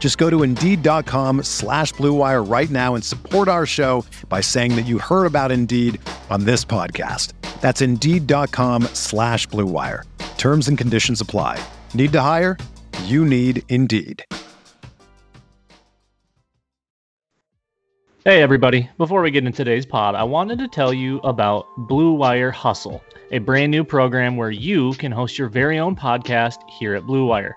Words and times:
Just 0.00 0.18
go 0.18 0.28
to 0.30 0.42
Indeed.com 0.42 1.44
slash 1.44 1.92
BlueWire 1.94 2.50
right 2.50 2.70
now 2.70 2.96
and 2.96 3.04
support 3.04 3.46
our 3.46 3.66
show 3.66 4.04
by 4.28 4.40
saying 4.40 4.74
that 4.74 4.86
you 4.86 4.98
heard 4.98 5.26
about 5.26 5.52
Indeed 5.52 6.00
on 6.30 6.44
this 6.44 6.64
podcast. 6.64 7.34
That's 7.60 7.80
Indeed.com 7.82 8.84
slash 8.94 9.46
BlueWire. 9.48 10.04
Terms 10.38 10.66
and 10.68 10.76
conditions 10.76 11.20
apply. 11.20 11.62
Need 11.94 12.12
to 12.12 12.20
hire? 12.22 12.56
You 13.04 13.24
need 13.24 13.62
Indeed. 13.68 14.24
Hey, 18.24 18.42
everybody. 18.42 18.88
Before 18.98 19.22
we 19.22 19.30
get 19.30 19.46
into 19.46 19.56
today's 19.56 19.86
pod, 19.86 20.14
I 20.14 20.24
wanted 20.24 20.58
to 20.58 20.68
tell 20.68 20.92
you 20.92 21.18
about 21.18 21.66
Blue 21.88 22.12
Wire 22.12 22.50
Hustle, 22.50 23.02
a 23.32 23.38
brand 23.38 23.70
new 23.70 23.82
program 23.82 24.36
where 24.36 24.50
you 24.50 24.92
can 24.94 25.12
host 25.12 25.38
your 25.38 25.48
very 25.48 25.78
own 25.78 25.96
podcast 25.96 26.56
here 26.68 26.94
at 26.94 27.04
Blue 27.04 27.26
Wire. 27.26 27.56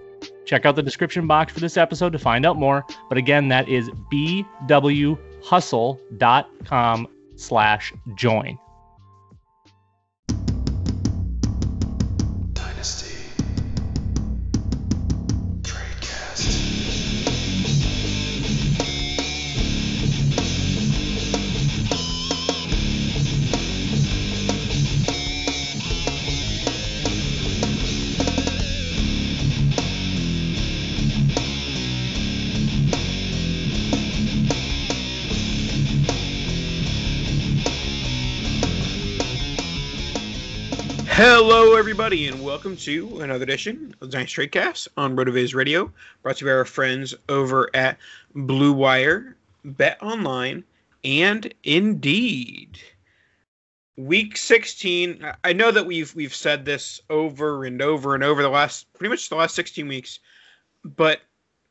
Check 0.51 0.65
out 0.65 0.75
the 0.75 0.83
description 0.83 1.25
box 1.27 1.53
for 1.53 1.61
this 1.61 1.77
episode 1.77 2.11
to 2.11 2.19
find 2.19 2.45
out 2.45 2.57
more. 2.57 2.85
But 3.07 3.17
again, 3.17 3.47
that 3.47 3.69
is 3.69 3.89
bwhustle.com 4.11 5.17
slash 7.37 7.93
join. 8.15 8.59
Hello, 41.13 41.75
everybody, 41.75 42.29
and 42.29 42.41
welcome 42.41 42.77
to 42.77 43.19
another 43.19 43.43
edition 43.43 43.93
of 43.99 44.09
the 44.09 44.17
Dynasty 44.17 44.47
Tradecast 44.47 44.87
on 44.95 45.13
RotoViz 45.13 45.53
Radio, 45.53 45.91
brought 46.23 46.37
to 46.37 46.45
you 46.45 46.49
by 46.49 46.55
our 46.55 46.63
friends 46.63 47.13
over 47.27 47.69
at 47.73 47.97
Blue 48.33 48.71
Wire, 48.71 49.35
Bet 49.65 50.01
Online, 50.01 50.63
and 51.03 51.53
Indeed. 51.65 52.79
Week 53.97 54.37
16. 54.37 55.29
I- 55.43 55.51
know 55.51 55.69
that 55.69 55.85
we've 55.85 56.15
we've 56.15 56.33
said 56.33 56.63
this 56.63 57.01
over 57.09 57.65
and 57.65 57.81
over 57.81 58.15
and 58.15 58.23
over 58.23 58.41
the 58.41 58.49
last 58.49 58.91
pretty 58.93 59.09
much 59.09 59.27
the 59.27 59.35
last 59.35 59.53
16 59.53 59.89
weeks, 59.89 60.19
but 60.85 61.19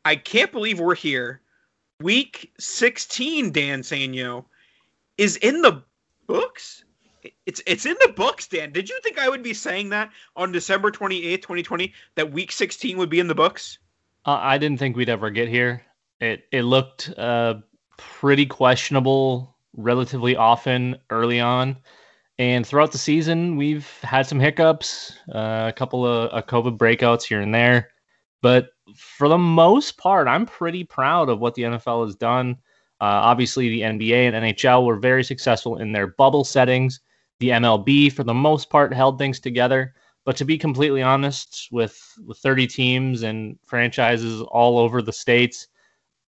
I 0.05 0.17
can't 0.17 0.53
believe 0.53 0.81
we're 0.81 0.95
here. 0.95 1.41
Week 1.99 2.53
16, 2.59 3.53
Dan 3.53 3.81
Sainio, 3.81 4.45
is 5.17 5.37
in 5.37 5.63
the 5.63 5.83
books. 6.27 6.85
It's 7.47 7.63
it's 7.67 7.87
in 7.87 7.97
the 8.01 8.13
books, 8.13 8.47
Dan. 8.47 8.73
Did 8.73 8.89
you 8.89 8.99
think 9.03 9.19
I 9.19 9.29
would 9.29 9.43
be 9.43 9.55
saying 9.55 9.91
that 9.91 10.11
on 10.37 10.53
December 10.53 10.91
28th, 10.91 11.43
2020, 11.43 11.93
that 12.15 12.33
week 12.33 12.53
16 12.53 12.97
would 12.99 13.11
be 13.11 13.21
in 13.21 13.29
the 13.29 13.35
books? 13.35 13.79
Uh, 14.27 14.39
I 14.41 14.59
didn't 14.59 14.79
think 14.79 14.97
we'd 14.97 15.09
ever 15.09 15.31
get 15.31 15.49
here. 15.49 15.83
It 16.21 16.45
it 16.53 16.63
looked 16.63 17.13
uh, 17.19 17.55
pretty 17.97 18.47
questionable 18.47 19.57
relatively 19.77 20.37
often 20.37 20.97
early 21.11 21.41
on, 21.41 21.77
and 22.39 22.67
throughout 22.67 22.93
the 22.93 22.99
season 22.99 23.57
we've 23.57 23.89
had 24.03 24.27
some 24.27 24.41
hiccups, 24.41 25.19
uh, 25.35 25.67
a 25.69 25.73
couple 25.75 26.07
of 26.07 26.31
uh, 26.33 26.43
COVID 26.43 26.77
breakouts 26.77 27.23
here 27.23 27.41
and 27.41 27.55
there, 27.55 27.91
but 28.43 28.71
for 28.97 29.29
the 29.29 29.39
most 29.39 29.97
part, 29.97 30.29
I'm 30.29 30.47
pretty 30.47 30.85
proud 30.85 31.29
of 31.29 31.41
what 31.41 31.55
the 31.55 31.63
NFL 31.63 32.07
has 32.07 32.17
done. 32.17 32.57
Uh, 33.01 33.25
obviously, 33.25 33.69
the 33.69 33.81
NBA 33.81 34.33
and 34.33 34.37
NHL 34.37 34.85
were 34.85 34.97
very 34.97 35.25
successful 35.25 35.79
in 35.79 35.93
their 35.93 36.09
bubble 36.09 36.45
settings. 36.45 37.01
The 37.41 37.51
MLB, 37.51 38.13
for 38.13 38.25
the 38.25 38.35
most 38.35 38.71
part, 38.71 38.95
held 38.95 39.19
things 39.19 39.41
together. 39.41 39.95
But 40.25 40.37
to 40.37 40.45
be 40.45 40.59
completely 40.59 41.03
honest, 41.03 41.69
with, 41.73 42.01
with 42.25 42.39
30 42.39 42.67
teams 42.67 43.23
and 43.23 43.59
franchises 43.65 44.43
all 44.43 44.79
over 44.79 45.03
the 45.03 45.13
states, 45.13 45.67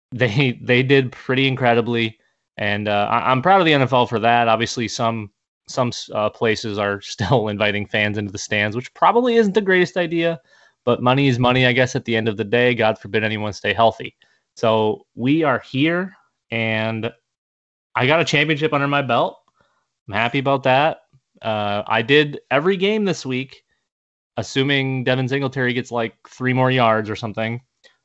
they 0.12 0.58
they 0.62 0.82
did 0.82 1.12
pretty 1.12 1.48
incredibly, 1.48 2.18
and 2.56 2.88
uh, 2.88 3.08
I, 3.10 3.30
I'm 3.30 3.42
proud 3.42 3.60
of 3.60 3.66
the 3.66 3.72
NFL 3.72 4.08
for 4.08 4.20
that. 4.20 4.48
Obviously, 4.48 4.88
some 4.88 5.30
some 5.68 5.92
uh, 6.14 6.30
places 6.30 6.78
are 6.78 7.00
still 7.02 7.48
inviting 7.48 7.86
fans 7.86 8.18
into 8.18 8.32
the 8.32 8.38
stands, 8.38 8.76
which 8.76 8.92
probably 8.94 9.36
isn't 9.36 9.54
the 9.54 9.60
greatest 9.60 9.96
idea. 9.96 10.40
But 10.84 11.02
money 11.02 11.26
is 11.26 11.38
money, 11.40 11.66
I 11.66 11.72
guess. 11.72 11.96
At 11.96 12.04
the 12.04 12.14
end 12.14 12.28
of 12.28 12.36
the 12.36 12.44
day, 12.44 12.74
God 12.74 12.98
forbid 12.98 13.24
anyone 13.24 13.52
stay 13.52 13.72
healthy. 13.72 14.16
So 14.54 15.06
we 15.16 15.42
are 15.42 15.58
here, 15.58 16.14
and 16.50 17.12
I 17.96 18.06
got 18.06 18.20
a 18.20 18.24
championship 18.24 18.72
under 18.72 18.86
my 18.86 19.02
belt. 19.02 19.38
I'm 20.06 20.14
happy 20.14 20.38
about 20.38 20.62
that. 20.62 21.00
Uh, 21.42 21.82
I 21.86 22.02
did 22.02 22.40
every 22.50 22.76
game 22.76 23.04
this 23.04 23.26
week, 23.26 23.62
assuming 24.36 25.04
Devin 25.04 25.28
Singletary 25.28 25.72
gets 25.72 25.90
like 25.90 26.16
three 26.28 26.52
more 26.52 26.70
yards 26.70 27.10
or 27.10 27.16
something. 27.16 27.60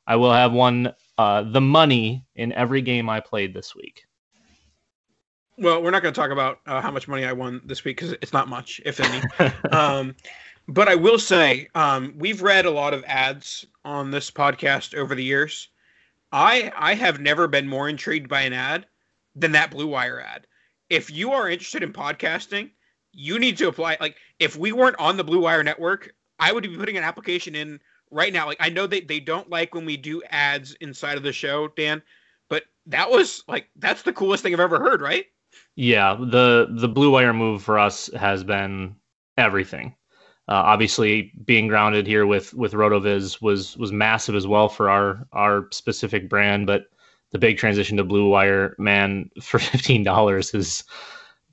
I 0.08 0.16
will 0.16 0.34
have 0.34 0.52
won 0.52 0.94
uh, 1.18 1.44
the 1.44 1.62
money 1.62 2.26
in 2.36 2.52
every 2.54 2.82
game 2.82 3.10
I 3.10 3.20
played 3.20 3.54
this 3.54 3.76
week. 3.76 4.04
Well, 5.58 5.84
we're 5.84 5.92
not 5.92 6.02
going 6.02 6.14
to 6.14 6.20
talk 6.20 6.32
about 6.32 6.60
uh, 6.66 6.82
how 6.82 6.92
much 6.92 7.08
money 7.08 7.24
I 7.24 7.34
won 7.34 7.62
this 7.66 7.84
week 7.84 7.98
because 7.98 8.14
it's 8.14 8.34
not 8.34 8.48
much, 8.48 8.82
if 8.84 9.00
any. 9.00 9.22
um, 9.72 10.16
but 10.68 10.88
I 10.88 10.96
will 10.96 11.20
say 11.20 11.68
um, 11.76 12.14
we've 12.18 12.42
read 12.42 12.66
a 12.66 12.72
lot 12.72 12.94
of 12.94 13.04
ads 13.06 13.66
on 13.86 14.10
this 14.10 14.32
podcast 14.32 14.96
over 14.96 15.14
the 15.14 15.24
years. 15.24 15.70
I 16.32 16.72
I 16.76 16.96
have 16.96 17.20
never 17.20 17.48
been 17.48 17.68
more 17.68 17.90
intrigued 17.90 18.30
by 18.30 18.42
an 18.42 18.54
ad 18.54 18.86
than 19.36 19.52
that 19.52 19.72
Blue 19.72 19.88
Wire 19.88 20.22
ad. 20.22 20.48
If 20.90 21.12
you 21.12 21.32
are 21.32 21.50
interested 21.50 21.84
in 21.84 21.94
podcasting, 21.94 22.72
you 23.14 23.40
need 23.40 23.58
to 23.58 23.68
apply. 23.68 23.98
Like, 24.00 24.18
if 24.40 24.56
we 24.56 24.72
weren't 24.72 25.00
on 25.00 25.18
the 25.18 25.24
Blue 25.24 25.42
Wire 25.42 25.64
network, 25.64 26.14
I 26.40 26.52
would 26.52 26.64
be 26.64 26.76
putting 26.76 26.98
an 26.98 27.04
application 27.04 27.56
in 27.56 27.80
right 28.12 28.34
now. 28.34 28.46
Like 28.46 28.58
I 28.60 28.70
know 28.70 28.86
they, 28.86 29.02
they 29.02 29.20
don't 29.20 29.50
like 29.50 29.74
when 29.74 29.86
we 29.86 29.98
do 29.98 30.22
ads 30.30 30.74
inside 30.82 31.18
of 31.18 31.24
the 31.24 31.32
show, 31.32 31.70
Dan, 31.70 32.02
but 32.50 32.64
that 32.88 33.10
was 33.10 33.44
like 33.48 33.70
that's 33.78 34.04
the 34.04 34.14
coolest 34.14 34.44
thing 34.44 34.54
I've 34.54 34.60
ever 34.60 34.80
heard, 34.80 35.02
right? 35.02 35.26
Yeah, 35.76 36.16
the 36.20 36.68
the 36.70 36.90
blue 36.90 37.12
wire 37.12 37.34
move 37.34 37.64
for 37.64 37.80
us 37.80 38.10
has 38.14 38.44
been 38.44 38.96
everything. 39.38 39.96
Uh, 40.48 40.56
obviously, 40.66 41.32
being 41.46 41.68
grounded 41.68 42.06
here 42.06 42.26
with 42.26 42.54
with 42.54 42.74
Rotoviz 42.74 43.42
was 43.42 43.78
was 43.78 43.92
massive 43.92 44.36
as 44.36 44.46
well 44.46 44.68
for 44.68 44.90
our 44.90 45.28
our 45.32 45.68
specific 45.72 46.30
brand. 46.30 46.68
But 46.68 46.86
the 47.32 47.40
big 47.40 47.58
transition 47.58 47.98
to 47.98 48.04
Blue 48.04 48.28
Wire, 48.28 48.76
man, 48.78 49.30
for 49.42 49.60
fifteen 49.60 50.04
dollars 50.04 50.54
is 50.54 50.84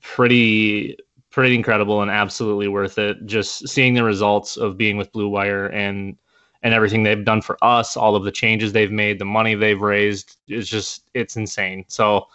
pretty 0.01 0.97
pretty 1.31 1.55
incredible 1.55 2.01
and 2.01 2.11
absolutely 2.11 2.67
worth 2.67 2.97
it. 2.97 3.25
Just 3.25 3.67
seeing 3.67 3.93
the 3.93 4.03
results 4.03 4.57
of 4.57 4.77
being 4.77 4.97
with 4.97 5.11
Blue 5.11 5.29
Wire 5.29 5.67
and 5.67 6.17
and 6.61 6.73
everything 6.73 7.03
they've 7.03 7.23
done 7.23 7.41
for 7.41 7.57
us, 7.63 7.95
all 7.95 8.17
of 8.17 8.25
the 8.25 8.31
changes 8.31 8.73
they've 8.73 8.91
made, 8.91 9.17
the 9.17 9.25
money 9.25 9.55
they've 9.55 9.81
raised 9.81 10.37
is 10.47 10.67
just 10.67 11.09
it's 11.13 11.37
insane. 11.37 11.85
So 11.87 12.27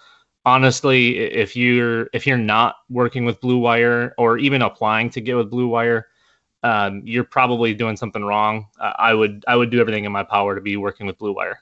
honestly, 0.47 1.19
if 1.19 1.55
you're 1.57 2.09
if 2.13 2.27
you're 2.27 2.39
not 2.39 2.77
working 2.89 3.25
with 3.25 3.41
Blue 3.41 3.59
Wire 3.59 4.15
or 4.19 4.39
even 4.39 4.63
applying 4.63 5.11
to 5.11 5.21
get 5.21 5.37
with 5.37 5.51
Blue 5.51 5.69
Wire, 5.69 6.09
um, 6.63 7.03
you're 7.05 7.25
probably 7.25 7.75
doing 7.75 7.97
something 7.97 8.25
wrong. 8.25 8.67
I 8.81 9.13
would 9.13 9.45
I 9.47 9.57
would 9.57 9.71
do 9.71 9.81
everything 9.81 10.05
in 10.05 10.13
my 10.13 10.23
power 10.23 10.55
to 10.55 10.61
be 10.61 10.77
working 10.77 11.07
with 11.07 11.19
Blue 11.19 11.35
Wire. 11.35 11.61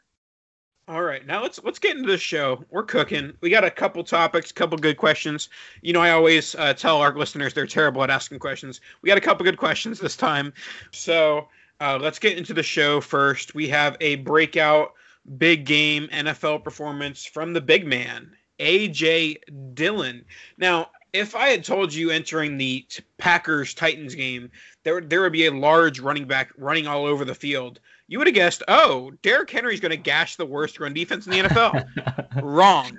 All 0.92 1.02
right, 1.02 1.26
now 1.26 1.40
let's 1.40 1.58
let's 1.64 1.78
get 1.78 1.96
into 1.96 2.10
the 2.10 2.18
show. 2.18 2.66
We're 2.68 2.82
cooking. 2.82 3.32
We 3.40 3.48
got 3.48 3.64
a 3.64 3.70
couple 3.70 4.04
topics, 4.04 4.50
a 4.50 4.54
couple 4.54 4.76
good 4.76 4.98
questions. 4.98 5.48
You 5.80 5.94
know, 5.94 6.02
I 6.02 6.10
always 6.10 6.54
uh, 6.54 6.74
tell 6.74 6.98
our 7.00 7.16
listeners 7.16 7.54
they're 7.54 7.66
terrible 7.66 8.04
at 8.04 8.10
asking 8.10 8.40
questions. 8.40 8.82
We 9.00 9.08
got 9.08 9.16
a 9.16 9.22
couple 9.22 9.42
good 9.42 9.56
questions 9.56 9.98
this 9.98 10.16
time, 10.16 10.52
so 10.90 11.48
uh, 11.80 11.98
let's 11.98 12.18
get 12.18 12.36
into 12.36 12.52
the 12.52 12.62
show 12.62 13.00
first. 13.00 13.54
We 13.54 13.68
have 13.68 13.96
a 14.02 14.16
breakout 14.16 14.92
big 15.38 15.64
game 15.64 16.08
NFL 16.12 16.62
performance 16.62 17.24
from 17.24 17.54
the 17.54 17.62
big 17.62 17.86
man, 17.86 18.36
AJ 18.60 19.38
Dillon. 19.72 20.26
Now, 20.58 20.90
if 21.14 21.34
I 21.34 21.48
had 21.48 21.64
told 21.64 21.94
you 21.94 22.10
entering 22.10 22.58
the 22.58 22.86
Packers 23.16 23.72
Titans 23.72 24.14
game, 24.14 24.50
there 24.82 25.00
there 25.00 25.22
would 25.22 25.32
be 25.32 25.46
a 25.46 25.52
large 25.52 26.00
running 26.00 26.26
back 26.26 26.50
running 26.58 26.86
all 26.86 27.06
over 27.06 27.24
the 27.24 27.34
field, 27.34 27.80
you 28.12 28.18
would 28.18 28.26
have 28.26 28.34
guessed, 28.34 28.62
oh, 28.68 29.10
Derrick 29.22 29.48
Henry's 29.48 29.80
going 29.80 29.88
to 29.88 29.96
gash 29.96 30.36
the 30.36 30.44
worst 30.44 30.78
run 30.78 30.92
defense 30.92 31.26
in 31.26 31.32
the 31.32 31.38
NFL. 31.48 32.42
Wrong. 32.42 32.98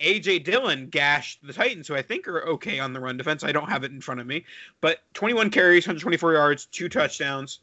AJ 0.00 0.42
Dillon 0.42 0.88
gashed 0.88 1.46
the 1.46 1.52
Titans, 1.52 1.86
who 1.86 1.94
I 1.94 2.02
think 2.02 2.26
are 2.26 2.42
okay 2.42 2.80
on 2.80 2.92
the 2.92 2.98
run 2.98 3.16
defense. 3.16 3.44
I 3.44 3.52
don't 3.52 3.68
have 3.68 3.84
it 3.84 3.92
in 3.92 4.00
front 4.00 4.20
of 4.20 4.26
me, 4.26 4.44
but 4.80 4.98
21 5.14 5.50
carries, 5.50 5.86
124 5.86 6.32
yards, 6.32 6.66
two 6.66 6.88
touchdowns. 6.88 7.60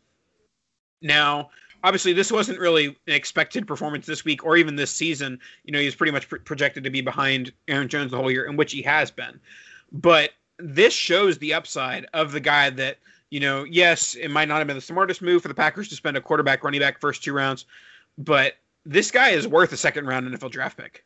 Now, 1.01 1.49
obviously 1.83 2.13
this 2.13 2.31
wasn't 2.31 2.59
really 2.59 2.85
an 2.85 2.95
expected 3.07 3.67
performance 3.67 4.05
this 4.05 4.23
week 4.23 4.45
or 4.45 4.55
even 4.55 4.77
this 4.77 4.91
season. 4.91 5.37
You 5.65 5.73
know, 5.73 5.79
he's 5.79 5.95
pretty 5.95 6.13
much 6.13 6.29
pr- 6.29 6.37
projected 6.37 6.85
to 6.85 6.89
be 6.89 7.01
behind 7.01 7.51
Aaron 7.67 7.89
Jones 7.89 8.11
the 8.11 8.17
whole 8.17 8.31
year, 8.31 8.45
in 8.45 8.55
which 8.55 8.71
he 8.71 8.81
has 8.83 9.11
been. 9.11 9.37
But 9.91 10.29
this 10.59 10.93
shows 10.93 11.37
the 11.39 11.55
upside 11.55 12.05
of 12.13 12.31
the 12.31 12.39
guy 12.39 12.69
that, 12.69 12.99
you 13.35 13.41
know, 13.41 13.65
yes, 13.65 14.15
it 14.15 14.29
might 14.29 14.47
not 14.47 14.59
have 14.59 14.67
been 14.67 14.77
the 14.77 14.81
smartest 14.81 15.21
move 15.21 15.41
for 15.41 15.49
the 15.49 15.53
Packers 15.53 15.89
to 15.89 15.95
spend 15.95 16.15
a 16.15 16.21
quarterback 16.21 16.63
running 16.63 16.79
back 16.79 17.01
first 17.01 17.21
two 17.21 17.33
rounds, 17.33 17.65
but 18.17 18.53
this 18.85 19.11
guy 19.11 19.31
is 19.31 19.45
worth 19.45 19.73
a 19.73 19.77
second 19.77 20.07
round 20.07 20.25
NFL 20.25 20.51
draft 20.51 20.77
pick. 20.77 21.03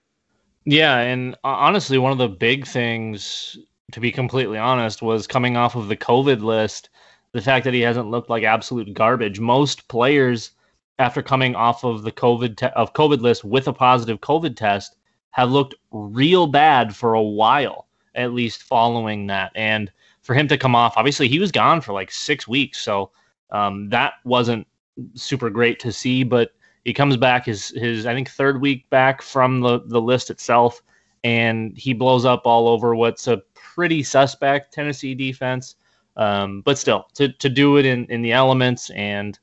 Yeah, 0.63 0.99
and 0.99 1.33
uh, 1.43 1.47
honestly, 1.47 1.97
one 1.97 2.11
of 2.11 2.19
the 2.19 2.27
big 2.27 2.67
things, 2.67 3.57
to 3.93 3.99
be 3.99 4.11
completely 4.11 4.59
honest, 4.59 5.01
was 5.01 5.25
coming 5.25 5.57
off 5.57 5.75
of 5.75 5.87
the 5.87 5.97
COVID 5.97 6.43
list. 6.43 6.89
The 7.31 7.41
fact 7.41 7.65
that 7.65 7.73
he 7.73 7.81
hasn't 7.81 8.11
looked 8.11 8.29
like 8.29 8.43
absolute 8.43 8.93
garbage. 8.93 9.39
Most 9.39 9.87
players 9.87 10.51
after 10.99 11.23
coming 11.23 11.55
off 11.55 11.83
of 11.83 12.03
the 12.03 12.11
COVID 12.11 12.57
te- 12.57 12.67
of 12.75 12.93
COVID 12.93 13.21
list 13.21 13.43
with 13.43 13.67
a 13.67 13.73
positive 13.73 14.21
COVID 14.21 14.55
test 14.55 14.97
have 15.31 15.49
looked 15.49 15.73
real 15.89 16.45
bad 16.45 16.95
for 16.95 17.15
a 17.15 17.23
while, 17.23 17.87
at 18.13 18.33
least 18.33 18.61
following 18.61 19.25
that. 19.25 19.51
And 19.55 19.91
for 20.29 20.35
him 20.35 20.47
to 20.47 20.59
come 20.59 20.75
off, 20.75 20.93
obviously 20.95 21.27
he 21.27 21.39
was 21.39 21.51
gone 21.51 21.81
for 21.81 21.91
like 21.91 22.11
six 22.11 22.47
weeks, 22.47 22.79
so 22.79 23.09
um, 23.49 23.89
that 23.89 24.13
wasn't 24.25 24.67
super 25.15 25.49
great 25.49 25.79
to 25.79 25.91
see. 25.91 26.23
But 26.23 26.51
he 26.85 26.93
comes 26.93 27.17
back 27.17 27.47
his 27.47 27.69
his 27.69 28.05
I 28.05 28.13
think 28.13 28.29
third 28.29 28.61
week 28.61 28.87
back 28.91 29.23
from 29.23 29.61
the 29.61 29.79
the 29.87 29.99
list 29.99 30.29
itself, 30.29 30.83
and 31.23 31.75
he 31.75 31.93
blows 31.93 32.25
up 32.25 32.43
all 32.45 32.67
over 32.67 32.93
what's 32.93 33.27
a 33.27 33.41
pretty 33.55 34.03
suspect 34.03 34.71
Tennessee 34.71 35.15
defense. 35.15 35.73
Um, 36.15 36.61
but 36.61 36.77
still, 36.77 37.07
to 37.15 37.33
to 37.33 37.49
do 37.49 37.77
it 37.77 37.87
in 37.87 38.05
in 38.05 38.21
the 38.21 38.31
elements 38.31 38.91
and 38.91 39.39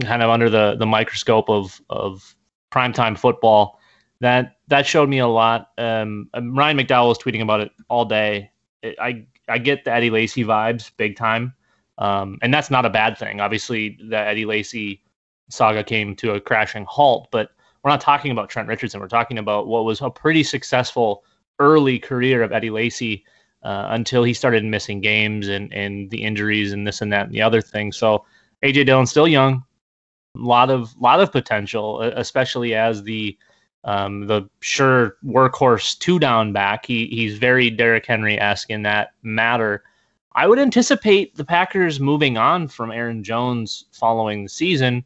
kind 0.00 0.22
of 0.22 0.30
under 0.30 0.48
the 0.48 0.76
the 0.76 0.86
microscope 0.86 1.50
of 1.50 1.82
of 1.90 2.34
primetime 2.72 3.18
football. 3.18 3.78
That 4.20 4.56
that 4.68 4.86
showed 4.86 5.10
me 5.10 5.18
a 5.18 5.28
lot. 5.28 5.72
Um, 5.76 6.30
Ryan 6.34 6.78
McDowell 6.78 7.08
was 7.08 7.18
tweeting 7.18 7.42
about 7.42 7.60
it 7.60 7.72
all 7.90 8.06
day. 8.06 8.52
It, 8.82 8.96
I 8.98 9.26
I 9.48 9.58
get 9.58 9.84
the 9.84 9.92
Eddie 9.92 10.10
Lacy 10.10 10.44
vibes 10.44 10.90
big 10.96 11.16
time, 11.16 11.54
um, 11.98 12.38
and 12.42 12.52
that's 12.52 12.70
not 12.70 12.86
a 12.86 12.90
bad 12.90 13.18
thing. 13.18 13.40
Obviously, 13.40 13.98
the 14.08 14.18
Eddie 14.18 14.46
Lacy 14.46 15.02
saga 15.50 15.84
came 15.84 16.16
to 16.16 16.32
a 16.32 16.40
crashing 16.40 16.84
halt, 16.88 17.28
but 17.30 17.50
we're 17.82 17.90
not 17.90 18.00
talking 18.00 18.30
about 18.30 18.48
Trent 18.48 18.68
Richardson. 18.68 19.00
We're 19.00 19.08
talking 19.08 19.38
about 19.38 19.66
what 19.66 19.84
was 19.84 20.00
a 20.00 20.10
pretty 20.10 20.42
successful 20.42 21.24
early 21.58 21.98
career 21.98 22.42
of 22.42 22.52
Eddie 22.52 22.70
Lacy 22.70 23.24
uh, 23.62 23.88
until 23.90 24.24
he 24.24 24.34
started 24.34 24.64
missing 24.64 25.00
games 25.00 25.48
and 25.48 25.72
and 25.72 26.10
the 26.10 26.22
injuries 26.22 26.72
and 26.72 26.86
this 26.86 27.02
and 27.02 27.12
that 27.12 27.26
and 27.26 27.34
the 27.34 27.42
other 27.42 27.60
thing. 27.60 27.92
So 27.92 28.24
AJ 28.62 28.86
Dillon's 28.86 29.10
still 29.10 29.28
young, 29.28 29.64
a 30.36 30.40
lot 30.40 30.70
of 30.70 30.94
lot 31.00 31.20
of 31.20 31.32
potential, 31.32 32.00
especially 32.00 32.74
as 32.74 33.02
the 33.02 33.36
um, 33.84 34.26
the 34.26 34.48
sure 34.60 35.16
workhorse 35.24 35.98
two 35.98 36.18
down 36.18 36.52
back. 36.52 36.86
He 36.86 37.06
he's 37.06 37.38
very 37.38 37.70
Derrick 37.70 38.06
Henry 38.06 38.40
esque 38.40 38.70
in 38.70 38.82
that 38.82 39.12
matter. 39.22 39.82
I 40.34 40.46
would 40.48 40.58
anticipate 40.58 41.36
the 41.36 41.44
Packers 41.44 42.00
moving 42.00 42.36
on 42.36 42.66
from 42.66 42.90
Aaron 42.90 43.22
Jones 43.22 43.84
following 43.92 44.42
the 44.42 44.48
season, 44.48 45.04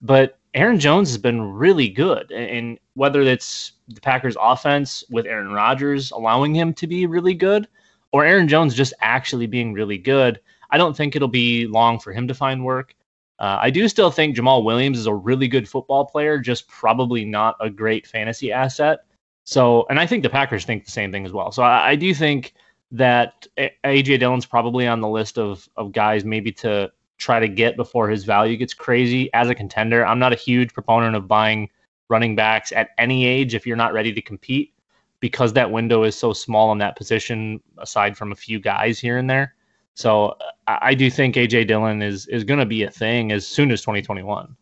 but 0.00 0.38
Aaron 0.54 0.80
Jones 0.80 1.10
has 1.10 1.18
been 1.18 1.42
really 1.52 1.88
good, 1.88 2.32
and 2.32 2.78
whether 2.94 3.20
it's 3.20 3.72
the 3.88 4.00
Packers 4.00 4.36
offense 4.40 5.04
with 5.10 5.26
Aaron 5.26 5.52
Rodgers 5.52 6.10
allowing 6.12 6.54
him 6.54 6.72
to 6.74 6.86
be 6.86 7.06
really 7.06 7.34
good, 7.34 7.68
or 8.12 8.24
Aaron 8.24 8.48
Jones 8.48 8.74
just 8.74 8.94
actually 9.00 9.46
being 9.46 9.72
really 9.72 9.98
good, 9.98 10.40
I 10.70 10.78
don't 10.78 10.96
think 10.96 11.14
it'll 11.14 11.28
be 11.28 11.66
long 11.66 11.98
for 11.98 12.12
him 12.12 12.26
to 12.28 12.34
find 12.34 12.64
work. 12.64 12.94
Uh, 13.40 13.58
I 13.60 13.70
do 13.70 13.88
still 13.88 14.10
think 14.10 14.36
Jamaal 14.36 14.64
Williams 14.64 14.98
is 14.98 15.06
a 15.06 15.14
really 15.14 15.48
good 15.48 15.66
football 15.66 16.04
player, 16.04 16.38
just 16.38 16.68
probably 16.68 17.24
not 17.24 17.56
a 17.58 17.70
great 17.70 18.06
fantasy 18.06 18.52
asset. 18.52 19.00
So, 19.44 19.86
and 19.88 19.98
I 19.98 20.06
think 20.06 20.22
the 20.22 20.30
Packers 20.30 20.66
think 20.66 20.84
the 20.84 20.90
same 20.90 21.10
thing 21.10 21.24
as 21.24 21.32
well. 21.32 21.50
So 21.50 21.62
I, 21.62 21.90
I 21.90 21.96
do 21.96 22.12
think 22.14 22.52
that 22.92 23.46
AJ 23.58 24.18
Dillon's 24.18 24.44
probably 24.44 24.86
on 24.86 25.00
the 25.00 25.08
list 25.08 25.38
of 25.38 25.68
of 25.76 25.92
guys 25.92 26.24
maybe 26.24 26.52
to 26.52 26.92
try 27.18 27.40
to 27.40 27.48
get 27.48 27.76
before 27.76 28.08
his 28.08 28.24
value 28.24 28.56
gets 28.56 28.74
crazy 28.74 29.32
as 29.32 29.48
a 29.48 29.54
contender. 29.54 30.04
I'm 30.04 30.18
not 30.18 30.32
a 30.32 30.36
huge 30.36 30.72
proponent 30.74 31.16
of 31.16 31.26
buying 31.26 31.70
running 32.08 32.34
backs 32.34 32.72
at 32.72 32.90
any 32.98 33.24
age 33.24 33.54
if 33.54 33.66
you're 33.66 33.76
not 33.76 33.92
ready 33.92 34.12
to 34.12 34.20
compete 34.20 34.74
because 35.20 35.52
that 35.52 35.70
window 35.70 36.02
is 36.02 36.16
so 36.16 36.32
small 36.32 36.72
in 36.72 36.78
that 36.78 36.96
position 36.96 37.60
aside 37.78 38.16
from 38.16 38.32
a 38.32 38.34
few 38.34 38.58
guys 38.58 38.98
here 38.98 39.18
and 39.18 39.30
there. 39.30 39.54
So 39.94 40.36
uh, 40.66 40.78
I 40.80 40.94
do 40.94 41.10
think 41.10 41.34
AJ 41.34 41.66
Dillon 41.66 42.02
is 42.02 42.26
is 42.26 42.44
going 42.44 42.60
to 42.60 42.66
be 42.66 42.82
a 42.82 42.90
thing 42.90 43.32
as 43.32 43.46
soon 43.46 43.70
as 43.70 43.80
2021. 43.80 44.56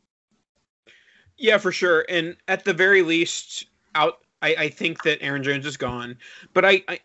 Yeah, 1.36 1.58
for 1.58 1.70
sure. 1.70 2.04
And 2.08 2.36
at 2.48 2.64
the 2.64 2.74
very 2.74 3.02
least, 3.02 3.66
out. 3.94 4.18
I, 4.40 4.54
I 4.56 4.68
think 4.68 5.02
that 5.02 5.20
Aaron 5.20 5.42
Jones 5.42 5.66
is 5.66 5.76
gone, 5.76 6.16
but 6.54 6.64
I, 6.64 6.84
I, 6.86 7.00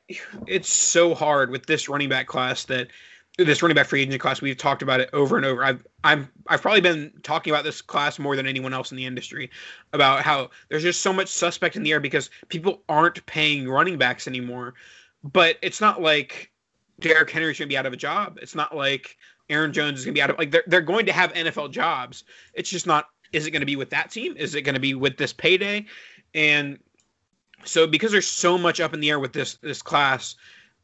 it's 0.46 0.70
so 0.70 1.16
hard 1.16 1.50
with 1.50 1.66
this 1.66 1.90
running 1.90 2.08
back 2.08 2.28
class 2.28 2.66
that 2.66 2.90
this 3.38 3.64
running 3.64 3.76
back 3.76 3.88
free 3.88 4.04
agent 4.04 4.22
class. 4.22 4.42
We've 4.42 4.56
talked 4.56 4.84
about 4.84 5.00
it 5.00 5.10
over 5.14 5.38
and 5.38 5.46
over. 5.46 5.64
I've 5.64 5.84
I've 6.04 6.30
I've 6.48 6.62
probably 6.62 6.82
been 6.82 7.12
talking 7.24 7.52
about 7.52 7.64
this 7.64 7.82
class 7.82 8.20
more 8.20 8.36
than 8.36 8.46
anyone 8.46 8.74
else 8.74 8.92
in 8.92 8.98
the 8.98 9.06
industry 9.06 9.50
about 9.94 10.22
how 10.22 10.52
there's 10.70 10.84
just 10.84 11.02
so 11.02 11.12
much 11.12 11.28
suspect 11.28 11.76
in 11.76 11.84
the 11.84 11.92
air 11.92 12.00
because 12.00 12.30
people 12.50 12.84
aren't 12.88 13.26
paying 13.26 13.68
running 13.68 13.98
backs 13.98 14.28
anymore. 14.28 14.76
But 15.24 15.58
it's 15.62 15.82
not 15.82 16.02
like 16.02 16.52
Derrick 17.00 17.30
Henry's 17.30 17.58
going 17.60 17.68
to 17.68 17.74
be 17.74 17.78
out 17.78 17.86
of 17.86 17.94
a 17.94 17.98
job. 17.98 18.40
It's 18.42 18.56
not 18.56 18.76
like 18.76 19.18
Aaron 19.50 19.74
Jones 19.74 20.00
is 20.00 20.06
going 20.06 20.14
to 20.14 20.18
be 20.18 20.22
out 20.22 20.30
of 20.30 20.38
like 20.38 20.52
they're 20.52 20.64
they're 20.68 20.82
going 20.82 21.06
to 21.06 21.14
have 21.14 21.34
NFL 21.34 21.72
jobs. 21.72 22.24
It's 22.54 22.70
just 22.70 22.88
not. 22.88 23.08
Is 23.32 23.48
it 23.48 23.52
going 23.52 23.62
to 23.62 23.66
be 23.66 23.76
with 23.76 23.90
that 23.90 24.12
team? 24.12 24.36
Is 24.38 24.54
it 24.54 24.62
going 24.62 24.76
to 24.76 24.82
be 24.82 24.94
with 24.94 25.18
this 25.18 25.34
payday? 25.34 25.86
And 26.36 26.78
so 27.64 27.88
because 27.88 28.12
there's 28.12 28.28
so 28.28 28.58
much 28.58 28.80
up 28.80 28.94
in 28.94 29.00
the 29.00 29.10
air 29.10 29.20
with 29.20 29.34
this 29.34 29.56
this 29.56 29.82
class, 29.82 30.36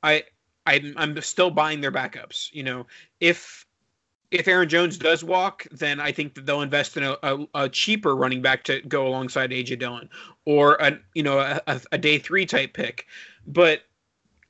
I 0.03 0.23
I'm, 0.65 0.93
I'm 0.97 1.21
still 1.21 1.51
buying 1.51 1.81
their 1.81 1.91
backups. 1.91 2.53
You 2.53 2.63
know, 2.63 2.87
if 3.19 3.65
if 4.31 4.47
Aaron 4.47 4.69
Jones 4.69 4.97
does 4.97 5.23
walk, 5.23 5.65
then 5.71 5.99
I 5.99 6.11
think 6.11 6.35
that 6.35 6.45
they'll 6.45 6.61
invest 6.61 6.97
in 6.97 7.03
a, 7.03 7.17
a, 7.23 7.47
a 7.55 7.69
cheaper 7.69 8.15
running 8.15 8.41
back 8.41 8.63
to 8.65 8.81
go 8.81 9.07
alongside 9.07 9.49
AJ 9.49 9.79
Dillon 9.79 10.09
or 10.45 10.75
a 10.75 10.99
you 11.15 11.23
know 11.23 11.39
a, 11.39 11.81
a 11.91 11.97
day 11.97 12.19
three 12.19 12.45
type 12.45 12.73
pick. 12.73 13.07
But 13.47 13.83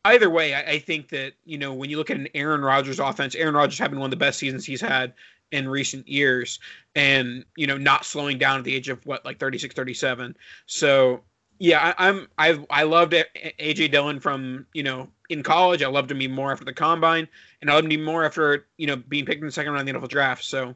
either 0.06 0.30
way, 0.30 0.54
I, 0.54 0.62
I, 0.62 0.80
think 0.80 1.10
that 1.10 1.34
you 1.46 1.58
know 1.58 1.74
when 1.74 1.90
you 1.90 1.98
look 1.98 2.10
at 2.10 2.18
an 2.18 2.28
Aaron 2.34 2.62
Rodgers 2.62 3.00
offense, 3.00 3.36
Aaron 3.36 3.56
Rodgers 3.56 3.80
having 3.80 4.00
one 4.00 4.08
of 4.08 4.12
the 4.12 4.18
best 4.18 4.40
seasons 4.40 4.66
he's 4.66 4.82
had 4.82 5.14
in 5.52 5.68
recent 5.68 6.08
years 6.08 6.60
and 6.96 7.44
you 7.56 7.66
know 7.66 7.78
not 7.78 8.06
slowing 8.06 8.38
down 8.38 8.60
at 8.60 8.64
the 8.64 8.76
age 8.76 8.90
of 8.90 9.04
what 9.06 9.26
like 9.26 9.40
36 9.40 9.74
37 9.74 10.36
so 10.68 11.22
yeah 11.58 11.94
I, 11.98 12.10
i'm 12.10 12.28
i 12.38 12.60
i 12.70 12.84
loved 12.84 13.14
aj 13.14 13.92
dillon 13.92 14.20
from 14.20 14.66
you 14.74 14.84
know 14.84 15.10
in 15.30 15.44
college 15.44 15.82
i 15.82 15.88
loved 15.88 16.12
him 16.12 16.22
even 16.22 16.36
more 16.36 16.52
after 16.52 16.66
the 16.66 16.74
combine 16.74 17.28
and 17.62 17.70
i 17.72 17.74
loved 17.74 17.86
him 17.86 17.92
even 17.94 18.06
more 18.06 18.26
after 18.26 18.68
you 18.78 18.88
know 18.88 18.96
being 18.96 19.26
picked 19.26 19.42
in 19.42 19.48
the 19.48 19.52
second 19.52 19.74
round 19.74 19.90
of 19.90 19.94
the 19.94 20.08
nfl 20.08 20.10
draft 20.10 20.44
so 20.44 20.76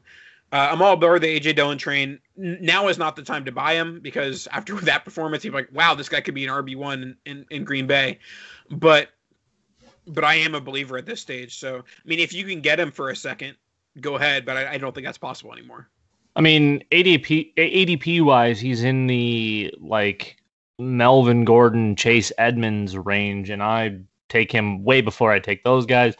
uh, 0.52 0.68
I'm 0.70 0.82
all 0.82 0.92
aboard 0.92 1.20
the 1.20 1.40
AJ 1.40 1.56
Dillon 1.56 1.78
train. 1.78 2.20
Now 2.36 2.86
is 2.86 2.96
not 2.96 3.16
the 3.16 3.22
time 3.22 3.44
to 3.44 3.50
buy 3.50 3.74
him 3.74 3.98
because 3.98 4.46
after 4.52 4.74
that 4.82 5.04
performance, 5.04 5.42
he's 5.42 5.52
like, 5.52 5.68
wow, 5.72 5.96
this 5.96 6.08
guy 6.08 6.20
could 6.20 6.34
be 6.34 6.46
an 6.46 6.50
RB 6.52 6.76
one 6.76 7.16
in, 7.26 7.44
in 7.50 7.64
Green 7.64 7.88
Bay. 7.88 8.20
But 8.70 9.08
but 10.06 10.24
I 10.24 10.34
am 10.34 10.54
a 10.54 10.60
believer 10.60 10.96
at 10.98 11.06
this 11.06 11.20
stage. 11.20 11.58
So 11.58 11.78
I 11.78 12.08
mean, 12.08 12.18
if 12.18 12.32
you 12.32 12.44
can 12.44 12.60
get 12.60 12.78
him 12.80 12.90
for 12.90 13.10
a 13.10 13.16
second, 13.16 13.56
go 14.00 14.16
ahead. 14.16 14.44
But 14.44 14.56
I, 14.56 14.72
I 14.72 14.78
don't 14.78 14.94
think 14.94 15.06
that's 15.06 15.18
possible 15.18 15.52
anymore. 15.52 15.88
I 16.36 16.40
mean, 16.40 16.82
ADP 16.90 17.54
ADP 17.56 18.22
wise, 18.22 18.60
he's 18.60 18.84
in 18.84 19.06
the 19.06 19.72
like 19.80 20.36
Melvin 20.78 21.44
Gordon, 21.44 21.96
Chase 21.96 22.32
Edmonds 22.38 22.96
range, 22.96 23.50
and 23.50 23.62
I 23.62 24.00
take 24.28 24.50
him 24.50 24.82
way 24.84 25.00
before 25.00 25.30
I 25.30 25.38
take 25.38 25.62
those 25.62 25.86
guys. 25.86 26.14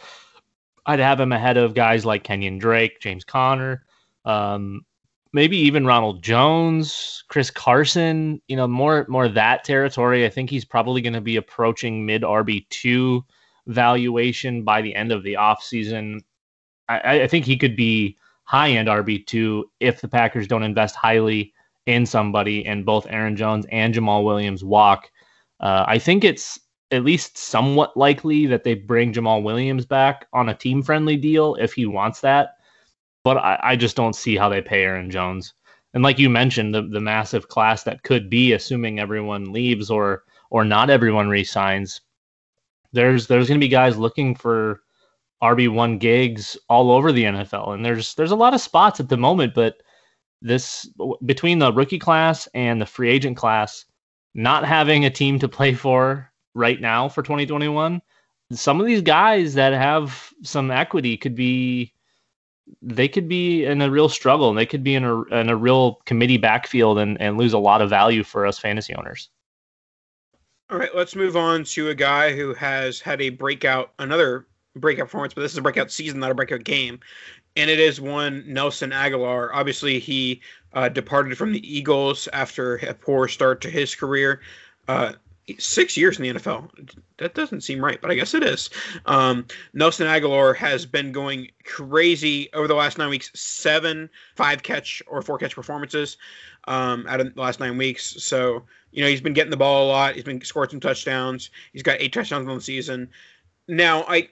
I'd 0.87 1.01
have 1.01 1.19
him 1.19 1.33
ahead 1.33 1.57
of 1.57 1.75
guys 1.75 2.05
like 2.05 2.25
Kenyan 2.25 2.61
Drake, 2.61 3.01
James 3.01 3.25
Conner, 3.25 3.87
um, 4.25 4.85
maybe 5.33 5.57
even 5.57 5.87
Ronald 5.87 6.23
Jones, 6.23 7.25
Chris 7.29 7.51
Carson. 7.51 8.41
You 8.47 8.57
know, 8.57 8.69
more 8.69 9.07
more 9.09 9.29
that 9.29 9.65
territory. 9.65 10.25
I 10.25 10.29
think 10.29 10.49
he's 10.49 10.65
probably 10.65 11.03
going 11.03 11.15
to 11.15 11.21
be 11.21 11.37
approaching 11.37 12.07
mid 12.07 12.23
RB 12.23 12.69
two 12.69 13.25
valuation 13.67 14.63
by 14.63 14.83
the 14.83 14.95
end 14.95 15.13
of 15.13 15.23
the 15.23 15.35
offseason. 15.35 16.21
I, 16.89 17.23
I 17.23 17.29
think 17.29 17.45
he 17.45 17.57
could 17.57 17.77
be 17.77 18.17
high 18.45 18.71
end 18.71 18.89
RB2 18.89 19.65
if 19.81 20.01
the 20.01 20.09
Packers 20.09 20.47
don't 20.47 20.63
invest 20.63 20.95
highly 20.95 21.53
in 21.87 22.07
somebody 22.07 22.65
and 22.65 22.87
both 22.87 23.07
Aaron 23.09 23.37
Jones 23.37 23.67
and 23.71 23.95
Jamaal 23.95 24.25
Williams 24.25 24.65
walk. 24.65 25.11
Uh, 25.61 25.85
I 25.87 25.99
think 25.99 26.25
it's 26.25 26.59
at 26.91 27.05
least 27.05 27.37
somewhat 27.39 27.97
likely 27.97 28.47
that 28.47 28.65
they 28.65 28.75
bring 28.75 29.13
Jamaal 29.13 29.43
Williams 29.43 29.87
back 29.87 30.27
on 30.33 30.49
a 30.49 30.55
team 30.55 30.83
friendly 30.83 31.17
deal 31.17 31.55
if 31.57 31.73
he 31.73 31.87
wants 31.87 32.21
that. 32.21 32.57
But 33.25 33.39
I, 33.39 33.59
I, 33.63 33.77
just 33.77 33.97
don't 33.97 34.15
see 34.15 34.37
how 34.37 34.51
they 34.51 34.61
pay 34.61 34.83
Aaron 34.83 35.11
Jones. 35.11 35.55
And 35.95 36.03
like 36.03 36.19
you 36.19 36.29
mentioned, 36.29 36.75
the, 36.75 36.83
the 36.83 37.01
massive 37.01 37.49
class 37.49 37.85
that 37.85 38.03
could 38.03 38.29
be, 38.29 38.53
assuming 38.53 38.99
everyone 38.99 39.53
leaves 39.53 39.91
or 39.91 40.25
or 40.51 40.65
not 40.65 40.91
everyone 40.91 41.29
resigns, 41.29 42.01
there's 42.95 43.27
there's 43.27 43.49
going 43.49 43.61
to 43.61 43.65
be 43.65 43.69
guys 43.69 43.97
looking 43.97 44.35
for 44.35 44.81
RB 45.43 45.69
one 45.69 45.99
gigs 45.99 46.57
all 46.69 46.91
over 46.91 47.13
the 47.13 47.25
NFL, 47.25 47.75
and 47.75 47.85
there's 47.85 48.15
there's 48.15 48.31
a 48.31 48.37
lot 48.37 48.55
of 48.55 48.61
spots 48.61 49.01
at 49.01 49.09
the 49.09 49.17
moment, 49.17 49.55
but 49.55 49.83
this 50.41 50.89
between 51.25 51.59
the 51.59 51.73
rookie 51.73 51.99
class 51.99 52.49
and 52.55 52.81
the 52.81 52.87
free 52.87 53.11
agent 53.11 53.37
class, 53.37 53.85
not 54.35 54.65
having 54.65 55.05
a 55.05 55.11
team 55.11 55.39
to 55.39 55.49
play 55.49 55.75
for 55.75 56.31
right 56.55 56.81
now 56.81 57.09
for 57.09 57.23
2021, 57.23 58.01
some 58.53 58.81
of 58.81 58.87
these 58.87 59.03
guys 59.03 59.55
that 59.55 59.73
have 59.73 60.31
some 60.43 60.71
equity 60.71 61.17
could 61.17 61.35
be 61.35 61.93
they 62.81 63.09
could 63.09 63.29
be 63.29 63.65
in 63.65 63.83
a 63.83 63.91
real 63.91 64.09
struggle 64.09 64.49
and 64.49 64.57
they 64.57 64.67
could 64.67 64.85
be 64.85 64.95
in 64.95 65.05
a 65.05 65.23
in 65.25 65.51
a 65.51 65.57
real 65.57 65.97
committee 66.07 66.39
backfield 66.39 66.99
and, 66.99 67.21
and 67.21 67.37
lose 67.37 67.53
a 67.53 67.59
lot 67.59 67.83
of 67.83 67.91
value 67.91 68.23
for 68.23 68.47
us 68.47 68.59
fantasy 68.59 68.95
owners. 68.95 69.29
All 70.71 70.79
right, 70.79 70.95
let's 70.95 71.15
move 71.15 71.37
on 71.37 71.65
to 71.65 71.91
a 71.91 71.95
guy 71.95 72.33
who 72.35 72.55
has 72.55 72.99
had 72.99 73.21
a 73.21 73.29
breakout, 73.29 73.93
another 73.99 74.47
breakout 74.75 75.07
performance, 75.07 75.35
but 75.35 75.43
this 75.43 75.53
is 75.53 75.59
a 75.59 75.63
breakout 75.63 75.91
season, 75.91 76.21
not 76.21 76.31
a 76.31 76.35
breakout 76.35 76.65
game. 76.65 77.01
And 77.57 77.69
it 77.69 77.79
is 77.79 78.01
one 78.01 78.43
Nelson 78.47 78.91
Agholor. 78.91 79.51
Obviously, 79.53 79.99
he 79.99 80.41
uh, 80.73 80.89
departed 80.89 81.37
from 81.37 81.53
the 81.53 81.77
Eagles 81.77 82.29
after 82.33 82.77
a 82.77 82.95
poor 82.95 83.29
start 83.29 83.61
to 83.61 83.71
his 83.71 83.95
career. 83.95 84.41
Uh, 84.89 85.13
six 85.59 85.97
years 85.97 86.19
in 86.19 86.23
the 86.23 86.41
NFL. 86.41 86.71
That 87.19 87.35
doesn't 87.35 87.61
seem 87.61 87.85
right, 87.85 88.01
but 88.01 88.11
I 88.11 88.15
guess 88.15 88.35
it 88.35 88.43
is. 88.43 88.71
Um, 89.07 89.47
Nelson 89.75 90.07
Agholor 90.07 90.57
has 90.57 90.87
been 90.87 91.13
going 91.13 91.51
crazy 91.65 92.49
over 92.55 92.67
the 92.67 92.75
last 92.75 92.99
nine 92.99 93.11
weeks. 93.11 93.31
Seven 93.35 94.09
five 94.35 94.63
catch 94.63 95.03
or 95.07 95.21
four 95.23 95.39
catch 95.39 95.55
performances 95.55 96.17
um, 96.67 97.07
out 97.09 97.21
of 97.21 97.35
the 97.35 97.41
last 97.41 97.61
nine 97.61 97.77
weeks. 97.77 98.23
So 98.25 98.65
you 98.95 99.03
know 99.03 99.09
he's 99.09 99.21
been 99.21 99.33
getting 99.33 99.51
the 99.51 99.57
ball 99.57 99.87
a 99.87 99.89
lot. 99.89 100.15
He's 100.15 100.25
been 100.25 100.41
scored 100.43 100.71
some 100.71 100.81
touchdowns. 100.81 101.51
He's 101.73 101.83
got 101.83 102.01
eight 102.01 102.13
touchdowns 102.13 102.49
on 102.49 102.55
the 102.55 102.63
season. 102.63 103.11
Now 103.69 104.05
I. 104.09 104.29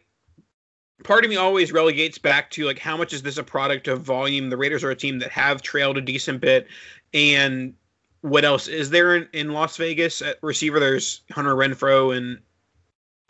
Part 1.05 1.25
of 1.25 1.31
me 1.31 1.37
always 1.37 1.73
relegates 1.73 2.17
back 2.17 2.49
to 2.53 2.65
like 2.65 2.79
how 2.79 2.97
much 2.97 3.13
is 3.13 3.23
this 3.23 3.37
a 3.37 3.43
product 3.43 3.89
of 3.89 4.03
volume? 4.03 4.51
The 4.51 4.57
Raiders 4.57 4.85
are 4.85 4.91
a 4.91 4.97
team 4.97 5.19
that 5.19 5.33
have 5.33 5.61
trailed 5.61 5.99
a 5.99 6.01
decent 6.01 6.41
bit, 6.41 6.69
and 7.13 7.75
what 8.21 8.45
else 8.45 8.69
is 8.69 8.89
there 8.89 9.17
in, 9.17 9.29
in 9.33 9.53
Las 9.53 9.77
Vegas 9.77 10.23
at 10.23 10.39
receiver? 10.43 10.79
There's 10.79 11.23
Hunter 11.33 11.57
Renfrow 11.57 12.17
and 12.17 12.39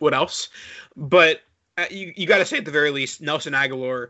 what 0.00 0.12
else? 0.12 0.50
But 0.96 1.40
uh, 1.78 1.86
you 1.90 2.12
you 2.14 2.26
got 2.26 2.38
to 2.38 2.44
say 2.44 2.58
at 2.58 2.66
the 2.66 2.70
very 2.70 2.90
least, 2.90 3.22
Nelson 3.22 3.54
Agholor 3.54 4.08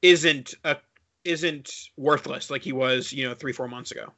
isn't 0.00 0.54
a 0.64 0.78
isn't 1.24 1.90
worthless 1.98 2.50
like 2.50 2.62
he 2.62 2.72
was 2.72 3.12
you 3.12 3.28
know 3.28 3.34
three 3.34 3.52
four 3.52 3.68
months 3.68 3.90
ago. 3.90 4.10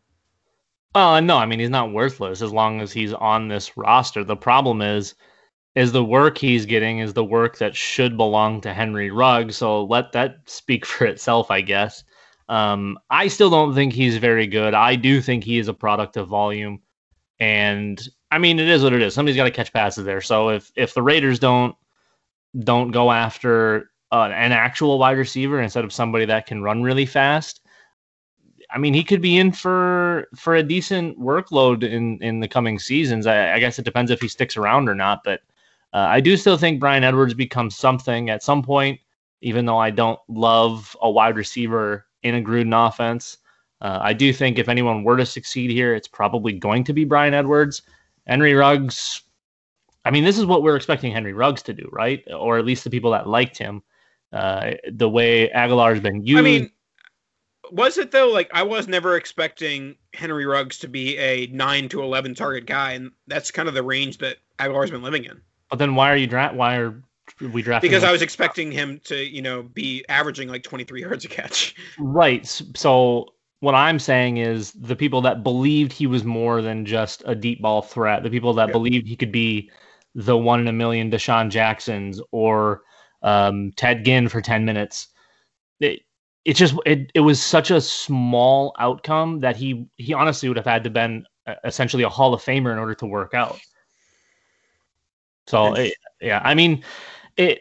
Uh 0.94 1.20
no, 1.20 1.38
I 1.38 1.46
mean 1.46 1.58
he's 1.58 1.70
not 1.70 1.92
worthless 1.92 2.40
as 2.42 2.52
long 2.52 2.80
as 2.80 2.92
he's 2.92 3.12
on 3.12 3.48
this 3.48 3.76
roster. 3.76 4.22
The 4.24 4.36
problem 4.36 4.80
is 4.80 5.14
is 5.74 5.92
the 5.92 6.04
work 6.04 6.38
he's 6.38 6.66
getting 6.66 7.00
is 7.00 7.14
the 7.14 7.24
work 7.24 7.58
that 7.58 7.74
should 7.74 8.16
belong 8.16 8.60
to 8.60 8.72
Henry 8.72 9.10
Rugg. 9.10 9.52
So 9.52 9.84
let 9.84 10.12
that 10.12 10.36
speak 10.46 10.86
for 10.86 11.06
itself, 11.06 11.50
I 11.50 11.60
guess. 11.62 12.04
Um, 12.48 12.98
I 13.10 13.28
still 13.28 13.50
don't 13.50 13.74
think 13.74 13.92
he's 13.92 14.18
very 14.18 14.46
good. 14.46 14.74
I 14.74 14.96
do 14.96 15.20
think 15.20 15.44
he 15.44 15.58
is 15.58 15.68
a 15.68 15.74
product 15.74 16.16
of 16.16 16.28
volume, 16.28 16.80
and 17.40 18.00
I 18.30 18.38
mean 18.38 18.58
it 18.60 18.68
is 18.68 18.82
what 18.84 18.92
it 18.92 19.02
is. 19.02 19.14
Somebody's 19.14 19.36
got 19.36 19.44
to 19.44 19.50
catch 19.50 19.72
passes 19.72 20.04
there. 20.04 20.20
So 20.20 20.50
if 20.50 20.70
if 20.76 20.94
the 20.94 21.02
Raiders 21.02 21.38
don't 21.38 21.74
don't 22.60 22.90
go 22.92 23.10
after 23.10 23.90
uh, 24.12 24.30
an 24.32 24.52
actual 24.52 24.98
wide 24.98 25.18
receiver 25.18 25.60
instead 25.60 25.84
of 25.84 25.92
somebody 25.92 26.26
that 26.26 26.46
can 26.46 26.62
run 26.62 26.82
really 26.82 27.06
fast, 27.06 27.60
I 28.70 28.78
mean 28.78 28.94
he 28.94 29.04
could 29.04 29.20
be 29.20 29.36
in 29.36 29.52
for 29.52 30.28
for 30.34 30.56
a 30.56 30.62
decent 30.62 31.18
workload 31.18 31.82
in 31.82 32.22
in 32.22 32.40
the 32.40 32.48
coming 32.48 32.78
seasons. 32.78 33.26
I, 33.26 33.54
I 33.54 33.58
guess 33.58 33.78
it 33.78 33.84
depends 33.84 34.10
if 34.10 34.20
he 34.20 34.28
sticks 34.28 34.56
around 34.56 34.88
or 34.88 34.94
not, 34.94 35.22
but 35.24 35.40
uh, 35.92 36.06
I 36.08 36.20
do 36.20 36.36
still 36.36 36.56
think 36.56 36.80
Bryan 36.80 37.04
Edwards 37.04 37.34
becomes 37.34 37.76
something 37.76 38.30
at 38.30 38.42
some 38.42 38.62
point. 38.62 39.00
Even 39.40 39.66
though 39.66 39.78
I 39.78 39.90
don't 39.90 40.18
love 40.28 40.96
a 41.02 41.10
wide 41.10 41.36
receiver 41.36 42.06
in 42.22 42.34
a 42.34 42.40
Gruden 42.40 42.88
offense. 42.88 43.38
Uh, 43.80 43.98
I 44.00 44.14
do 44.14 44.32
think 44.32 44.58
if 44.58 44.68
anyone 44.68 45.04
were 45.04 45.18
to 45.18 45.26
succeed 45.26 45.70
here, 45.70 45.94
it's 45.94 46.08
probably 46.08 46.52
going 46.52 46.84
to 46.84 46.94
be 46.94 47.04
Bryan 47.04 47.34
Edwards. 47.34 47.82
Henry 48.26 48.54
Ruggs, 48.54 49.22
I 50.06 50.10
mean, 50.10 50.24
this 50.24 50.38
is 50.38 50.46
what 50.46 50.62
we're 50.62 50.76
expecting 50.76 51.12
Henry 51.12 51.34
Ruggs 51.34 51.62
to 51.64 51.74
do, 51.74 51.86
right? 51.92 52.24
Or 52.32 52.58
at 52.58 52.64
least 52.64 52.84
the 52.84 52.90
people 52.90 53.10
that 53.10 53.28
liked 53.28 53.58
him. 53.58 53.82
Uh, 54.32 54.72
the 54.90 55.08
way 55.08 55.50
Agholor's 55.50 56.00
been 56.00 56.24
used. 56.24 56.38
I 56.38 56.42
mean, 56.42 56.70
was 57.72 57.98
it 57.98 58.10
though? 58.10 58.28
Like, 58.28 58.50
I 58.52 58.62
was 58.62 58.88
never 58.88 59.16
expecting 59.16 59.96
Henry 60.12 60.46
Ruggs 60.46 60.78
to 60.80 60.88
be 60.88 61.16
a 61.18 61.46
nine 61.48 61.88
to 61.90 62.02
eleven 62.02 62.34
target 62.34 62.66
guy, 62.66 62.92
and 62.92 63.10
that's 63.26 63.50
kind 63.50 63.68
of 63.68 63.74
the 63.74 63.82
range 63.82 64.18
that 64.18 64.38
I've 64.58 64.72
always 64.72 64.90
been 64.90 65.02
living 65.02 65.24
in. 65.24 65.40
But 65.70 65.78
then, 65.78 65.94
why 65.94 66.10
are 66.10 66.16
you 66.16 66.26
dra- 66.26 66.52
Why 66.54 66.76
are 66.76 66.94
we 67.40 67.62
drafted 67.62 67.90
because 67.90 68.02
him. 68.02 68.08
I 68.08 68.12
was 68.12 68.22
expecting 68.22 68.70
him 68.70 69.00
to, 69.04 69.16
you 69.16 69.42
know, 69.42 69.62
be 69.62 70.04
averaging 70.08 70.48
like 70.48 70.62
23 70.62 71.00
yards 71.00 71.24
a 71.24 71.28
catch. 71.28 71.74
Right. 71.98 72.46
So 72.76 73.34
what 73.60 73.74
I'm 73.74 73.98
saying 73.98 74.36
is 74.36 74.72
the 74.72 74.96
people 74.96 75.20
that 75.22 75.42
believed 75.42 75.92
he 75.92 76.06
was 76.06 76.24
more 76.24 76.62
than 76.62 76.84
just 76.84 77.22
a 77.26 77.34
deep 77.34 77.62
ball 77.62 77.82
threat, 77.82 78.22
the 78.22 78.30
people 78.30 78.52
that 78.54 78.72
believed 78.72 79.08
he 79.08 79.16
could 79.16 79.32
be 79.32 79.70
the 80.14 80.36
one 80.36 80.60
in 80.60 80.68
a 80.68 80.72
million 80.72 81.10
DeSean 81.10 81.50
Jacksons 81.50 82.20
or 82.30 82.82
um, 83.22 83.72
Ted 83.76 84.04
Ginn 84.04 84.28
for 84.28 84.40
10 84.40 84.64
minutes. 84.64 85.08
It, 85.80 86.02
it 86.44 86.54
just 86.54 86.74
it, 86.84 87.10
it 87.14 87.20
was 87.20 87.42
such 87.42 87.70
a 87.70 87.80
small 87.80 88.74
outcome 88.78 89.40
that 89.40 89.56
he 89.56 89.86
he 89.96 90.12
honestly 90.12 90.48
would 90.48 90.58
have 90.58 90.66
had 90.66 90.84
to 90.84 90.90
been 90.90 91.24
uh, 91.46 91.54
essentially 91.64 92.02
a 92.02 92.08
Hall 92.08 92.34
of 92.34 92.42
Famer 92.42 92.72
in 92.72 92.78
order 92.78 92.94
to 92.94 93.06
work 93.06 93.34
out. 93.34 93.58
So 95.46 95.74
it, 95.74 95.94
yeah, 96.20 96.40
I 96.42 96.54
mean, 96.54 96.82
it 97.36 97.60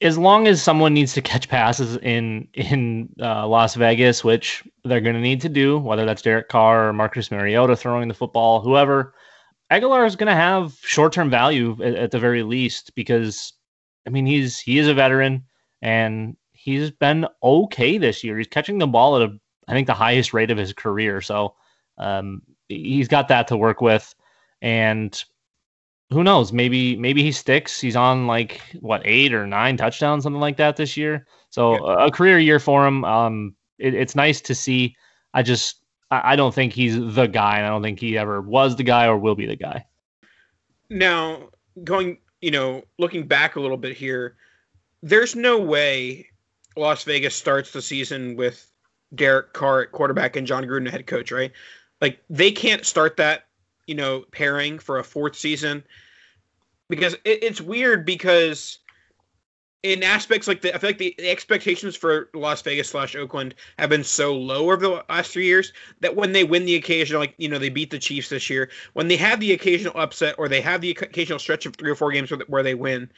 as 0.00 0.16
long 0.16 0.48
as 0.48 0.62
someone 0.62 0.94
needs 0.94 1.12
to 1.14 1.22
catch 1.22 1.48
passes 1.48 1.96
in 1.98 2.48
in 2.54 3.08
uh, 3.20 3.46
Las 3.46 3.74
Vegas, 3.74 4.24
which 4.24 4.64
they're 4.84 5.00
going 5.00 5.14
to 5.14 5.20
need 5.20 5.40
to 5.42 5.48
do, 5.48 5.78
whether 5.78 6.04
that's 6.04 6.22
Derek 6.22 6.48
Carr 6.48 6.88
or 6.88 6.92
Marcus 6.92 7.30
Mariota 7.30 7.76
throwing 7.76 8.08
the 8.08 8.14
football, 8.14 8.60
whoever, 8.60 9.14
Agholor 9.70 10.06
is 10.06 10.16
going 10.16 10.28
to 10.28 10.34
have 10.34 10.76
short 10.82 11.12
term 11.12 11.30
value 11.30 11.76
at, 11.82 11.94
at, 11.94 12.10
the 12.10 12.18
very 12.18 12.42
least 12.42 12.94
because, 12.94 13.52
I 14.06 14.10
mean, 14.10 14.26
he's 14.26 14.58
he 14.58 14.78
is 14.78 14.88
a 14.88 14.94
veteran 14.94 15.44
and 15.82 16.36
he's 16.62 16.90
been 16.90 17.26
okay 17.42 17.96
this 17.96 18.22
year. 18.22 18.36
He's 18.36 18.46
catching 18.46 18.78
the 18.78 18.86
ball 18.86 19.16
at 19.16 19.22
a 19.22 19.38
I 19.68 19.72
think 19.72 19.86
the 19.86 19.94
highest 19.94 20.34
rate 20.34 20.50
of 20.50 20.58
his 20.58 20.72
career, 20.72 21.20
so 21.20 21.54
um, 21.96 22.42
he's 22.68 23.06
got 23.06 23.28
that 23.28 23.46
to 23.48 23.56
work 23.56 23.80
with, 23.80 24.14
and 24.60 25.22
who 26.10 26.24
knows? 26.24 26.52
Maybe 26.52 26.96
maybe 26.96 27.22
he 27.22 27.30
sticks. 27.30 27.80
He's 27.80 27.94
on 27.94 28.26
like 28.26 28.60
what 28.80 29.02
eight 29.04 29.32
or 29.32 29.46
nine 29.46 29.76
touchdowns, 29.76 30.24
something 30.24 30.40
like 30.40 30.56
that 30.56 30.76
this 30.76 30.96
year. 30.96 31.26
So 31.50 31.74
yeah. 31.74 32.06
a 32.06 32.10
career 32.10 32.38
year 32.38 32.58
for 32.58 32.86
him. 32.86 33.04
Um, 33.04 33.54
it, 33.78 33.94
it's 33.94 34.16
nice 34.16 34.40
to 34.42 34.54
see. 34.54 34.96
I 35.34 35.42
just 35.42 35.82
I, 36.10 36.32
I 36.32 36.36
don't 36.36 36.54
think 36.54 36.72
he's 36.72 36.96
the 37.14 37.26
guy, 37.26 37.58
and 37.58 37.66
I 37.66 37.70
don't 37.70 37.82
think 37.82 38.00
he 38.00 38.18
ever 38.18 38.40
was 38.40 38.74
the 38.74 38.82
guy 38.82 39.06
or 39.06 39.16
will 39.16 39.36
be 39.36 39.46
the 39.46 39.56
guy. 39.56 39.84
Now, 40.88 41.50
going, 41.84 42.18
you 42.40 42.50
know, 42.50 42.82
looking 42.98 43.28
back 43.28 43.54
a 43.54 43.60
little 43.60 43.76
bit 43.76 43.96
here, 43.96 44.34
there's 45.02 45.36
no 45.36 45.60
way 45.60 46.26
Las 46.76 47.04
Vegas 47.04 47.34
starts 47.34 47.72
the 47.72 47.82
season 47.82 48.36
with 48.36 48.70
Derek 49.14 49.52
Carr 49.52 49.82
at 49.82 49.92
quarterback 49.92 50.36
and 50.36 50.46
Jon 50.46 50.64
Gruden 50.64 50.88
head 50.88 51.06
coach, 51.06 51.32
right? 51.32 51.52
Like 52.00 52.20
they 52.30 52.52
can't 52.52 52.86
start 52.86 53.16
that, 53.16 53.46
you 53.86 53.94
know, 53.94 54.24
pairing 54.32 54.78
for 54.78 54.98
a 54.98 55.04
fourth 55.04 55.36
season 55.36 55.82
because 56.88 57.14
it, 57.24 57.42
it's 57.42 57.60
weird 57.60 58.06
because 58.06 58.78
in 59.82 60.02
aspects 60.02 60.46
like 60.46 60.60
the, 60.60 60.74
I 60.74 60.78
feel 60.78 60.90
like 60.90 60.98
the, 60.98 61.14
the 61.18 61.30
expectations 61.30 61.96
for 61.96 62.28
Las 62.34 62.60
Vegas 62.62 62.90
slash 62.90 63.16
Oakland 63.16 63.54
have 63.78 63.88
been 63.88 64.04
so 64.04 64.36
low 64.36 64.64
over 64.70 64.76
the 64.76 65.04
last 65.08 65.32
three 65.32 65.46
years 65.46 65.72
that 66.00 66.14
when 66.14 66.32
they 66.32 66.44
win 66.44 66.66
the 66.66 66.76
occasional, 66.76 67.20
like 67.20 67.34
you 67.38 67.48
know, 67.48 67.58
they 67.58 67.70
beat 67.70 67.90
the 67.90 67.98
Chiefs 67.98 68.28
this 68.28 68.50
year, 68.50 68.70
when 68.92 69.08
they 69.08 69.16
have 69.16 69.40
the 69.40 69.52
occasional 69.52 69.98
upset 69.98 70.34
or 70.38 70.48
they 70.48 70.60
have 70.60 70.82
the 70.82 70.90
occasional 70.90 71.38
stretch 71.38 71.64
of 71.64 71.74
three 71.76 71.90
or 71.90 71.94
four 71.94 72.12
games 72.12 72.30
where 72.48 72.62
they 72.62 72.74
win, 72.74 73.10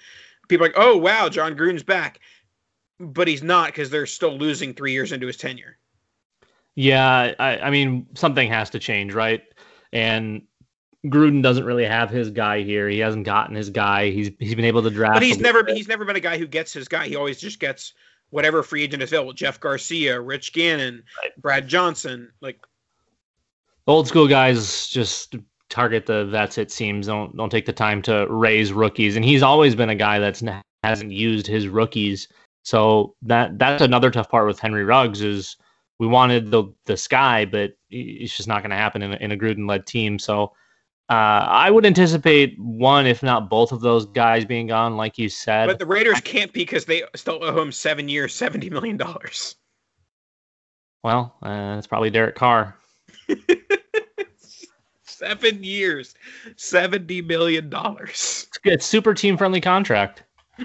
people 0.49 0.65
are 0.65 0.69
like, 0.69 0.79
oh 0.79 0.97
wow, 0.97 1.29
Jon 1.29 1.57
Gruden's 1.57 1.83
back, 1.83 2.21
but 3.03 3.27
he's 3.27 3.43
not 3.43 3.67
because 3.67 3.91
they're 3.91 4.07
still 4.07 4.39
losing 4.39 4.73
three 4.73 4.93
years 4.93 5.13
into 5.13 5.27
his 5.27 5.37
tenure. 5.37 5.77
Yeah, 6.75 7.35
I, 7.39 7.59
I 7.59 7.71
mean, 7.71 8.07
something 8.15 8.49
has 8.49 8.71
to 8.71 8.79
change, 8.79 9.13
right? 9.13 9.43
And 9.93 10.43
Gruden 11.07 11.43
doesn't 11.43 11.65
really 11.65 11.85
have 11.85 12.09
his 12.09 12.31
guy 12.31 12.63
here. 12.63 12.89
He 12.89 13.01
hasn't 13.01 13.27
gotten 13.27 13.57
his 13.57 13.69
guy. 13.69 14.11
He's 14.11 14.31
he's 14.39 14.55
been 14.55 14.65
able 14.65 14.83
to 14.83 14.91
draft. 14.91 15.15
But 15.15 15.25
he's 15.25 15.41
never 15.41 15.63
bit. 15.65 15.77
he's 15.77 15.89
never 15.89 16.05
been 16.05 16.17
a 16.17 16.21
guy 16.21 16.39
who 16.39 16.47
gets 16.47 16.73
his 16.73 16.89
guy. 16.89 17.09
He 17.09 17.17
always 17.17 17.41
just 17.41 17.59
gets 17.59 17.93
whatever 18.31 18.63
free 18.63 18.85
agent 18.85 19.03
is 19.03 19.11
available. 19.11 19.33
Jeff 19.33 19.61
Garcia, 19.61 20.19
Rich 20.19 20.53
Gannon, 20.53 21.03
right. 21.23 21.43
Brad 21.43 21.69
Johnson, 21.69 22.31
like 22.41 22.65
old 23.87 24.07
school 24.07 24.29
guys 24.29 24.87
just 24.89 25.35
target 25.69 26.07
the 26.07 26.27
vets. 26.27 26.57
It 26.57 26.71
seems 26.71 27.09
don't 27.09 27.37
don't 27.37 27.51
take 27.51 27.67
the 27.67 27.73
time 27.73 28.01
to 28.03 28.27
raise 28.31 28.73
rookies. 28.73 29.17
And 29.17 29.25
he's 29.25 29.43
always 29.43 29.75
been 29.75 29.91
a 29.91 29.97
guy 29.97 30.21
that's 30.21 30.43
hasn't 30.85 31.13
used 31.13 31.47
his 31.47 31.69
rookies. 31.69 32.29
So 32.63 33.15
that 33.23 33.59
that's 33.59 33.83
another 33.83 34.11
tough 34.11 34.31
part 34.31 34.47
with 34.47 34.61
Henry 34.61 34.85
Ruggs 34.85 35.21
is 35.21 35.57
we 35.99 36.07
wanted 36.07 36.51
the 36.51 36.65
the 36.87 36.97
sky, 36.97 37.45
but 37.45 37.73
it's 37.91 38.37
just 38.37 38.49
not 38.49 38.63
going 38.63 38.71
to 38.71 38.77
happen 38.77 39.03
in 39.03 39.13
a, 39.13 39.17
in 39.17 39.33
a 39.33 39.37
Gruden 39.37 39.69
led 39.69 39.87
team. 39.87 40.19
So 40.19 40.53
uh, 41.09 41.45
I 41.47 41.71
would 41.71 41.85
anticipate 41.85 42.59
one, 42.59 43.07
if 43.07 43.23
not 43.23 43.51
both 43.51 43.73
of 43.73 43.81
those 43.81 44.07
guys 44.07 44.45
being 44.45 44.69
gone, 44.69 44.97
like 44.97 45.19
you 45.19 45.29
said. 45.29 45.67
But 45.67 45.79
the 45.79 45.87
Raiders 45.87 46.21
can't 46.21 46.53
be 46.53 46.61
because 46.61 46.85
they 46.85 47.03
still 47.15 47.43
owe 47.43 47.61
him 47.61 47.73
seven 47.73 48.09
years, 48.09 48.35
seventy 48.35 48.71
million 48.71 48.97
dollars. 48.97 49.57
Well, 51.03 51.35
uh, 51.43 51.75
it's 51.79 51.87
probably 51.87 52.11
Derek 52.11 52.37
Carr. 52.37 52.77
Seven 55.05 55.63
years, 55.63 56.15
seventy 56.57 57.23
million 57.23 57.69
dollars. 57.69 58.49
It's 58.65 58.85
super 58.85 59.15
team 59.15 59.37
friendly 59.37 59.61
contract. 59.61 60.25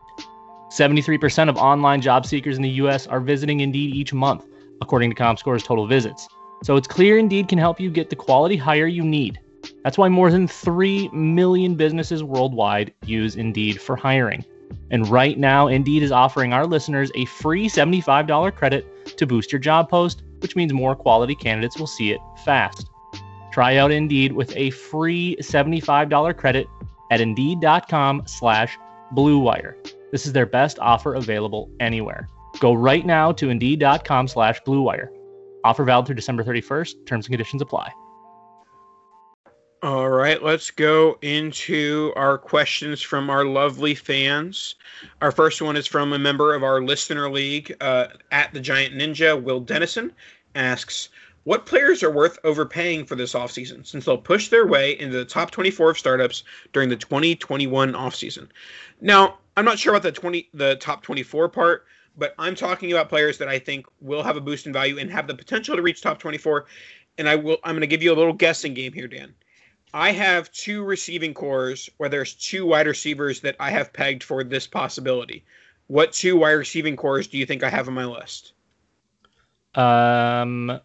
73% 0.71 1.49
of 1.49 1.57
online 1.57 2.01
job 2.01 2.25
seekers 2.25 2.55
in 2.55 2.63
the 2.63 2.69
US 2.69 3.05
are 3.05 3.19
visiting 3.19 3.59
Indeed 3.59 3.93
each 3.93 4.13
month, 4.13 4.45
according 4.79 5.09
to 5.09 5.15
ComScore's 5.15 5.63
total 5.63 5.85
visits. 5.85 6.29
So 6.63 6.77
it's 6.77 6.87
clear 6.87 7.17
Indeed 7.17 7.49
can 7.49 7.57
help 7.57 7.79
you 7.79 7.91
get 7.91 8.09
the 8.09 8.15
quality 8.15 8.55
hire 8.55 8.87
you 8.87 9.03
need. 9.03 9.39
That's 9.83 9.97
why 9.97 10.07
more 10.07 10.31
than 10.31 10.47
3 10.47 11.09
million 11.09 11.75
businesses 11.75 12.23
worldwide 12.23 12.93
use 13.05 13.35
Indeed 13.35 13.81
for 13.81 13.97
hiring. 13.97 14.45
And 14.91 15.07
right 15.09 15.37
now, 15.37 15.67
Indeed 15.67 16.03
is 16.03 16.11
offering 16.11 16.53
our 16.53 16.65
listeners 16.65 17.11
a 17.15 17.25
free 17.25 17.67
$75 17.67 18.55
credit 18.55 19.17
to 19.17 19.27
boost 19.27 19.51
your 19.51 19.59
job 19.59 19.89
post, 19.89 20.23
which 20.39 20.55
means 20.55 20.71
more 20.71 20.95
quality 20.95 21.35
candidates 21.35 21.77
will 21.77 21.87
see 21.87 22.11
it 22.11 22.21
fast. 22.45 22.89
Try 23.51 23.75
out 23.75 23.91
Indeed 23.91 24.31
with 24.31 24.55
a 24.55 24.69
free 24.69 25.35
$75 25.41 26.37
credit 26.37 26.67
at 27.11 27.19
Indeed.com 27.19 28.23
slash 28.25 28.77
BlueWire. 29.13 29.75
This 30.11 30.25
is 30.25 30.33
their 30.33 30.45
best 30.45 30.77
offer 30.79 31.15
available 31.15 31.71
anywhere. 31.79 32.27
Go 32.59 32.73
right 32.73 33.05
now 33.05 33.31
to 33.33 33.49
Indeed.com 33.49 34.27
slash 34.27 34.61
BlueWire. 34.63 35.07
Offer 35.63 35.83
valid 35.85 36.05
through 36.05 36.15
December 36.15 36.43
31st. 36.43 37.05
Terms 37.05 37.25
and 37.25 37.33
conditions 37.33 37.61
apply. 37.61 37.91
All 39.83 40.09
right, 40.09 40.43
let's 40.43 40.69
go 40.69 41.17
into 41.23 42.13
our 42.15 42.37
questions 42.37 43.01
from 43.01 43.31
our 43.31 43.43
lovely 43.43 43.95
fans. 43.95 44.75
Our 45.23 45.31
first 45.31 45.59
one 45.59 45.75
is 45.75 45.87
from 45.87 46.13
a 46.13 46.19
member 46.19 46.53
of 46.53 46.61
our 46.63 46.83
listener 46.83 47.31
league 47.31 47.75
uh, 47.81 48.07
at 48.31 48.53
the 48.53 48.59
Giant 48.59 48.93
Ninja, 48.93 49.41
Will 49.41 49.59
Dennison, 49.59 50.11
asks, 50.53 51.09
What 51.45 51.65
players 51.65 52.03
are 52.03 52.11
worth 52.11 52.37
overpaying 52.43 53.05
for 53.05 53.15
this 53.15 53.33
offseason 53.33 53.83
since 53.87 54.05
they'll 54.05 54.19
push 54.19 54.49
their 54.49 54.67
way 54.67 54.99
into 54.99 55.17
the 55.17 55.25
top 55.25 55.49
24 55.49 55.89
of 55.89 55.97
startups 55.97 56.43
during 56.73 56.89
the 56.89 56.95
2021 56.95 57.93
offseason? 57.93 58.49
Now, 59.01 59.39
I'm 59.57 59.65
not 59.65 59.79
sure 59.79 59.93
about 59.93 60.03
the 60.03 60.11
20 60.11 60.49
the 60.53 60.75
top 60.77 61.03
24 61.03 61.49
part, 61.49 61.85
but 62.17 62.33
I'm 62.37 62.55
talking 62.55 62.91
about 62.91 63.09
players 63.09 63.37
that 63.39 63.47
I 63.47 63.59
think 63.59 63.85
will 63.99 64.23
have 64.23 64.37
a 64.37 64.41
boost 64.41 64.65
in 64.65 64.73
value 64.73 64.97
and 64.97 65.11
have 65.11 65.27
the 65.27 65.35
potential 65.35 65.75
to 65.75 65.81
reach 65.81 66.01
top 66.01 66.19
24. 66.19 66.65
And 67.17 67.27
I 67.27 67.35
will 67.35 67.57
I'm 67.63 67.73
going 67.73 67.81
to 67.81 67.87
give 67.87 68.03
you 68.03 68.13
a 68.13 68.15
little 68.15 68.33
guessing 68.33 68.73
game 68.73 68.93
here, 68.93 69.07
Dan. 69.07 69.33
I 69.93 70.11
have 70.13 70.51
two 70.53 70.83
receiving 70.83 71.33
cores 71.33 71.89
where 71.97 72.07
there's 72.07 72.33
two 72.33 72.65
wide 72.65 72.87
receivers 72.87 73.41
that 73.41 73.57
I 73.59 73.71
have 73.71 73.91
pegged 73.91 74.23
for 74.23 74.43
this 74.43 74.65
possibility. 74.65 75.43
What 75.87 76.13
two 76.13 76.37
wide 76.37 76.51
receiving 76.51 76.95
cores 76.95 77.27
do 77.27 77.37
you 77.37 77.45
think 77.45 77.63
I 77.63 77.69
have 77.69 77.89
on 77.89 77.93
my 77.93 78.05
list? 78.05 78.53
Um, 79.75 80.79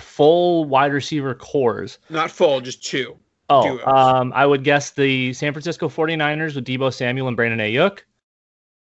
full 0.00 0.64
wide 0.64 0.92
receiver 0.92 1.34
cores. 1.34 1.98
Not 2.08 2.30
full, 2.30 2.60
just 2.60 2.84
two. 2.84 3.18
Oh, 3.48 3.78
um, 3.84 4.32
I 4.34 4.46
would 4.46 4.64
guess 4.64 4.90
the 4.90 5.32
San 5.34 5.52
Francisco 5.52 5.88
49ers 5.88 6.54
with 6.54 6.64
Deebo 6.64 6.92
Samuel 6.92 7.28
and 7.28 7.36
Brandon 7.36 7.58
Aiyuk. 7.58 8.00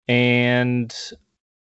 And 0.08 0.96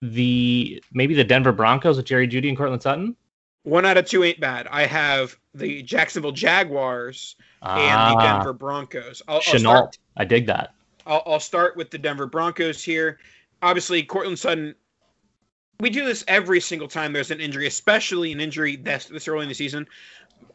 the 0.00 0.82
maybe 0.92 1.14
the 1.14 1.24
Denver 1.24 1.52
Broncos 1.52 1.96
with 1.96 2.06
Jerry 2.06 2.28
Jeudy 2.28 2.48
and 2.48 2.56
Courtland 2.56 2.82
Sutton. 2.82 3.16
One 3.64 3.84
out 3.84 3.96
of 3.96 4.06
two 4.06 4.24
ain't 4.24 4.40
bad. 4.40 4.66
I 4.70 4.86
have 4.86 5.36
the 5.54 5.82
Jacksonville 5.82 6.32
Jaguars 6.32 7.36
ah, 7.62 7.76
and 7.76 8.16
the 8.16 8.22
ah. 8.22 8.36
Denver 8.36 8.52
Broncos. 8.52 9.22
I'll, 9.28 9.42
I'll 9.46 9.58
start, 9.58 9.98
I 10.16 10.24
dig 10.24 10.46
that. 10.46 10.74
I'll, 11.06 11.22
I'll 11.26 11.40
start 11.40 11.76
with 11.76 11.90
the 11.90 11.98
Denver 11.98 12.26
Broncos 12.26 12.82
here. 12.82 13.18
Obviously, 13.62 14.02
Courtland 14.02 14.38
Sutton. 14.38 14.74
We 15.80 15.90
do 15.90 16.04
this 16.04 16.24
every 16.26 16.60
single 16.60 16.88
time 16.88 17.12
there's 17.12 17.30
an 17.30 17.40
injury, 17.40 17.66
especially 17.66 18.32
an 18.32 18.40
injury 18.40 18.76
this 18.76 19.06
this 19.06 19.28
early 19.28 19.42
in 19.42 19.48
the 19.48 19.54
season. 19.54 19.86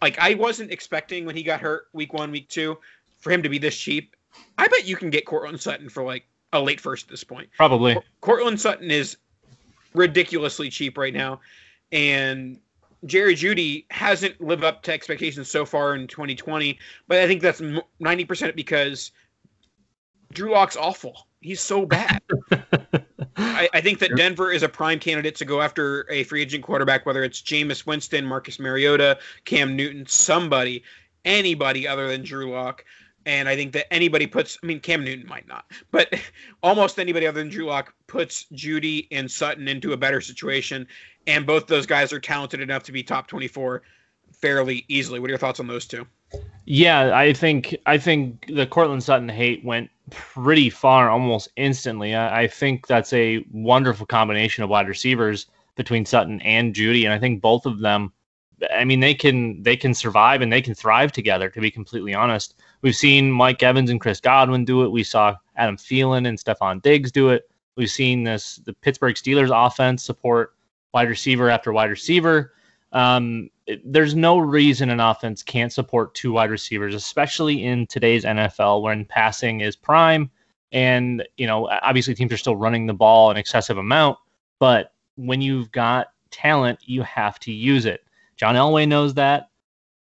Like 0.01 0.17
I 0.19 0.33
wasn't 0.33 0.71
expecting 0.71 1.25
when 1.25 1.35
he 1.35 1.43
got 1.43 1.61
hurt 1.61 1.87
week 1.93 2.13
one, 2.13 2.31
week 2.31 2.49
two, 2.49 2.77
for 3.19 3.31
him 3.31 3.43
to 3.43 3.49
be 3.49 3.57
this 3.57 3.77
cheap. 3.77 4.15
I 4.57 4.67
bet 4.67 4.85
you 4.85 4.95
can 4.95 5.09
get 5.09 5.25
Courtland 5.25 5.59
Sutton 5.59 5.89
for 5.89 6.03
like 6.03 6.25
a 6.51 6.59
late 6.59 6.79
first 6.79 7.05
at 7.05 7.09
this 7.09 7.23
point. 7.23 7.49
Probably. 7.57 7.97
Courtland 8.21 8.59
Sutton 8.59 8.91
is 8.91 9.17
ridiculously 9.93 10.69
cheap 10.69 10.97
right 10.97 11.13
now, 11.13 11.39
and 11.91 12.59
Jerry 13.05 13.35
Jeudy 13.35 13.85
hasn't 13.91 14.39
lived 14.39 14.63
up 14.63 14.81
to 14.83 14.93
expectations 14.93 15.49
so 15.49 15.65
far 15.65 15.95
in 15.95 16.07
2020, 16.07 16.77
but 17.07 17.19
I 17.19 17.27
think 17.27 17.41
that's 17.41 17.61
90% 17.61 18.55
because 18.55 19.11
Drew 20.31 20.51
Lock's 20.51 20.77
awful. 20.77 21.27
He's 21.41 21.59
so 21.59 21.85
bad. 21.85 22.21
I, 23.37 23.69
I, 23.73 23.81
think 23.81 23.99
that 23.99 24.15
Denver 24.15 24.51
is 24.51 24.63
a 24.63 24.69
prime 24.69 24.99
candidate 24.99 25.35
to 25.35 25.45
go 25.45 25.61
after 25.61 26.09
a 26.09 26.23
free 26.23 26.41
agent 26.41 26.63
quarterback, 26.63 27.05
whether 27.05 27.23
it's 27.23 27.41
Jameis 27.41 27.85
Winston, 27.85 28.25
Marcus 28.25 28.59
Mariota, 28.59 29.17
Cam 29.45 29.75
Newton, 29.75 30.05
somebody, 30.05 30.83
anybody 31.25 31.87
other 31.87 32.07
than 32.07 32.23
Drew 32.23 32.51
Lock. 32.51 32.85
And 33.25 33.47
I 33.47 33.55
think 33.55 33.71
that 33.73 33.91
anybody 33.91 34.27
puts, 34.27 34.57
I 34.61 34.65
mean, 34.65 34.79
Cam 34.81 35.03
Newton 35.03 35.27
might 35.27 35.47
not, 35.47 35.65
but 35.91 36.13
almost 36.63 36.99
anybody 36.99 37.25
other 37.25 37.39
than 37.39 37.49
Drew 37.49 37.65
Lock 37.65 37.93
puts 38.07 38.45
Jeudy 38.53 39.07
and 39.11 39.29
Sutton 39.29 39.67
into 39.67 39.93
a 39.93 39.97
better 39.97 40.21
situation. 40.21 40.87
And 41.25 41.45
both 41.45 41.67
those 41.67 41.85
guys 41.85 42.11
are 42.11 42.19
talented 42.19 42.59
enough 42.59 42.83
to 42.83 42.91
be 42.91 43.01
top 43.01 43.27
24 43.27 43.81
fairly 44.33 44.83
easily. 44.89 45.19
What 45.19 45.29
are 45.29 45.31
your 45.31 45.37
thoughts 45.37 45.59
on 45.59 45.67
those 45.67 45.85
two? 45.85 46.05
Yeah, 46.65 47.15
I 47.15 47.33
think 47.33 47.75
I 47.85 47.97
think 47.97 48.47
the 48.47 48.65
Courtland 48.65 49.03
Sutton 49.03 49.29
hate 49.29 49.63
went 49.63 49.89
pretty 50.09 50.69
far 50.69 51.09
almost 51.09 51.49
instantly. 51.55 52.15
I, 52.15 52.43
I, 52.43 52.47
think 52.47 52.87
that's 52.87 53.13
a 53.13 53.45
wonderful 53.51 54.05
combination 54.05 54.63
of 54.63 54.69
wide 54.69 54.87
receivers 54.87 55.47
between 55.75 56.05
Sutton 56.05 56.41
and 56.41 56.73
Jeudy, 56.73 57.05
and 57.05 57.13
I 57.13 57.19
think 57.19 57.41
both 57.41 57.65
of 57.65 57.79
them. 57.79 58.11
I 58.73 58.85
mean, 58.85 58.99
they 58.99 59.13
can 59.13 59.61
they 59.63 59.75
can 59.75 59.93
survive 59.93 60.41
and 60.41 60.51
they 60.51 60.61
can 60.61 60.75
thrive 60.75 61.11
together. 61.11 61.49
To 61.49 61.59
be 61.59 61.71
completely 61.71 62.13
honest, 62.13 62.55
we've 62.81 62.95
seen 62.95 63.31
Mike 63.31 63.63
Evans 63.63 63.89
and 63.89 63.99
Chris 63.99 64.19
Godwin 64.19 64.63
do 64.63 64.83
it. 64.83 64.91
We 64.91 65.03
saw 65.03 65.35
Adam 65.55 65.75
Thielen 65.75 66.27
and 66.27 66.37
Stefon 66.37 66.81
Diggs 66.81 67.11
do 67.11 67.29
it. 67.29 67.49
We've 67.75 67.89
seen 67.89 68.23
this 68.23 68.57
the 68.57 68.73
Pittsburgh 68.73 69.15
Steelers 69.15 69.51
offense 69.53 70.03
support 70.03 70.53
wide 70.93 71.09
receiver 71.09 71.49
after 71.49 71.73
wide 71.73 71.89
receiver. 71.89 72.53
Um, 72.93 73.49
it, 73.65 73.81
there's 73.85 74.15
no 74.15 74.37
reason 74.37 74.89
an 74.89 74.99
offense 74.99 75.43
can't 75.43 75.73
support 75.73 76.13
two 76.13 76.31
wide 76.33 76.51
receivers, 76.51 76.95
especially 76.95 77.63
in 77.63 77.87
today's 77.87 78.23
NFL 78.23 78.81
when 78.81 79.05
passing 79.05 79.61
is 79.61 79.75
prime. 79.75 80.29
And, 80.71 81.27
you 81.37 81.47
know, 81.47 81.67
obviously 81.81 82.15
teams 82.15 82.33
are 82.33 82.37
still 82.37 82.55
running 82.55 82.87
the 82.87 82.93
ball 82.93 83.29
an 83.29 83.37
excessive 83.37 83.77
amount, 83.77 84.17
but 84.59 84.93
when 85.15 85.41
you've 85.41 85.71
got 85.71 86.07
talent, 86.31 86.79
you 86.85 87.03
have 87.03 87.39
to 87.39 87.51
use 87.51 87.85
it. 87.85 88.03
John 88.37 88.55
Elway 88.55 88.87
knows 88.87 89.13
that. 89.15 89.49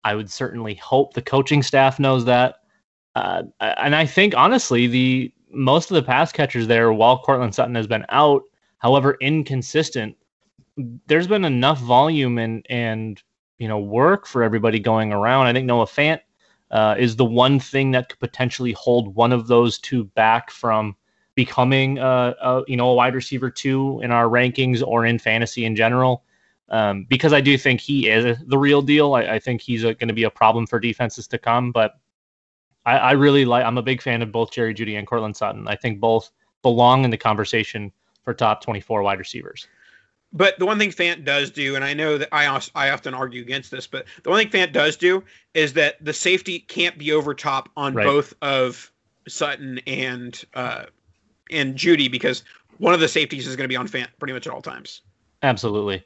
I 0.05 0.15
would 0.15 0.31
certainly 0.31 0.75
hope 0.75 1.15
the 1.15 1.23
coaching 1.23 1.63
staff 1.63 1.99
knows 1.99 2.25
that. 2.27 2.57
Uh, 3.15 3.45
and 3.61 3.95
I 3.95 4.07
think 4.07 4.37
honestly, 4.37 4.87
the 4.87 5.33
most 5.51 5.91
of 5.91 5.95
the 5.95 6.03
pass 6.03 6.33
catchers 6.33 6.67
there, 6.67 6.93
while 6.93 7.19
Courtland 7.19 7.55
Sutton 7.55 7.75
has 7.75 7.87
been 7.87 8.05
out, 8.11 8.43
however 8.79 9.17
inconsistent, 9.21 10.17
there's 11.07 11.27
been 11.27 11.45
enough 11.45 11.79
volume 11.79 12.39
and 12.39 12.67
and 12.69 13.23
you 13.59 13.69
know 13.69 13.79
work 13.79 14.27
for 14.27 14.43
everybody 14.43 14.79
going 14.79 15.13
around. 15.13 15.47
I 15.47 15.53
think 15.53 15.67
Noah 15.67 15.87
Fant 15.87 16.21
uh, 16.71 16.97
is 16.99 17.17
the 17.17 17.25
one 17.25 17.61
thing 17.61 17.93
that 17.93 18.09
could 18.09 18.19
potentially 18.19 18.73
hold 18.73 19.15
one 19.15 19.33
of 19.33 19.47
those 19.47 19.79
two 19.79 20.05
back 20.05 20.51
from 20.51 20.97
becoming 21.35 21.99
a, 21.99 22.35
a 22.41 22.63
you 22.67 22.77
know 22.77 22.91
a 22.91 22.95
wide 22.95 23.15
receiver 23.15 23.51
two 23.51 24.01
in 24.03 24.11
our 24.11 24.27
rankings 24.27 24.83
or 24.87 25.07
in 25.07 25.19
fantasy 25.19 25.65
in 25.65 25.77
general. 25.77 26.25
Um, 26.69 27.07
because 27.09 27.33
I 27.33 27.41
do 27.41 27.57
think 27.57 27.81
he 27.81 28.09
is 28.09 28.39
the 28.47 28.59
real 28.59 28.83
deal. 28.83 29.15
I, 29.15 29.23
I 29.23 29.39
think 29.39 29.61
he's 29.61 29.83
going 29.85 30.09
to 30.09 30.13
be 30.13 30.25
a 30.25 30.31
problem 30.31 30.67
for 30.67 30.81
defenses 30.81 31.29
to 31.29 31.39
come. 31.39 31.71
But 31.71 31.93
I, 32.85 32.99
I, 32.99 33.13
really 33.13 33.45
like. 33.45 33.65
I'm 33.65 33.79
a 33.79 33.83
big 33.83 34.03
fan 34.03 34.21
of 34.21 34.33
both 34.33 34.51
Jerry 34.51 34.75
Jeudy 34.75 34.99
and 34.99 35.07
Courtland 35.07 35.37
Sutton. 35.37 35.69
I 35.69 35.77
think 35.77 36.01
both 36.01 36.33
belong 36.63 37.05
in 37.05 37.11
the 37.13 37.17
conversation 37.17 37.93
for 38.25 38.35
top 38.35 38.63
24 38.63 39.05
wide 39.05 39.21
receivers. 39.21 39.69
But 40.37 40.59
the 40.59 40.67
one 40.67 40.79
thing 40.79 40.91
Fant 40.91 41.25
does 41.25 41.51
do, 41.51 41.77
and 41.77 41.85
I 41.85 41.95
know 41.95 42.19
that 42.19 42.29
I 42.31 42.61
I 42.75 42.91
often 42.91 43.15
argue 43.15 43.41
against 43.41 43.71
this, 43.71 43.87
but 43.87 44.05
the 44.23 44.29
one 44.29 44.39
thing 44.39 44.51
Fant 44.51 44.73
does 44.73 44.97
do 44.97 45.25
is 45.55 45.73
that 45.73 45.97
the 46.05 46.13
safety 46.13 46.59
can't 46.59 46.99
be 46.99 47.11
over 47.11 47.33
top 47.33 47.71
on 47.75 47.95
right. 47.95 48.05
both 48.05 48.35
of 48.43 48.93
Sutton 49.27 49.81
and 49.87 50.45
uh, 50.53 50.85
and 51.51 51.75
Jeudy 51.75 52.11
because 52.11 52.45
one 52.77 52.93
of 52.93 53.01
the 53.01 53.09
safeties 53.09 53.47
is 53.47 53.57
going 53.57 53.65
to 53.65 53.69
be 53.69 53.77
on 53.77 53.89
Fant 53.89 54.09
pretty 54.19 54.35
much 54.35 54.47
at 54.47 54.53
all 54.53 54.61
times. 54.61 55.01
Absolutely. 55.43 56.05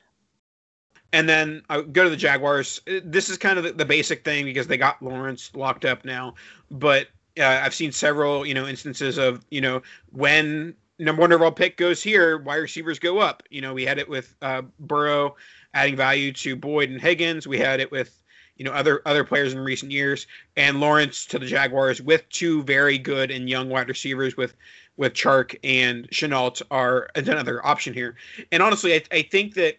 And 1.13 1.29
then 1.29 1.63
I 1.69 1.83
go 1.83 2.05
to 2.05 2.11
the 2.11 2.17
Jaguars. 2.17 2.81
This 2.87 3.29
is 3.29 3.37
kind 3.37 3.59
of 3.59 3.65
the, 3.65 3.73
the 3.73 3.85
basic 3.85 4.25
thing 4.25 4.45
because 4.45 4.69
they 4.69 4.77
got 4.77 5.03
Lawrence 5.03 5.51
locked 5.57 5.85
up 5.85 6.05
now, 6.05 6.35
but 6.71 7.09
uh, 7.37 7.61
I've 7.65 7.75
seen 7.75 7.91
several, 7.91 8.47
you 8.47 8.55
know, 8.55 8.69
instances 8.69 9.19
of, 9.19 9.45
you 9.51 9.61
know, 9.61 9.83
when 10.13 10.77
number 11.01 11.21
one 11.21 11.33
overall 11.33 11.51
pick 11.51 11.77
goes 11.77 12.03
here, 12.03 12.39
wide 12.39 12.57
receivers 12.57 12.99
go 12.99 13.19
up. 13.19 13.43
You 13.51 13.61
know, 13.61 13.75
we 13.75 13.85
had 13.85 13.99
it 13.99 14.09
with 14.09 14.35
uh, 14.43 14.63
Burrow 14.79 15.35
adding 15.75 15.97
value 15.97 16.33
to 16.35 16.57
Boyd 16.57 16.91
and 16.91 17.01
Higgins. 17.01 17.47
We 17.47 17.59
had 17.59 17.81
it 17.81 17.91
with 17.91 18.23
you 18.57 18.65
know 18.65 18.73
other 18.73 19.01
other 19.07 19.25
players 19.25 19.53
in 19.53 19.59
recent 19.59 19.91
years, 19.91 20.27
and 20.57 20.81
Lawrence 20.81 21.25
to 21.27 21.39
the 21.39 21.47
Jaguars 21.47 22.01
with 22.03 22.29
two 22.29 22.63
very 22.65 22.99
good 22.99 23.31
and 23.31 23.49
young 23.49 23.69
wide 23.69 23.89
receivers 23.89 24.37
with 24.37 24.55
with 24.97 25.15
Chark 25.15 25.59
and 25.65 26.09
Shenault 26.11 26.63
are 26.71 27.09
another 27.15 27.65
option 27.67 27.95
here. 27.95 28.17
And 28.53 28.63
honestly, 28.63 28.95
I, 28.95 29.03
I 29.11 29.23
think 29.23 29.55
that 29.55 29.79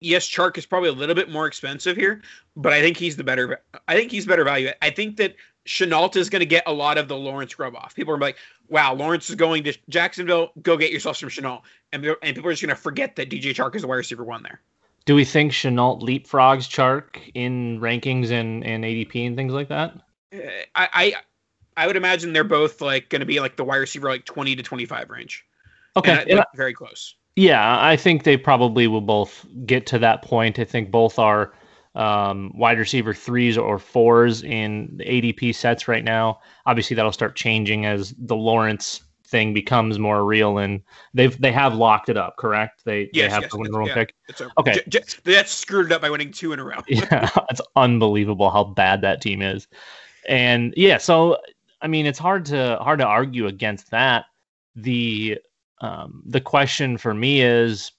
yes, 0.00 0.28
Chark 0.28 0.58
is 0.58 0.66
probably 0.66 0.88
a 0.88 0.92
little 0.92 1.14
bit 1.14 1.30
more 1.30 1.46
expensive 1.46 1.96
here, 1.96 2.20
but 2.56 2.72
I 2.72 2.80
think 2.80 2.96
he's 2.96 3.16
the 3.16 3.24
better. 3.24 3.60
I 3.86 3.94
think 3.94 4.10
he's 4.10 4.26
better 4.26 4.44
value. 4.44 4.70
I 4.82 4.90
think 4.90 5.16
that 5.18 5.36
Shenault 5.66 6.16
is 6.16 6.28
going 6.28 6.40
to 6.40 6.46
get 6.46 6.64
a 6.66 6.72
lot 6.72 6.98
of 6.98 7.08
the 7.08 7.16
Lawrence 7.16 7.54
grub 7.54 7.74
off. 7.74 7.94
People 7.94 8.14
are 8.14 8.18
like, 8.18 8.36
wow, 8.68 8.94
Lawrence 8.94 9.30
is 9.30 9.36
going 9.36 9.64
to 9.64 9.76
Jacksonville. 9.88 10.52
Go 10.62 10.76
get 10.76 10.92
yourself 10.92 11.16
some 11.16 11.28
Shenault. 11.28 11.62
And, 11.92 12.04
and 12.04 12.34
people 12.36 12.48
are 12.48 12.52
just 12.52 12.62
going 12.62 12.74
to 12.74 12.80
forget 12.80 13.16
that 13.16 13.30
DJ 13.30 13.54
Chark 13.54 13.74
is 13.74 13.82
the 13.82 13.88
wide 13.88 13.96
receiver 13.96 14.24
one 14.24 14.42
there. 14.42 14.60
Do 15.06 15.14
we 15.14 15.24
think 15.24 15.52
Shenault 15.52 16.02
leapfrogs 16.02 16.68
Chark 16.68 17.30
in 17.34 17.80
rankings 17.80 18.30
and, 18.30 18.64
and 18.64 18.84
ADP 18.84 19.26
and 19.26 19.36
things 19.36 19.52
like 19.52 19.68
that? 19.68 19.94
Uh, 20.32 20.38
I, 20.74 20.88
I 20.92 21.14
I 21.76 21.86
would 21.86 21.96
imagine 21.96 22.32
they're 22.32 22.44
both 22.44 22.80
like 22.80 23.08
going 23.08 23.20
to 23.20 23.26
be 23.26 23.40
like 23.40 23.56
the 23.56 23.64
wide 23.64 23.76
receiver 23.76 24.08
like 24.08 24.24
20 24.24 24.56
to 24.56 24.62
25 24.62 25.10
range. 25.10 25.44
Okay. 25.96 26.24
And, 26.28 26.44
very 26.54 26.72
close. 26.72 27.16
Yeah, 27.36 27.84
I 27.84 27.96
think 27.96 28.22
they 28.22 28.36
probably 28.36 28.86
will 28.86 29.00
both 29.00 29.44
get 29.66 29.86
to 29.86 29.98
that 29.98 30.22
point. 30.22 30.58
I 30.58 30.64
think 30.64 30.90
both 30.90 31.18
are 31.18 31.52
um, 31.94 32.52
wide 32.54 32.78
receiver 32.78 33.14
threes 33.14 33.56
or 33.56 33.78
fours 33.78 34.42
in 34.42 34.96
the 34.96 35.04
ADP 35.04 35.54
sets 35.54 35.86
right 35.88 36.04
now. 36.04 36.40
Obviously, 36.66 36.96
that'll 36.96 37.12
start 37.12 37.36
changing 37.36 37.86
as 37.86 38.14
the 38.18 38.36
Lawrence 38.36 39.02
thing 39.26 39.54
becomes 39.54 39.98
more 39.98 40.24
real, 40.24 40.58
and 40.58 40.80
they've 41.12 41.40
they 41.40 41.52
have 41.52 41.74
locked 41.74 42.08
it 42.08 42.16
up. 42.16 42.36
Correct? 42.36 42.82
They 42.84 43.10
yes, 43.12 43.28
they 43.28 43.34
have 43.34 43.42
yes, 43.42 43.52
the 43.52 43.58
winner 43.58 43.86
yeah, 43.86 43.94
pick. 43.94 44.14
okay, 44.58 44.74
j- 44.88 45.00
j- 45.00 45.02
that's 45.24 45.52
screwed 45.52 45.86
it 45.86 45.92
up 45.92 46.02
by 46.02 46.10
winning 46.10 46.32
two 46.32 46.52
in 46.52 46.58
a 46.58 46.64
row. 46.64 46.78
yeah, 46.88 47.28
it's 47.50 47.60
unbelievable 47.76 48.50
how 48.50 48.64
bad 48.64 49.00
that 49.02 49.20
team 49.20 49.42
is, 49.42 49.66
and 50.28 50.74
yeah, 50.76 50.98
so 50.98 51.38
I 51.80 51.86
mean, 51.86 52.06
it's 52.06 52.18
hard 52.18 52.44
to 52.46 52.78
hard 52.80 52.98
to 53.00 53.06
argue 53.06 53.46
against 53.46 53.90
that. 53.90 54.24
The 54.76 55.38
um, 55.80 56.22
the 56.26 56.40
question 56.40 56.96
for 56.96 57.14
me 57.14 57.42
is 57.42 57.92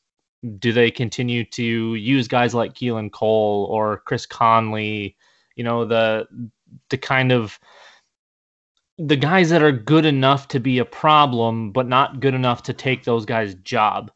do 0.59 0.71
they 0.71 0.91
continue 0.91 1.43
to 1.45 1.95
use 1.95 2.27
guys 2.27 2.53
like 2.53 2.73
Keelan 2.73 3.11
Cole 3.11 3.67
or 3.69 4.01
Chris 4.05 4.25
Conley? 4.25 5.15
You 5.55 5.63
know, 5.63 5.85
the 5.85 6.27
the 6.89 6.97
kind 6.97 7.31
of 7.31 7.59
the 8.97 9.15
guys 9.15 9.49
that 9.49 9.63
are 9.63 9.71
good 9.71 10.05
enough 10.05 10.47
to 10.49 10.59
be 10.59 10.79
a 10.79 10.85
problem, 10.85 11.71
but 11.71 11.87
not 11.87 12.19
good 12.19 12.33
enough 12.33 12.63
to 12.63 12.73
take 12.73 13.03
those 13.03 13.25
guys' 13.25 13.55
job. 13.55 14.11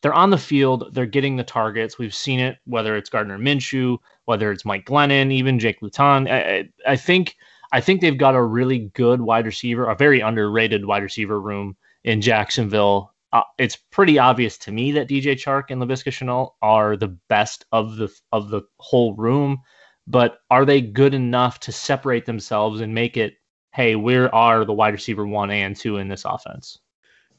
They're 0.00 0.14
on 0.14 0.30
the 0.30 0.38
field, 0.38 0.90
they're 0.92 1.06
getting 1.06 1.36
the 1.36 1.44
targets. 1.44 1.98
We've 1.98 2.14
seen 2.14 2.40
it, 2.40 2.58
whether 2.64 2.96
it's 2.96 3.10
Gardner 3.10 3.38
Minshew, 3.38 3.98
whether 4.24 4.50
it's 4.50 4.64
Mike 4.64 4.84
Glennon, 4.84 5.32
even 5.32 5.60
Jake 5.60 5.80
Luton. 5.80 6.28
I, 6.28 6.68
I 6.86 6.96
think 6.96 7.36
I 7.72 7.80
think 7.80 8.00
they've 8.00 8.18
got 8.18 8.34
a 8.34 8.42
really 8.42 8.90
good 8.94 9.22
wide 9.22 9.46
receiver, 9.46 9.88
a 9.88 9.94
very 9.94 10.20
underrated 10.20 10.84
wide 10.84 11.02
receiver 11.02 11.40
room 11.40 11.76
in 12.04 12.20
Jacksonville 12.20 13.11
uh, 13.32 13.42
it's 13.58 13.76
pretty 13.76 14.18
obvious 14.18 14.58
to 14.58 14.72
me 14.72 14.92
that 14.92 15.08
DJ 15.08 15.32
Chark 15.32 15.64
and 15.70 15.80
Laviska 15.80 16.12
Shenault 16.12 16.52
are 16.60 16.96
the 16.96 17.16
best 17.28 17.64
of 17.72 17.96
the 17.96 18.08
of 18.30 18.50
the 18.50 18.62
whole 18.78 19.14
room. 19.14 19.60
But 20.06 20.38
are 20.50 20.64
they 20.64 20.80
good 20.80 21.14
enough 21.14 21.60
to 21.60 21.72
separate 21.72 22.26
themselves 22.26 22.80
and 22.80 22.94
make 22.94 23.16
it? 23.16 23.34
Hey, 23.72 23.96
we 23.96 24.16
are 24.16 24.64
the 24.64 24.72
wide 24.72 24.92
receiver 24.92 25.26
one 25.26 25.50
and 25.50 25.74
two 25.74 25.96
in 25.96 26.08
this 26.08 26.24
offense. 26.24 26.78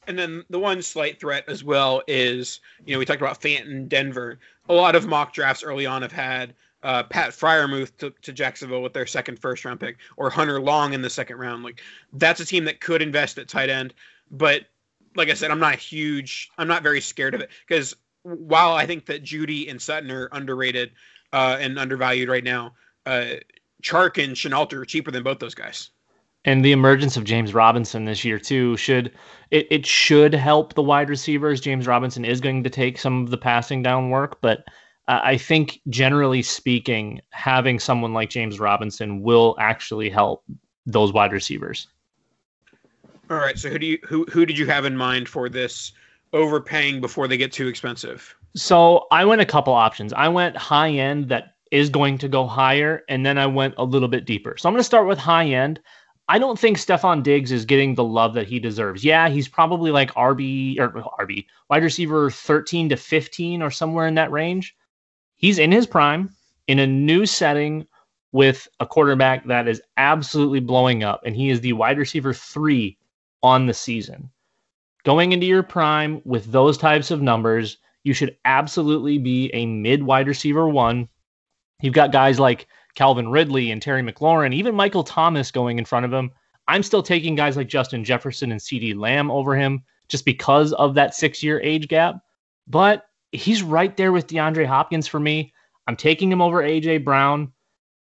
And 0.06 0.18
then 0.18 0.42
the 0.50 0.58
one 0.58 0.82
slight 0.82 1.20
threat 1.20 1.44
as 1.48 1.62
well 1.62 2.02
is, 2.08 2.60
you 2.84 2.92
know, 2.92 2.98
we 2.98 3.04
talked 3.04 3.20
about 3.20 3.40
Fanton, 3.40 3.86
Denver. 3.86 4.38
A 4.68 4.74
lot 4.74 4.96
of 4.96 5.06
mock 5.06 5.32
drafts 5.32 5.62
early 5.62 5.86
on 5.86 6.02
have 6.02 6.12
had 6.12 6.54
uh, 6.82 7.04
Pat 7.04 7.30
Freiermuth 7.30 7.96
to, 7.98 8.10
to, 8.22 8.32
Jacksonville 8.32 8.82
with 8.82 8.92
their 8.92 9.06
second 9.06 9.38
first 9.38 9.64
round 9.64 9.80
pick, 9.80 9.96
or 10.16 10.28
Hunter 10.28 10.60
Long 10.60 10.92
in 10.92 11.00
the 11.00 11.08
second 11.08 11.38
round. 11.38 11.62
Like 11.62 11.80
that's 12.12 12.40
a 12.40 12.44
team 12.44 12.64
that 12.64 12.80
could 12.80 13.00
invest 13.00 13.38
at 13.38 13.48
tight 13.48 13.70
end, 13.70 13.94
but 14.30 14.66
like 15.16 15.30
I 15.30 15.34
said, 15.34 15.50
I'm 15.50 15.60
not 15.60 15.76
huge. 15.76 16.50
I'm 16.58 16.68
not 16.68 16.82
very 16.82 17.00
scared 17.00 17.34
of 17.34 17.40
it 17.40 17.50
because 17.66 17.94
while 18.22 18.72
I 18.72 18.86
think 18.86 19.06
that 19.06 19.22
Jeudy 19.22 19.68
and 19.70 19.80
Sutton 19.80 20.10
are 20.10 20.28
underrated 20.32 20.92
uh, 21.32 21.58
and 21.60 21.78
undervalued 21.78 22.28
right 22.28 22.44
now, 22.44 22.72
uh, 23.06 23.34
Chark 23.82 24.22
and 24.22 24.34
Shenault 24.34 24.72
are 24.72 24.84
cheaper 24.84 25.10
than 25.10 25.22
both 25.22 25.38
those 25.38 25.54
guys. 25.54 25.90
And 26.46 26.64
the 26.64 26.72
emergence 26.72 27.16
of 27.16 27.24
James 27.24 27.54
Robinson 27.54 28.04
this 28.04 28.24
year 28.24 28.38
too 28.38 28.76
should 28.76 29.12
it, 29.50 29.66
it 29.70 29.86
should 29.86 30.34
help 30.34 30.74
the 30.74 30.82
wide 30.82 31.08
receivers. 31.08 31.60
James 31.60 31.86
Robinson 31.86 32.24
is 32.24 32.40
going 32.40 32.62
to 32.64 32.70
take 32.70 32.98
some 32.98 33.22
of 33.22 33.30
the 33.30 33.38
passing 33.38 33.82
down 33.82 34.10
work, 34.10 34.40
but 34.40 34.64
uh, 35.08 35.20
I 35.22 35.36
think 35.36 35.80
generally 35.88 36.42
speaking, 36.42 37.20
having 37.30 37.78
someone 37.78 38.12
like 38.14 38.30
James 38.30 38.58
Robinson 38.58 39.22
will 39.22 39.56
actually 39.58 40.10
help 40.10 40.44
those 40.86 41.12
wide 41.12 41.32
receivers. 41.32 41.88
All 43.30 43.38
right. 43.38 43.58
So 43.58 43.70
who 43.70 43.78
do 43.78 43.86
you 43.86 43.98
who 44.04 44.24
who 44.30 44.44
did 44.44 44.58
you 44.58 44.66
have 44.66 44.84
in 44.84 44.96
mind 44.96 45.28
for 45.28 45.48
this 45.48 45.92
overpaying 46.32 47.00
before 47.00 47.26
they 47.28 47.36
get 47.36 47.52
too 47.52 47.68
expensive? 47.68 48.34
So 48.54 49.06
I 49.10 49.24
went 49.24 49.40
a 49.40 49.46
couple 49.46 49.72
options. 49.72 50.12
I 50.12 50.28
went 50.28 50.56
high 50.56 50.90
end 50.90 51.28
that 51.28 51.54
is 51.70 51.88
going 51.88 52.18
to 52.18 52.28
go 52.28 52.46
higher, 52.46 53.02
and 53.08 53.24
then 53.24 53.38
I 53.38 53.46
went 53.46 53.74
a 53.78 53.84
little 53.84 54.08
bit 54.08 54.26
deeper. 54.26 54.56
So 54.56 54.68
I'm 54.68 54.74
going 54.74 54.80
to 54.80 54.84
start 54.84 55.08
with 55.08 55.18
high 55.18 55.46
end. 55.46 55.80
I 56.28 56.38
don't 56.38 56.58
think 56.58 56.78
Stefon 56.78 57.22
Diggs 57.22 57.52
is 57.52 57.64
getting 57.64 57.94
the 57.94 58.04
love 58.04 58.32
that 58.34 58.46
he 58.46 58.58
deserves. 58.58 59.04
Yeah, 59.04 59.28
he's 59.28 59.48
probably 59.48 59.90
like 59.90 60.14
RB 60.14 60.78
or 60.78 60.90
RB 61.20 61.46
wide 61.68 61.82
receiver 61.82 62.30
13 62.30 62.88
to 62.90 62.96
15 62.96 63.60
or 63.60 63.70
somewhere 63.70 64.06
in 64.06 64.14
that 64.14 64.30
range. 64.30 64.76
He's 65.34 65.58
in 65.58 65.72
his 65.72 65.86
prime 65.86 66.30
in 66.68 66.78
a 66.78 66.86
new 66.86 67.26
setting 67.26 67.86
with 68.32 68.68
a 68.80 68.86
quarterback 68.86 69.46
that 69.46 69.68
is 69.68 69.82
absolutely 69.96 70.60
blowing 70.60 71.04
up, 71.04 71.22
and 71.24 71.36
he 71.36 71.50
is 71.50 71.60
the 71.60 71.72
wide 71.72 71.98
receiver 71.98 72.32
three 72.32 72.96
on 73.44 73.66
the 73.66 73.74
season. 73.74 74.30
Going 75.04 75.32
into 75.32 75.46
your 75.46 75.62
prime 75.62 76.22
with 76.24 76.50
those 76.50 76.78
types 76.78 77.10
of 77.10 77.20
numbers, 77.22 77.76
you 78.02 78.14
should 78.14 78.36
absolutely 78.46 79.18
be 79.18 79.50
a 79.52 79.66
mid 79.66 80.02
wide 80.02 80.26
receiver 80.26 80.66
one. 80.66 81.08
You've 81.82 81.94
got 81.94 82.10
guys 82.10 82.40
like 82.40 82.66
Calvin 82.94 83.28
Ridley 83.28 83.70
and 83.70 83.82
Terry 83.82 84.02
McLaurin, 84.02 84.54
even 84.54 84.74
Michael 84.74 85.04
Thomas 85.04 85.50
going 85.50 85.78
in 85.78 85.84
front 85.84 86.06
of 86.06 86.12
him. 86.12 86.30
I'm 86.68 86.82
still 86.82 87.02
taking 87.02 87.34
guys 87.34 87.56
like 87.56 87.68
Justin 87.68 88.02
Jefferson 88.02 88.50
and 88.50 88.60
CeeDee 88.60 88.96
Lamb 88.96 89.30
over 89.30 89.54
him 89.54 89.82
just 90.08 90.24
because 90.24 90.72
of 90.72 90.94
that 90.94 91.14
six 91.14 91.42
year 91.42 91.60
age 91.60 91.88
gap. 91.88 92.16
But 92.66 93.04
he's 93.32 93.62
right 93.62 93.94
there 93.94 94.12
with 94.12 94.26
DeAndre 94.26 94.66
Hopkins 94.66 95.06
for 95.06 95.20
me. 95.20 95.52
I'm 95.86 95.96
taking 95.96 96.32
him 96.32 96.40
over 96.40 96.62
AJ 96.62 97.04
Brown. 97.04 97.52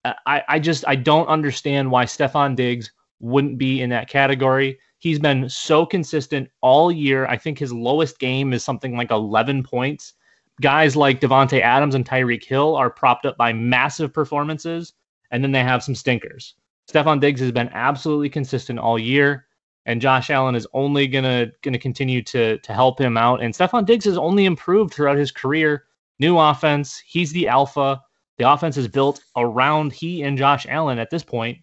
Uh, 0.02 0.14
I, 0.24 0.42
I 0.48 0.58
just 0.58 0.86
I 0.88 0.96
don't 0.96 1.26
understand 1.26 1.90
why 1.90 2.06
Stefon 2.06 2.56
Diggs 2.56 2.90
wouldn't 3.20 3.58
be 3.58 3.82
in 3.82 3.90
that 3.90 4.08
category. 4.08 4.78
He's 5.06 5.20
been 5.20 5.48
so 5.48 5.86
consistent 5.86 6.50
all 6.62 6.90
year. 6.90 7.26
I 7.26 7.36
think 7.36 7.58
his 7.58 7.72
lowest 7.72 8.18
game 8.18 8.52
is 8.52 8.64
something 8.64 8.96
like 8.96 9.10
11 9.10 9.62
points 9.62 10.14
guys 10.60 10.96
like 10.96 11.20
Davante 11.20 11.60
Adams 11.60 11.94
and 11.94 12.04
Tyreek 12.04 12.44
Hill 12.44 12.74
are 12.76 12.90
propped 12.90 13.26
up 13.26 13.36
by 13.36 13.52
massive 13.52 14.12
performances, 14.12 14.94
and 15.30 15.42
then 15.42 15.52
they 15.52 15.62
have 15.62 15.82
some 15.82 15.94
stinkers. 15.94 16.54
Stefon 16.90 17.20
Diggs 17.20 17.40
has 17.40 17.52
been 17.52 17.68
absolutely 17.70 18.30
consistent 18.30 18.78
all 18.78 18.98
year, 18.98 19.46
and 19.86 20.00
Josh 20.00 20.30
Allen 20.30 20.54
is 20.54 20.66
only 20.72 21.06
gonna 21.06 21.48
gonna 21.62 21.78
continue 21.78 22.22
to 22.22 22.58
to 22.58 22.72
help 22.72 23.00
him 23.00 23.16
out. 23.16 23.42
And 23.42 23.52
Stefon 23.52 23.86
Diggs 23.86 24.04
has 24.04 24.16
only 24.16 24.44
improved 24.44 24.94
throughout 24.94 25.18
his 25.18 25.32
career. 25.32 25.84
New 26.18 26.38
offense, 26.38 27.02
he's 27.06 27.32
the 27.32 27.48
alpha. 27.48 28.00
The 28.38 28.50
offense 28.50 28.76
is 28.76 28.88
built 28.88 29.22
around 29.36 29.92
he 29.92 30.22
and 30.22 30.38
Josh 30.38 30.66
Allen 30.68 30.98
at 30.98 31.10
this 31.10 31.22
point. 31.22 31.58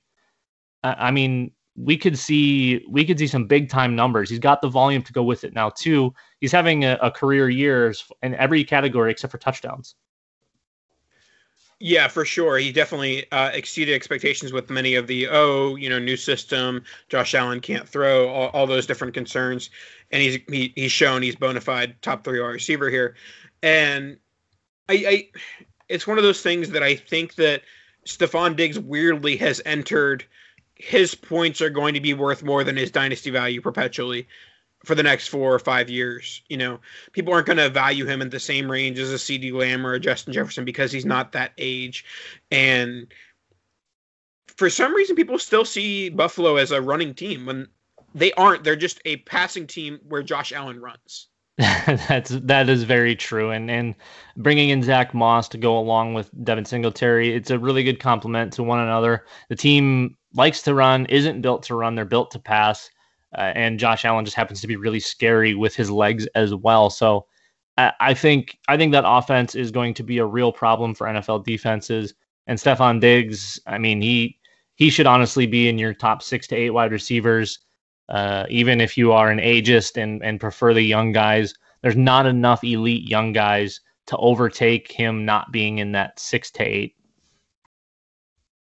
I 0.83 1.11
mean, 1.11 1.51
we 1.75 1.97
could 1.97 2.17
see 2.17 2.85
we 2.89 3.03
could 3.05 3.17
see 3.17 3.27
some 3.27 3.47
big 3.47 3.69
time 3.69 3.95
numbers. 3.95 4.29
He's 4.29 4.39
got 4.39 4.61
the 4.61 4.69
volume 4.69 5.01
to 5.03 5.13
go 5.13 5.23
with 5.23 5.43
it 5.43 5.53
now 5.53 5.69
too. 5.69 6.13
He's 6.39 6.51
having 6.51 6.85
a, 6.85 6.97
a 7.01 7.09
career 7.09 7.49
years 7.49 8.05
in 8.21 8.35
every 8.35 8.63
category 8.63 9.11
except 9.11 9.31
for 9.31 9.37
touchdowns. 9.37 9.95
Yeah, 11.79 12.07
for 12.07 12.23
sure. 12.23 12.57
He 12.57 12.71
definitely 12.71 13.29
uh, 13.31 13.49
exceeded 13.53 13.93
expectations 13.93 14.53
with 14.53 14.69
many 14.69 14.95
of 14.95 15.07
the 15.07 15.27
oh, 15.29 15.75
you 15.75 15.89
know, 15.89 15.99
new 15.99 16.15
system. 16.15 16.83
Josh 17.09 17.33
Allen 17.33 17.59
can't 17.59 17.89
throw 17.89 18.29
all, 18.29 18.49
all 18.49 18.67
those 18.67 18.85
different 18.85 19.13
concerns, 19.13 19.69
and 20.11 20.21
he's 20.21 20.39
he, 20.47 20.71
he's 20.75 20.91
shown 20.91 21.21
he's 21.21 21.35
bona 21.35 21.59
fide 21.59 22.01
top 22.01 22.23
three 22.23 22.39
wide 22.39 22.49
receiver 22.49 22.89
here, 22.89 23.15
and 23.63 24.17
I, 24.87 24.93
I, 24.93 25.29
it's 25.89 26.07
one 26.07 26.17
of 26.17 26.23
those 26.23 26.41
things 26.41 26.69
that 26.69 26.83
I 26.83 26.95
think 26.95 27.35
that 27.35 27.63
Stefon 28.05 28.55
Diggs 28.55 28.79
weirdly 28.79 29.35
has 29.37 29.61
entered 29.65 30.23
his 30.83 31.15
points 31.15 31.61
are 31.61 31.69
going 31.69 31.93
to 31.93 32.01
be 32.01 32.13
worth 32.13 32.43
more 32.43 32.65
than 32.65 32.75
his 32.75 32.91
dynasty 32.91 33.29
value 33.29 33.61
perpetually 33.61 34.27
for 34.83 34.95
the 34.95 35.03
next 35.03 35.29
four 35.29 35.53
or 35.53 35.59
five 35.59 35.89
years. 35.89 36.41
You 36.49 36.57
know, 36.57 36.79
people 37.13 37.33
aren't 37.33 37.47
going 37.47 37.57
to 37.57 37.69
value 37.69 38.05
him 38.05 38.21
in 38.21 38.29
the 38.29 38.39
same 38.39 38.69
range 38.69 38.99
as 38.99 39.11
a 39.11 39.15
CeeDee 39.15 39.53
Lamb 39.53 39.87
or 39.87 39.93
a 39.93 39.99
Justin 39.99 40.33
Jefferson 40.33 40.65
because 40.65 40.91
he's 40.91 41.05
not 41.05 41.31
that 41.31 41.53
age. 41.57 42.03
And 42.51 43.07
for 44.57 44.69
some 44.69 44.93
reason, 44.93 45.15
people 45.15 45.39
still 45.39 45.63
see 45.63 46.09
Buffalo 46.09 46.57
as 46.57 46.71
a 46.71 46.81
running 46.81 47.13
team 47.13 47.45
when 47.45 47.69
they 48.13 48.33
aren't. 48.33 48.65
They're 48.65 48.75
just 48.75 48.99
a 49.05 49.17
passing 49.17 49.67
team 49.67 50.01
where 50.09 50.21
Josh 50.21 50.51
Allen 50.51 50.81
runs. 50.81 51.29
That's 51.57 52.31
that 52.31 52.67
is 52.67 52.81
very 52.81 53.15
true, 53.15 53.51
and 53.51 53.69
and 53.69 53.93
bringing 54.37 54.69
in 54.69 54.81
Zack 54.81 55.13
Moss 55.13 55.47
to 55.49 55.57
go 55.59 55.77
along 55.77 56.15
with 56.15 56.31
Devin 56.43 56.65
Singletary, 56.65 57.31
it's 57.35 57.51
a 57.51 57.59
really 57.59 57.83
good 57.83 57.99
complement 57.99 58.53
to 58.53 58.63
one 58.63 58.79
another. 58.79 59.23
The 59.49 59.55
team 59.55 60.17
likes 60.33 60.61
to 60.63 60.73
run, 60.73 61.05
isn't 61.07 61.41
built 61.41 61.63
to 61.63 61.75
run. 61.75 61.95
They're 61.95 62.05
built 62.05 62.31
to 62.31 62.39
pass. 62.39 62.89
Uh, 63.37 63.51
and 63.55 63.79
Josh 63.79 64.05
Allen 64.05 64.25
just 64.25 64.37
happens 64.37 64.61
to 64.61 64.67
be 64.67 64.75
really 64.75 64.99
scary 64.99 65.55
with 65.55 65.75
his 65.75 65.89
legs 65.89 66.27
as 66.35 66.53
well. 66.53 66.89
So 66.89 67.25
I, 67.77 68.13
think 68.13 68.57
I 68.67 68.77
think 68.77 68.91
that 68.91 69.03
offense 69.07 69.55
is 69.55 69.71
going 69.71 69.95
to 69.95 70.03
be 70.03 70.19
a 70.19 70.25
real 70.25 70.51
problem 70.51 70.93
for 70.93 71.07
NFL 71.07 71.43
defenses. 71.43 72.13
And 72.45 72.59
Stefon 72.59 73.01
Diggs, 73.01 73.59
I 73.65 73.77
mean, 73.77 74.01
he 74.01 74.37
he 74.75 74.89
should 74.89 75.07
honestly 75.07 75.45
be 75.47 75.69
in 75.69 75.77
your 75.77 75.93
top 75.93 76.21
six 76.21 76.45
to 76.47 76.55
eight 76.55 76.71
wide 76.71 76.91
receivers. 76.91 77.59
Uh, 78.09 78.45
even 78.49 78.81
if 78.81 78.97
you 78.97 79.11
are 79.11 79.31
an 79.31 79.39
ageist 79.39 80.01
and 80.01 80.23
and 80.23 80.39
prefer 80.39 80.73
the 80.73 80.81
young 80.81 81.13
guys, 81.13 81.55
there's 81.81 81.95
not 81.95 82.27
enough 82.27 82.63
elite 82.63 83.09
young 83.09 83.33
guys 83.33 83.79
to 84.07 84.17
overtake 84.17 84.91
him 84.91 85.25
not 85.25 85.51
being 85.51 85.79
in 85.79 85.93
that 85.93 86.19
six 86.19 86.51
to 86.51 86.63
eight 86.63 86.95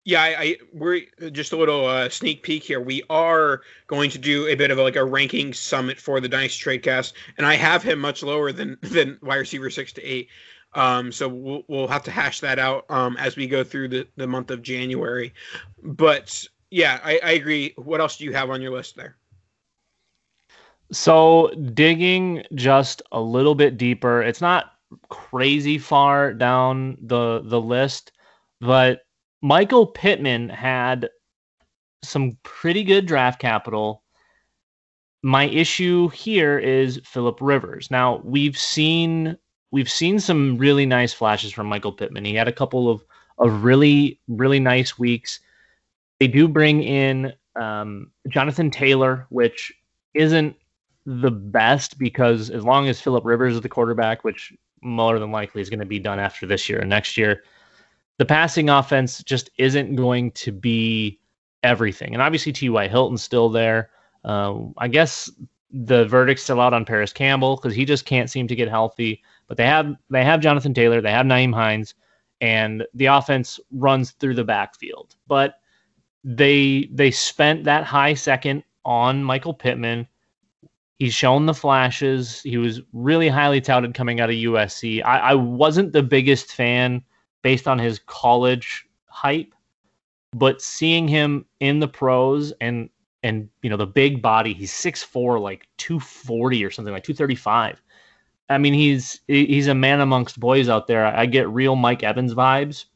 yeah, 0.05 0.23
I, 0.23 0.29
I, 0.29 0.57
we're 0.73 1.03
just 1.33 1.53
a 1.53 1.57
little 1.57 1.87
uh, 1.87 2.09
sneak 2.09 2.43
peek 2.43 2.63
here. 2.63 2.81
We 2.81 3.03
are 3.11 3.61
going 3.89 4.11
to 4.11 4.19
do 4.19 4.47
a 4.47 4.55
bit 4.55 4.71
of 4.71 4.79
a, 4.79 4.83
like 4.83 4.97
a 4.97 5.05
ranking 5.05 5.53
summit 5.53 5.99
for 5.99 6.21
the 6.21 6.29
Dynasty 6.29 6.65
Tradecast, 6.65 7.13
and 7.37 7.47
I 7.47 7.55
have 7.55 7.83
him 7.83 7.99
much 7.99 8.23
lower 8.23 8.53
than 8.53 8.79
than 8.83 9.19
wide 9.23 9.37
receiver 9.37 9.71
six 9.71 9.93
to 9.95 10.03
eight. 10.03 10.29
Um, 10.75 11.13
so 11.13 11.29
we'll 11.29 11.63
we'll 11.69 11.89
have 11.89 12.05
to 12.05 12.11
hash 12.11 12.41
that 12.41 12.59
out 12.59 12.85
um, 12.91 13.17
as 13.19 13.37
we 13.37 13.47
go 13.47 13.65
through 13.65 13.89
the, 13.89 14.09
the 14.17 14.27
month 14.27 14.51
of 14.51 14.63
January. 14.63 15.35
But 15.83 16.47
yeah, 16.71 17.01
I, 17.03 17.21
I 17.23 17.31
agree. 17.33 17.75
What 17.77 18.01
else 18.01 18.17
do 18.17 18.25
you 18.25 18.33
have 18.33 18.51
on 18.51 18.63
your 18.63 18.73
list 18.73 18.97
there? 18.97 19.17
So 20.91 21.51
digging 21.75 22.45
just 22.55 23.03
a 23.13 23.21
little 23.21 23.55
bit 23.55 23.77
deeper, 23.77 24.23
it's 24.23 24.41
not 24.41 24.73
crazy 25.11 25.77
far 25.79 26.33
down 26.33 26.97
the 27.03 27.43
the 27.45 27.61
list, 27.61 28.13
but 28.61 29.03
Michael 29.43 29.87
Pittman 29.87 30.49
had 30.49 31.09
some 32.03 32.37
pretty 32.43 32.85
good 32.85 33.07
draft 33.07 33.41
capital. 33.41 34.03
My 35.23 35.45
issue 35.45 36.09
here 36.09 36.59
is 36.59 37.01
Philip 37.05 37.39
Rivers. 37.41 37.91
Now 37.91 38.21
we've 38.25 38.59
seen 38.59 39.37
we've 39.71 39.91
seen 39.91 40.19
some 40.19 40.59
really 40.59 40.87
nice 40.87 41.13
flashes 41.13 41.53
from 41.53 41.67
Michael 41.67 41.93
Pittman. 41.93 42.25
He 42.25 42.35
had 42.35 42.49
a 42.49 42.53
couple 42.53 42.91
of 42.91 43.05
of 43.39 43.65
really 43.65 44.21
really 44.29 44.61
nice 44.61 44.99
weeks. 44.99 45.41
They 46.19 46.29
do 46.29 46.49
bring 46.49 46.83
in 46.83 47.33
um, 47.55 48.11
Jonathan 48.29 48.71
Taylor, 48.71 49.27
which 49.31 49.73
isn't 50.15 50.57
the 51.07 51.31
best 51.31 51.99
because 51.99 52.51
as 52.51 52.65
long 52.65 52.89
as 52.89 53.01
Philip 53.01 53.25
Rivers 53.25 53.55
is 53.55 53.61
the 53.61 53.69
quarterback, 53.69 54.25
which 54.25 54.53
more 54.83 55.19
than 55.19 55.33
likely 55.33 55.61
is 55.61 55.71
going 55.71 55.81
to 55.81 55.87
be 55.87 55.99
done 55.99 56.19
after 56.19 56.47
this 56.47 56.69
year 56.69 56.81
and 56.81 56.91
next 56.91 57.17
year, 57.17 57.43
the 58.19 58.27
passing 58.27 58.69
offense 58.69 59.23
just 59.23 59.51
isn't 59.59 59.97
going 59.97 60.33
to 60.33 60.53
be 60.53 61.19
everything. 61.63 62.13
And 62.13 62.23
obviously, 62.23 62.53
T.Y. 62.53 62.89
Hilton's 62.89 63.23
still 63.23 63.49
there. 63.49 63.91
Um, 64.25 64.75
I 64.79 64.89
guess 64.89 65.31
the 65.71 66.07
verdict's 66.07 66.43
still 66.43 66.61
out 66.61 66.75
on 66.75 66.85
Parris 66.85 67.13
Campbell 67.13 67.57
because 67.57 67.75
he 67.75 67.85
just 67.85 68.05
can't 68.05 68.31
seem 68.31 68.49
to 68.49 68.57
get 68.57 68.69
healthy. 68.69 69.23
But 69.47 69.57
they 69.57 69.67
have 69.67 69.95
they 70.11 70.25
have 70.25 70.41
Jonathan 70.41 70.75
Taylor, 70.75 71.01
they 71.01 71.13
have 71.13 71.27
Nyheim 71.27 71.55
Hines, 71.55 71.95
and 72.41 72.85
the 72.95 73.07
offense 73.07 73.61
runs 73.73 74.11
through 74.13 74.35
the 74.35 74.45
backfield. 74.45 75.15
But 75.27 75.55
they 76.25 76.89
they 76.93 77.11
spent 77.11 77.65
that 77.65 77.85
high 77.85 78.15
second 78.15 78.65
on 78.85 79.23
Michael 79.23 79.55
Pittman. 79.55 80.07
He's 80.99 81.15
shown 81.15 81.47
the 81.47 81.55
flashes. 81.55 82.43
He 82.43 82.59
was 82.59 82.83
really 82.93 83.29
highly 83.29 83.61
touted 83.61 83.95
coming 83.95 84.21
out 84.21 84.31
of 84.31 84.35
USC. 84.35 85.05
I, 85.05 85.19
I 85.19 85.35
wasn't 85.35 85.93
the 85.93 86.03
biggest 86.03 86.53
fan 86.53 87.05
based 87.43 87.69
on 87.69 87.79
his 87.79 88.01
college 88.07 88.87
hype, 89.07 89.55
but 90.35 90.61
seeing 90.61 91.09
him 91.09 91.45
in 91.61 91.81
the 91.81 91.89
pros 91.89 92.53
and 92.61 92.91
and 93.23 93.49
you 93.63 93.71
know 93.71 93.77
the 93.77 93.87
big 93.87 94.23
body, 94.23 94.55
he's 94.55 94.73
6'4, 94.73 95.41
like 95.41 95.67
240 95.79 96.65
or 96.65 96.71
something 96.71 96.93
like 96.93 97.03
235. 97.03 97.83
I 98.49 98.59
mean, 98.59 98.75
he's 98.75 99.21
he's 99.27 99.67
a 99.67 99.75
man 99.75 100.01
amongst 100.01 100.41
boys 100.41 100.69
out 100.69 100.87
there. 100.87 101.07
I 101.07 101.27
get 101.27 101.49
real 101.49 101.77
Mike 101.77 102.03
Evans 102.03 102.35
vibes. 102.35 102.87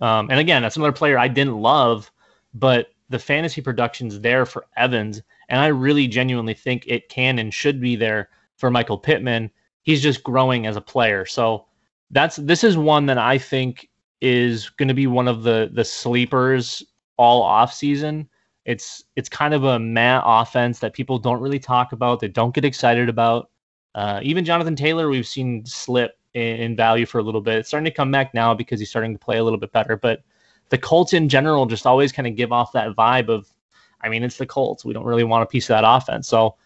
Um, 0.00 0.30
and 0.30 0.38
again, 0.38 0.62
that's 0.62 0.76
another 0.76 0.92
player 0.92 1.18
I 1.18 1.28
didn't 1.28 1.56
love, 1.56 2.10
but 2.54 2.88
the 3.08 3.18
fantasy 3.18 3.60
production's 3.60 4.20
there 4.20 4.44
for 4.44 4.66
Evans, 4.76 5.22
and 5.48 5.60
I 5.60 5.68
really 5.68 6.06
genuinely 6.06 6.54
think 6.54 6.84
it 6.86 7.08
can 7.08 7.38
and 7.38 7.52
should 7.52 7.80
be 7.80 7.96
there 7.96 8.28
for 8.56 8.70
Michael 8.70 8.98
Pittman. 8.98 9.50
He's 9.82 10.02
just 10.02 10.22
growing 10.22 10.66
as 10.66 10.76
a 10.76 10.80
player. 10.82 11.24
So 11.24 11.64
that's 12.10 12.36
this 12.36 12.64
is 12.64 12.76
one 12.76 13.06
that 13.06 13.18
I 13.18 13.38
think 13.38 13.88
is 14.20 14.70
going 14.70 14.88
to 14.88 14.94
be 14.94 15.06
one 15.06 15.28
of 15.28 15.42
the 15.42 15.70
the 15.72 15.84
sleepers 15.84 16.82
all 17.16 17.42
off 17.42 17.72
season. 17.72 18.28
It's 18.64 19.04
it's 19.16 19.28
kind 19.28 19.54
of 19.54 19.64
a 19.64 19.78
meh 19.78 20.20
offense 20.24 20.78
that 20.80 20.92
people 20.92 21.18
don't 21.18 21.40
really 21.40 21.58
talk 21.58 21.92
about, 21.92 22.20
they 22.20 22.28
don't 22.28 22.54
get 22.54 22.64
excited 22.64 23.08
about. 23.08 23.50
Uh, 23.94 24.20
even 24.22 24.44
Jonathan 24.44 24.76
Taylor, 24.76 25.08
we've 25.08 25.26
seen 25.26 25.64
slip 25.64 26.18
in, 26.34 26.56
in, 26.56 26.76
value 26.76 27.06
for 27.06 27.18
a 27.18 27.22
little 27.22 27.40
bit. 27.40 27.56
It's 27.56 27.68
starting 27.68 27.86
to 27.86 27.90
come 27.90 28.12
back 28.12 28.32
now 28.34 28.54
because 28.54 28.78
he's 28.78 28.90
starting 28.90 29.12
to 29.12 29.18
play 29.18 29.38
a 29.38 29.44
little 29.44 29.58
bit 29.58 29.72
better. 29.72 29.96
But 29.96 30.22
the 30.68 30.78
Colts 30.78 31.14
in 31.14 31.28
general 31.28 31.66
just 31.66 31.86
always 31.86 32.12
kind 32.12 32.28
of 32.28 32.36
give 32.36 32.52
off 32.52 32.70
that 32.72 32.94
vibe 32.94 33.28
of, 33.28 33.52
I 34.02 34.08
mean, 34.08 34.22
it's 34.22 34.36
the 34.36 34.46
Colts. 34.46 34.84
We 34.84 34.92
don't 34.92 35.06
really 35.06 35.24
want 35.24 35.42
a 35.42 35.46
piece 35.46 35.64
of 35.64 35.74
that 35.74 35.84
offense. 35.84 36.28
So 36.28 36.56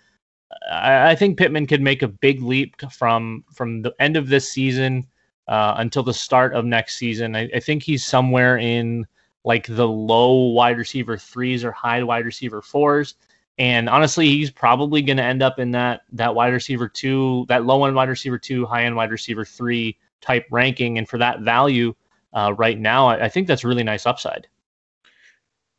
I, 0.71 1.13
I 1.13 1.15
think 1.15 1.39
Pittman 1.39 1.67
could 1.67 1.81
make 1.81 2.03
a 2.03 2.09
big 2.09 2.43
leap 2.43 2.75
from 2.91 3.45
from 3.55 3.83
the 3.83 3.95
end 3.99 4.17
of 4.17 4.29
this 4.29 4.51
season 4.51 5.07
uh, 5.49 5.75
until 5.79 6.03
the 6.03 6.15
start 6.15 6.55
of 6.55 6.65
next 6.65 6.97
season. 6.97 7.37
I, 7.37 7.49
I 7.55 7.61
think 7.61 7.83
he's 7.83 8.05
somewhere 8.05 8.59
in 8.59 9.07
like 9.45 9.67
the 9.67 9.89
low 9.89 10.49
wide 10.49 10.79
receiver 10.79 11.17
threes 11.17 11.65
or 11.65 11.73
high 11.73 12.03
wide 12.03 12.25
receiver 12.25 12.63
fours. 12.63 13.15
And 13.59 13.89
honestly, 13.89 14.29
he's 14.29 14.51
probably 14.51 15.03
going 15.03 15.19
to 15.19 15.23
end 15.23 15.43
up 15.43 15.59
in 15.59 15.71
that 15.73 16.03
that 16.13 16.35
wide 16.35 16.53
receiver 16.53 16.89
two, 16.89 17.45
that 17.49 17.65
low 17.65 17.85
end 17.85 17.95
wide 17.95 18.09
receiver 18.09 18.39
two, 18.39 18.65
high 18.67 18.85
end 18.85 18.97
wide 18.97 19.11
receiver 19.11 19.45
three 19.45 19.99
type 20.21 20.47
ranking. 20.51 20.99
And 20.99 21.09
for 21.09 21.19
that 21.19 21.41
value 21.41 21.95
uh, 22.33 22.55
right 22.57 22.79
now, 22.79 23.09
I, 23.09 23.25
I 23.25 23.29
think 23.29 23.47
that's 23.47 23.65
really 23.65 23.83
nice 23.83 24.07
upside. 24.07 24.49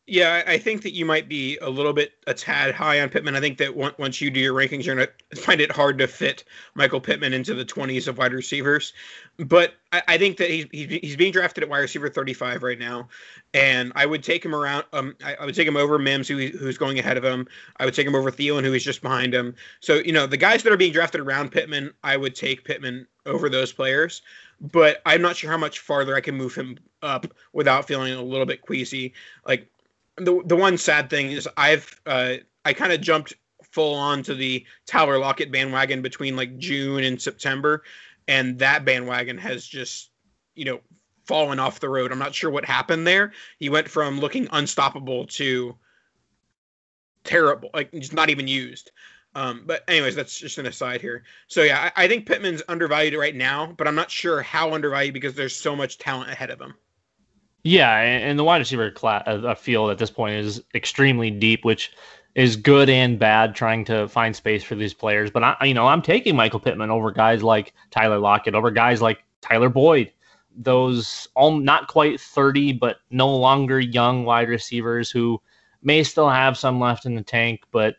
Yeah, 0.05 0.43
I 0.45 0.57
think 0.57 0.81
that 0.81 0.91
you 0.91 1.05
might 1.05 1.29
be 1.29 1.57
a 1.59 1.69
little 1.69 1.93
bit 1.93 2.11
a 2.27 2.33
tad 2.33 2.75
high 2.75 2.99
on 2.99 3.07
Pittman. 3.07 3.37
I 3.37 3.39
think 3.39 3.57
that 3.59 3.73
once 3.73 4.19
you 4.19 4.29
do 4.29 4.39
your 4.41 4.53
rankings, 4.53 4.83
you're 4.83 4.97
going 4.97 5.07
to 5.29 5.35
find 5.37 5.61
it 5.61 5.71
hard 5.71 5.97
to 5.99 6.07
fit 6.07 6.43
Michael 6.75 6.99
Pittman 6.99 7.31
into 7.31 7.53
the 7.53 7.63
20s 7.63 8.09
of 8.09 8.17
wide 8.17 8.33
receivers. 8.33 8.91
But 9.37 9.75
I, 9.93 10.17
think 10.17 10.35
that 10.37 10.49
he's, 10.49 10.65
he's 10.71 11.15
being 11.15 11.31
drafted 11.31 11.63
at 11.63 11.69
wide 11.69 11.79
receiver 11.79 12.09
35 12.09 12.63
right 12.63 12.77
now, 12.77 13.07
and 13.53 13.93
I 13.95 14.05
would 14.05 14.23
take 14.23 14.43
him 14.43 14.53
around. 14.53 14.83
Um, 14.91 15.15
I, 15.23 15.35
I 15.35 15.45
would 15.45 15.55
take 15.55 15.67
him 15.67 15.77
over 15.77 15.97
Mims, 15.97 16.27
who, 16.27 16.47
who's 16.47 16.77
going 16.77 16.99
ahead 16.99 17.15
of 17.15 17.23
him. 17.23 17.47
I 17.77 17.85
would 17.85 17.93
take 17.93 18.05
him 18.05 18.15
over 18.15 18.29
Thielen, 18.29 18.65
who 18.65 18.73
is 18.73 18.83
just 18.83 19.01
behind 19.01 19.33
him. 19.33 19.55
So 19.79 19.95
you 19.95 20.11
know 20.11 20.27
the 20.27 20.37
guys 20.37 20.63
that 20.63 20.73
are 20.73 20.77
being 20.77 20.93
drafted 20.93 21.21
around 21.21 21.51
Pittman, 21.51 21.93
I 22.03 22.17
would 22.17 22.35
take 22.35 22.65
Pittman 22.65 23.07
over 23.25 23.47
those 23.47 23.71
players 23.71 24.21
but 24.71 25.01
I'm 25.05 25.21
not 25.21 25.35
sure 25.35 25.51
how 25.51 25.57
much 25.57 25.79
farther 25.79 26.15
I 26.15 26.21
can 26.21 26.35
move 26.35 26.55
him 26.55 26.77
up 27.01 27.25
without 27.51 27.85
feeling 27.85 28.13
a 28.13 28.21
little 28.21 28.45
bit 28.45 28.61
queasy. 28.61 29.13
Like 29.45 29.67
the 30.17 30.41
the 30.45 30.55
one 30.55 30.77
sad 30.77 31.09
thing 31.09 31.31
is 31.31 31.47
I've 31.57 31.99
uh, 32.05 32.35
I 32.65 32.73
kind 32.73 32.93
of 32.93 33.01
jumped 33.01 33.33
full 33.71 33.95
on 33.95 34.23
to 34.23 34.35
the 34.35 34.65
Tyler 34.85 35.17
Lockett 35.17 35.51
bandwagon 35.51 36.01
between 36.01 36.35
like 36.35 36.57
June 36.57 37.03
and 37.03 37.21
September, 37.21 37.83
and 38.27 38.59
that 38.59 38.85
bandwagon 38.85 39.37
has 39.37 39.65
just 39.65 40.11
you 40.55 40.65
know 40.65 40.79
fallen 41.25 41.59
off 41.59 41.79
the 41.79 41.89
road. 41.89 42.11
I'm 42.11 42.19
not 42.19 42.35
sure 42.35 42.49
what 42.51 42.65
happened 42.65 43.07
there. 43.07 43.31
He 43.59 43.69
went 43.69 43.89
from 43.89 44.19
looking 44.19 44.47
unstoppable 44.51 45.25
to 45.27 45.75
terrible, 47.23 47.69
like 47.73 47.91
just 47.93 48.13
not 48.13 48.29
even 48.29 48.47
used. 48.47 48.91
Um, 49.35 49.63
but 49.65 49.83
anyways, 49.87 50.15
that's 50.15 50.37
just 50.37 50.59
an 50.59 50.67
aside 50.67 51.01
here. 51.01 51.23
So 51.47 51.63
yeah, 51.63 51.89
I, 51.95 52.03
I 52.03 52.07
think 52.07 52.27
Pittman's 52.27 52.61
undervalued 52.67 53.15
right 53.15 53.35
now, 53.35 53.73
but 53.77 53.87
I'm 53.87 53.95
not 53.95 54.11
sure 54.11 54.43
how 54.43 54.73
undervalued 54.73 55.15
because 55.15 55.33
there's 55.33 55.55
so 55.55 55.75
much 55.75 55.97
talent 55.97 56.29
ahead 56.29 56.51
of 56.51 56.61
him. 56.61 56.75
Yeah, 57.63 57.97
and 57.99 58.37
the 58.37 58.43
wide 58.43 58.57
receiver 58.57 58.91
class, 58.91 59.23
uh, 59.25 59.55
field 59.55 59.89
at 59.89 59.97
this 59.97 60.11
point 60.11 60.35
is 60.35 60.61
extremely 60.75 61.31
deep, 61.31 61.63
which 61.63 61.93
is 62.35 62.57
good 62.57 62.89
and 62.89 63.17
bad 63.17 63.55
trying 63.55 63.85
to 63.85 64.07
find 64.09 64.35
space 64.35 64.63
for 64.63 64.75
these 64.75 64.93
players. 64.93 65.31
But 65.31 65.43
I, 65.43 65.57
you 65.63 65.73
know, 65.73 65.87
I'm 65.87 66.01
taking 66.01 66.35
Michael 66.35 66.59
Pittman 66.59 66.89
over 66.89 67.11
guys 67.11 67.41
like 67.41 67.73
Tyler 67.89 68.19
Lockett, 68.19 68.55
over 68.55 68.69
guys 68.69 69.01
like 69.01 69.23
Tyler 69.41 69.69
Boyd, 69.69 70.11
those 70.55 71.27
all 71.35 71.57
not 71.57 71.87
quite 71.87 72.19
30, 72.19 72.73
but 72.73 72.97
no 73.11 73.33
longer 73.33 73.79
young 73.79 74.25
wide 74.25 74.49
receivers 74.49 75.09
who 75.09 75.41
may 75.81 76.03
still 76.03 76.29
have 76.29 76.57
some 76.57 76.79
left 76.79 77.05
in 77.05 77.15
the 77.15 77.23
tank, 77.23 77.61
but 77.71 77.95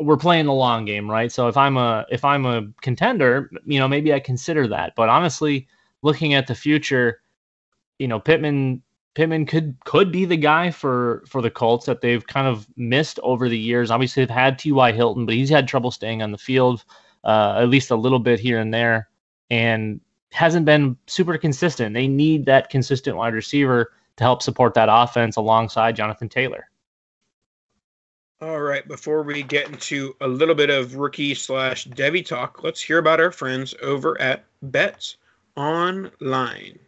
we're 0.00 0.16
playing 0.16 0.46
the 0.46 0.52
long 0.52 0.84
game, 0.84 1.10
right? 1.10 1.30
So 1.30 1.48
if 1.48 1.56
I'm 1.56 1.76
a 1.76 2.06
if 2.10 2.24
I'm 2.24 2.46
a 2.46 2.66
contender, 2.80 3.50
you 3.66 3.78
know, 3.78 3.88
maybe 3.88 4.12
I 4.12 4.20
consider 4.20 4.66
that. 4.68 4.94
But 4.96 5.08
honestly, 5.08 5.68
looking 6.02 6.34
at 6.34 6.46
the 6.46 6.54
future 6.54 7.21
you 8.02 8.08
know, 8.08 8.18
Pittman 8.18 8.82
Pittman 9.14 9.46
could 9.46 9.76
could 9.84 10.10
be 10.10 10.24
the 10.24 10.36
guy 10.36 10.72
for 10.72 11.22
for 11.28 11.40
the 11.40 11.50
Colts 11.50 11.86
that 11.86 12.00
they've 12.00 12.26
kind 12.26 12.48
of 12.48 12.66
missed 12.76 13.20
over 13.22 13.48
the 13.48 13.58
years. 13.58 13.92
Obviously, 13.92 14.22
they've 14.22 14.34
had 14.34 14.58
T.Y. 14.58 14.90
Hilton, 14.90 15.24
but 15.24 15.36
he's 15.36 15.48
had 15.48 15.68
trouble 15.68 15.92
staying 15.92 16.20
on 16.20 16.32
the 16.32 16.38
field, 16.38 16.84
uh, 17.22 17.54
at 17.58 17.68
least 17.68 17.92
a 17.92 17.96
little 17.96 18.18
bit 18.18 18.40
here 18.40 18.58
and 18.58 18.74
there, 18.74 19.08
and 19.50 20.00
hasn't 20.32 20.66
been 20.66 20.96
super 21.06 21.38
consistent. 21.38 21.94
They 21.94 22.08
need 22.08 22.44
that 22.46 22.70
consistent 22.70 23.16
wide 23.16 23.34
receiver 23.34 23.92
to 24.16 24.24
help 24.24 24.42
support 24.42 24.74
that 24.74 24.88
offense 24.90 25.36
alongside 25.36 25.94
Jonathan 25.94 26.28
Taylor. 26.28 26.68
All 28.40 28.62
right, 28.62 28.88
before 28.88 29.22
we 29.22 29.44
get 29.44 29.68
into 29.68 30.16
a 30.20 30.26
little 30.26 30.56
bit 30.56 30.70
of 30.70 30.96
rookie 30.96 31.34
slash 31.36 31.86
Devy 31.86 32.26
talk, 32.26 32.64
let's 32.64 32.80
hear 32.80 32.98
about 32.98 33.20
our 33.20 33.30
friends 33.30 33.76
over 33.80 34.20
at 34.20 34.44
Bets 34.62 35.18
Online. 35.54 36.80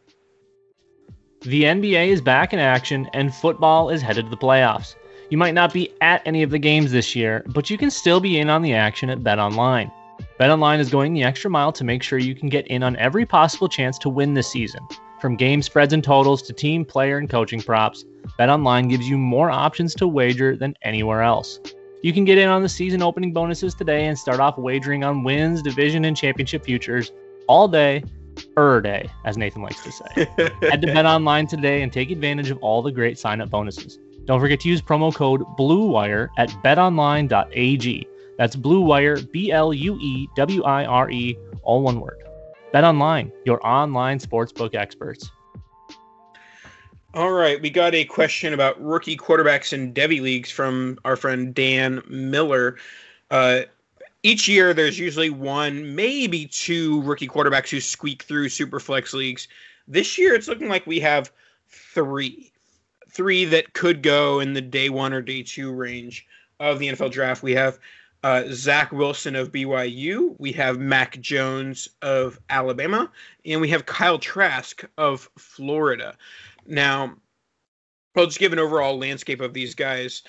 The 1.44 1.64
NBA 1.64 2.08
is 2.08 2.22
back 2.22 2.54
in 2.54 2.58
action 2.58 3.06
and 3.12 3.34
football 3.34 3.90
is 3.90 4.00
headed 4.00 4.24
to 4.24 4.30
the 4.30 4.36
playoffs. 4.36 4.94
You 5.28 5.36
might 5.36 5.52
not 5.52 5.74
be 5.74 5.92
at 6.00 6.22
any 6.24 6.42
of 6.42 6.48
the 6.48 6.58
games 6.58 6.90
this 6.90 7.14
year, 7.14 7.44
but 7.48 7.68
you 7.68 7.76
can 7.76 7.90
still 7.90 8.18
be 8.18 8.38
in 8.38 8.48
on 8.48 8.62
the 8.62 8.72
action 8.72 9.10
at 9.10 9.20
BetOnline. 9.20 9.92
BetOnline 10.40 10.78
is 10.78 10.88
going 10.88 11.12
the 11.12 11.22
extra 11.22 11.50
mile 11.50 11.70
to 11.72 11.84
make 11.84 12.02
sure 12.02 12.18
you 12.18 12.34
can 12.34 12.48
get 12.48 12.66
in 12.68 12.82
on 12.82 12.96
every 12.96 13.26
possible 13.26 13.68
chance 13.68 13.98
to 13.98 14.08
win 14.08 14.32
this 14.32 14.48
season. 14.48 14.80
From 15.20 15.36
game 15.36 15.60
spreads 15.60 15.92
and 15.92 16.02
totals 16.02 16.40
to 16.44 16.54
team, 16.54 16.82
player, 16.82 17.18
and 17.18 17.28
coaching 17.28 17.60
props, 17.60 18.06
BetOnline 18.38 18.88
gives 18.88 19.06
you 19.06 19.18
more 19.18 19.50
options 19.50 19.94
to 19.96 20.08
wager 20.08 20.56
than 20.56 20.74
anywhere 20.80 21.20
else. 21.20 21.60
You 22.02 22.14
can 22.14 22.24
get 22.24 22.38
in 22.38 22.48
on 22.48 22.62
the 22.62 22.70
season 22.70 23.02
opening 23.02 23.34
bonuses 23.34 23.74
today 23.74 24.06
and 24.06 24.18
start 24.18 24.40
off 24.40 24.56
wagering 24.56 25.04
on 25.04 25.22
wins, 25.22 25.60
division, 25.60 26.06
and 26.06 26.16
championship 26.16 26.64
futures 26.64 27.12
all 27.48 27.68
day 27.68 28.02
er 28.56 28.80
day, 28.80 29.10
as 29.24 29.36
Nathan 29.36 29.62
likes 29.62 29.82
to 29.84 29.92
say. 29.92 30.28
Head 30.62 30.82
to 30.82 30.86
Bet 30.86 31.06
Online 31.06 31.46
today 31.46 31.82
and 31.82 31.92
take 31.92 32.10
advantage 32.10 32.50
of 32.50 32.58
all 32.58 32.82
the 32.82 32.92
great 32.92 33.18
sign 33.18 33.40
up 33.40 33.50
bonuses. 33.50 33.98
Don't 34.24 34.40
forget 34.40 34.60
to 34.60 34.68
use 34.68 34.80
promo 34.80 35.14
code 35.14 35.42
BLUEWIRE 35.58 36.30
at 36.38 36.48
betonline.ag. 36.64 38.08
That's 38.38 38.56
BLUEWIRE, 38.56 39.30
B 39.32 39.52
L 39.52 39.72
U 39.72 39.98
E 40.00 40.28
W 40.36 40.62
I 40.64 40.84
R 40.84 41.10
E, 41.10 41.36
all 41.62 41.82
one 41.82 42.00
word. 42.00 42.22
BetOnline, 42.72 43.30
your 43.44 43.64
online 43.64 44.18
sportsbook 44.18 44.74
experts. 44.74 45.30
All 47.14 47.30
right, 47.30 47.62
we 47.62 47.70
got 47.70 47.94
a 47.94 48.04
question 48.04 48.54
about 48.54 48.82
rookie 48.82 49.16
quarterbacks 49.16 49.72
in 49.72 49.94
Devy 49.94 50.20
leagues 50.20 50.50
from 50.50 50.98
our 51.04 51.14
friend 51.14 51.54
Dan 51.54 52.02
Miller. 52.08 52.76
Uh, 53.30 53.60
each 54.24 54.48
year 54.48 54.74
there's 54.74 54.98
usually 54.98 55.30
one, 55.30 55.94
maybe 55.94 56.46
two 56.46 57.02
rookie 57.02 57.28
quarterbacks 57.28 57.68
who 57.68 57.78
squeak 57.78 58.22
through 58.24 58.48
super 58.48 58.80
flex 58.80 59.12
leagues. 59.12 59.46
This 59.86 60.18
year 60.18 60.34
it's 60.34 60.48
looking 60.48 60.68
like 60.68 60.86
we 60.86 60.98
have 61.00 61.30
three. 61.68 62.50
Three 63.10 63.44
that 63.44 63.74
could 63.74 64.02
go 64.02 64.40
in 64.40 64.54
the 64.54 64.60
day 64.60 64.88
one 64.88 65.12
or 65.12 65.22
day 65.22 65.44
two 65.44 65.72
range 65.72 66.26
of 66.58 66.78
the 66.78 66.88
NFL 66.88 67.12
draft. 67.12 67.42
We 67.42 67.52
have 67.52 67.78
uh, 68.24 68.44
Zach 68.50 68.90
Wilson 68.90 69.36
of 69.36 69.52
BYU, 69.52 70.34
we 70.38 70.50
have 70.52 70.78
Mac 70.78 71.20
Jones 71.20 71.86
of 72.00 72.40
Alabama, 72.48 73.12
and 73.44 73.60
we 73.60 73.68
have 73.68 73.84
Kyle 73.84 74.18
Trask 74.18 74.82
of 74.96 75.28
Florida. 75.36 76.16
Now, 76.66 77.14
I'll 78.16 78.24
just 78.24 78.38
give 78.38 78.54
an 78.54 78.58
overall 78.58 78.98
landscape 78.98 79.42
of 79.42 79.52
these 79.52 79.74
guys. 79.74 80.22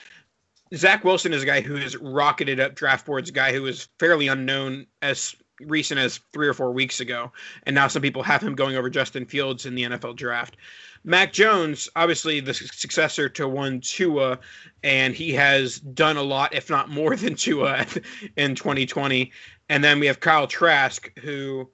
Zach 0.74 1.04
Wilson 1.04 1.34
is 1.34 1.44
a 1.44 1.46
guy 1.46 1.62
who 1.62 1.76
has 1.76 1.96
rocketed 1.98 2.60
up 2.60 2.76
draft 2.76 3.06
boards, 3.06 3.30
a 3.30 3.34
guy 3.34 3.54
who 3.54 3.62
was 3.62 3.88
fairly 4.00 4.28
unknown 4.28 4.88
as 5.02 5.36
recent 5.62 6.00
as 6.00 6.20
three 6.34 6.48
or 6.48 6.54
four 6.54 6.72
weeks 6.72 7.00
ago. 7.00 7.32
And 7.64 7.76
now 7.76 7.88
some 7.88 8.02
people 8.02 8.24
have 8.24 8.42
him 8.42 8.56
going 8.56 8.76
over 8.76 8.90
Justin 8.90 9.26
Fields 9.26 9.66
in 9.66 9.76
the 9.76 9.84
NFL 9.84 10.16
draft. 10.16 10.58
Mac 11.04 11.32
Jones, 11.32 11.88
obviously 11.96 12.40
the 12.40 12.54
successor 12.54 13.30
to 13.30 13.48
one 13.48 13.80
Tua, 13.80 14.40
and 14.84 15.14
he 15.14 15.32
has 15.34 15.80
done 15.80 16.18
a 16.18 16.24
lot, 16.24 16.54
if 16.54 16.70
not 16.70 16.90
more 16.90 17.16
than 17.16 17.36
Tua 17.36 17.86
in 18.38 18.56
2020. 18.56 19.32
And 19.70 19.84
then 19.84 20.00
we 20.00 20.08
have 20.08 20.20
Kyle 20.20 20.48
Trask, 20.48 21.12
who, 21.20 21.70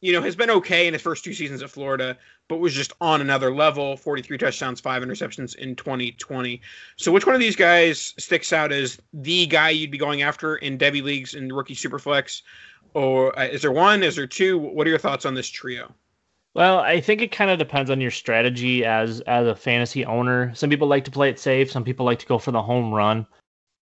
you 0.00 0.12
know, 0.12 0.22
has 0.22 0.34
been 0.34 0.50
okay 0.50 0.86
in 0.86 0.94
his 0.94 1.02
first 1.02 1.24
two 1.24 1.34
seasons 1.34 1.62
at 1.62 1.70
Florida, 1.70 2.16
but 2.50 2.58
was 2.58 2.74
just 2.74 2.92
on 3.00 3.20
another 3.20 3.54
level 3.54 3.96
43 3.96 4.36
touchdowns, 4.36 4.80
five 4.80 5.04
interceptions 5.04 5.54
in 5.54 5.76
2020. 5.76 6.60
So, 6.96 7.12
which 7.12 7.24
one 7.24 7.36
of 7.36 7.40
these 7.40 7.54
guys 7.54 8.12
sticks 8.18 8.52
out 8.52 8.72
as 8.72 9.00
the 9.12 9.46
guy 9.46 9.70
you'd 9.70 9.92
be 9.92 9.98
going 9.98 10.22
after 10.22 10.56
in 10.56 10.76
Devy 10.76 11.00
leagues 11.00 11.34
and 11.34 11.54
rookie 11.54 11.76
superflex? 11.76 12.42
Or 12.92 13.38
uh, 13.38 13.46
is 13.46 13.62
there 13.62 13.70
one? 13.70 14.02
Is 14.02 14.16
there 14.16 14.26
two? 14.26 14.58
What 14.58 14.84
are 14.88 14.90
your 14.90 14.98
thoughts 14.98 15.24
on 15.24 15.34
this 15.34 15.48
trio? 15.48 15.94
Well, 16.54 16.80
I 16.80 17.00
think 17.00 17.22
it 17.22 17.30
kind 17.30 17.52
of 17.52 17.60
depends 17.60 17.88
on 17.88 18.00
your 18.00 18.10
strategy 18.10 18.84
as 18.84 19.20
as 19.22 19.46
a 19.46 19.54
fantasy 19.54 20.04
owner. 20.04 20.52
Some 20.56 20.70
people 20.70 20.88
like 20.88 21.04
to 21.04 21.10
play 21.12 21.30
it 21.30 21.38
safe. 21.38 21.70
Some 21.70 21.84
people 21.84 22.04
like 22.04 22.18
to 22.18 22.26
go 22.26 22.38
for 22.38 22.50
the 22.50 22.60
home 22.60 22.92
run, 22.92 23.28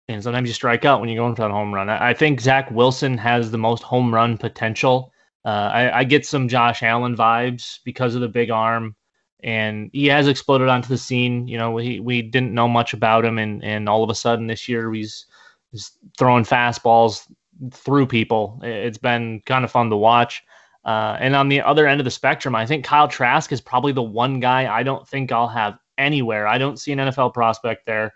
and 0.08 0.22
sometimes 0.22 0.48
you 0.48 0.54
strike 0.54 0.86
out 0.86 1.00
when 1.00 1.10
you're 1.10 1.24
going 1.24 1.36
for 1.36 1.42
that 1.42 1.52
home 1.52 1.74
run. 1.74 1.90
I, 1.90 2.10
I 2.10 2.14
think 2.14 2.40
Zach 2.40 2.70
Wilson 2.70 3.18
has 3.18 3.50
the 3.50 3.58
most 3.58 3.82
home 3.82 4.14
run 4.14 4.38
potential 4.38 5.12
uh, 5.46 5.70
I, 5.74 6.00
I, 6.00 6.04
get 6.04 6.26
some 6.26 6.48
Josh 6.48 6.84
Allen 6.84 7.16
vibes 7.16 7.80
because 7.84 8.14
of 8.14 8.22
the 8.22 8.28
big 8.28 8.52
arm, 8.52 8.96
and 9.42 9.90
he 9.92 10.06
has 10.08 10.28
exploded 10.28 10.70
onto 10.70 10.88
the 10.88 10.98
scene. 10.98 11.48
You 11.48 11.58
know, 11.58 11.72
we 11.72 12.00
we 12.00 12.22
didn't 12.22 12.54
know 12.54 12.68
much 12.68 12.94
about 12.94 13.26
him, 13.26 13.38
and 13.38 13.64
and 13.64 13.90
all 13.90 14.04
of 14.04 14.10
a 14.10 14.16
sudden 14.16 14.48
this 14.48 14.70
year 14.70 14.92
he's, 14.94 15.26
he's 15.72 15.92
throwing 16.18 16.44
fastballs 16.44 17.28
through 17.72 18.08
people. 18.08 18.60
It's 18.62 18.98
been 18.98 19.42
kind 19.46 19.66
of 19.66 19.72
fun 19.72 19.90
to 19.90 19.98
watch. 19.98 20.44
Uh, 20.84 21.16
and 21.20 21.36
on 21.36 21.50
the 21.50 21.62
other 21.62 21.88
end 21.88 22.02
of 22.02 22.06
the 22.06 22.12
spectrum, 22.12 22.56
I 22.56 22.66
think 22.66 22.84
Kyle 22.84 23.08
Trask 23.08 23.52
is 23.52 23.62
probably 23.62 23.92
the 23.92 24.02
one 24.02 24.40
guy 24.40 24.74
I 24.74 24.82
don't 24.84 25.08
think 25.08 25.32
I'll 25.32 25.48
have 25.48 25.78
anywhere. 25.98 26.48
I 26.48 26.58
don't 26.58 26.80
see 26.80 26.92
an 26.92 27.00
NFL 27.00 27.34
prospect 27.34 27.86
there. 27.86 28.14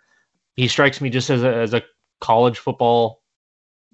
He 0.56 0.68
strikes 0.68 1.00
me 1.00 1.10
just 1.10 1.30
as 1.30 1.44
a, 1.44 1.56
as 1.56 1.74
a 1.74 1.84
college 2.22 2.58
football 2.58 3.22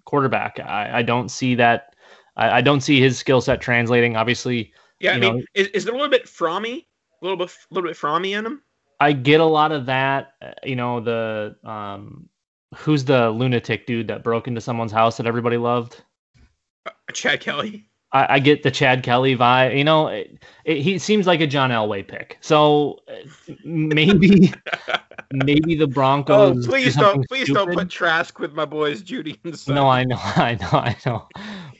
quarterback. 0.05 0.59
I, 0.59 0.99
I 0.99 1.01
don't 1.01 1.29
see 1.29 1.55
that. 1.55 1.90
I, 2.41 2.57
I 2.57 2.61
don't 2.61 2.81
see 2.81 2.99
his 2.99 3.17
skill 3.17 3.39
set 3.39 3.61
translating. 3.61 4.15
Obviously, 4.15 4.73
yeah. 4.99 5.13
I 5.13 5.19
mean, 5.19 5.37
know, 5.37 5.43
is, 5.53 5.67
is 5.67 5.85
there 5.85 5.93
a 5.93 5.97
little 5.97 6.11
bit 6.11 6.25
frommy, 6.25 6.85
a 7.21 7.25
little 7.25 7.37
bit, 7.37 7.49
a 7.49 7.73
little 7.73 7.89
bit 7.89 7.97
frommy 7.97 8.37
in 8.37 8.45
him? 8.45 8.61
I 8.99 9.13
get 9.13 9.39
a 9.39 9.45
lot 9.45 9.71
of 9.71 9.85
that. 9.85 10.33
Uh, 10.41 10.51
you 10.63 10.75
know, 10.75 10.99
the 10.99 11.55
um, 11.63 12.27
who's 12.75 13.05
the 13.05 13.29
lunatic 13.29 13.85
dude 13.85 14.07
that 14.07 14.23
broke 14.23 14.47
into 14.47 14.59
someone's 14.59 14.91
house 14.91 15.17
that 15.17 15.27
everybody 15.27 15.57
loved? 15.57 16.03
Uh, 16.85 16.91
Chad 17.13 17.41
Kelly. 17.41 17.85
I, 18.13 18.35
I, 18.35 18.39
get 18.39 18.63
the 18.63 18.71
Chad 18.71 19.03
Kelly 19.03 19.37
vibe. 19.37 19.77
You 19.77 19.83
know, 19.83 20.07
it, 20.07 20.43
it, 20.65 20.81
he 20.81 20.97
seems 20.97 21.27
like 21.27 21.39
a 21.39 21.47
John 21.47 21.69
Elway 21.69 22.05
pick. 22.05 22.37
So 22.41 22.99
uh, 23.07 23.53
maybe, 23.63 24.53
maybe 25.31 25.75
the 25.75 25.87
Broncos. 25.87 26.67
Oh, 26.67 26.69
please 26.69 26.95
don't, 26.95 27.25
please 27.29 27.43
stupid. 27.43 27.65
don't 27.67 27.73
put 27.73 27.89
Trask 27.89 28.37
with 28.39 28.53
my 28.53 28.65
boys 28.65 29.01
Jeudy 29.01 29.39
and 29.45 29.57
Son. 29.57 29.75
No, 29.75 29.87
I 29.89 30.03
know, 30.03 30.17
I 30.19 30.57
know, 30.59 30.69
I 30.73 30.97
know. 31.05 31.27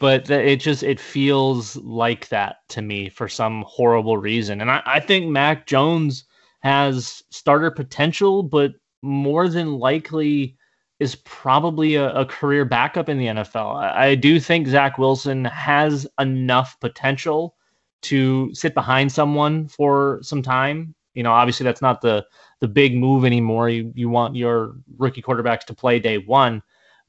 But 0.02 0.30
it 0.32 0.60
just 0.60 0.84
it 0.84 0.99
feels 0.99 1.78
like 1.78 2.28
that 2.30 2.58
to 2.70 2.82
me 2.82 3.08
for 3.08 3.30
some 3.30 3.64
horrible 3.68 4.18
reason, 4.18 4.60
and 4.60 4.72
I, 4.72 4.82
I 4.86 4.99
think 4.99 5.28
Mac 5.28 5.68
Jones 5.68 6.26
has 6.62 7.24
starter 7.30 7.72
potential, 7.72 8.41
but 8.41 8.74
more 9.04 9.47
than 9.47 9.76
likely 9.76 10.58
is 10.99 11.16
probably 11.16 11.95
a, 11.95 12.14
a, 12.14 12.26
career 12.26 12.66
backup 12.66 13.10
in 13.10 13.18
the 13.18 13.26
NFL. 13.26 13.76
I, 13.76 14.10
I, 14.10 14.16
do 14.16 14.39
think 14.39 14.68
Zach 14.68 14.99
Wilson 14.99 15.45
has 15.45 16.08
enough 16.20 16.80
potential 16.80 17.56
to 18.04 18.54
sit 18.54 18.76
behind 18.76 19.12
someone 19.12 19.68
for 19.68 20.20
some 20.22 20.43
time. 20.43 20.93
You 21.16 21.24
know, 21.24 21.32
obviously 21.32 21.64
that's 21.64 21.82
not 21.82 22.02
the 22.02 22.26
the 22.60 22.68
big 22.68 22.95
move 22.95 23.26
anymore. 23.26 23.70
You 23.70 23.91
you 23.95 24.10
want 24.10 24.36
your 24.36 24.76
rookie 24.97 25.22
quarterbacks 25.22 25.66
to 25.66 25.74
play 25.74 25.99
day 25.99 26.20
one, 26.20 26.62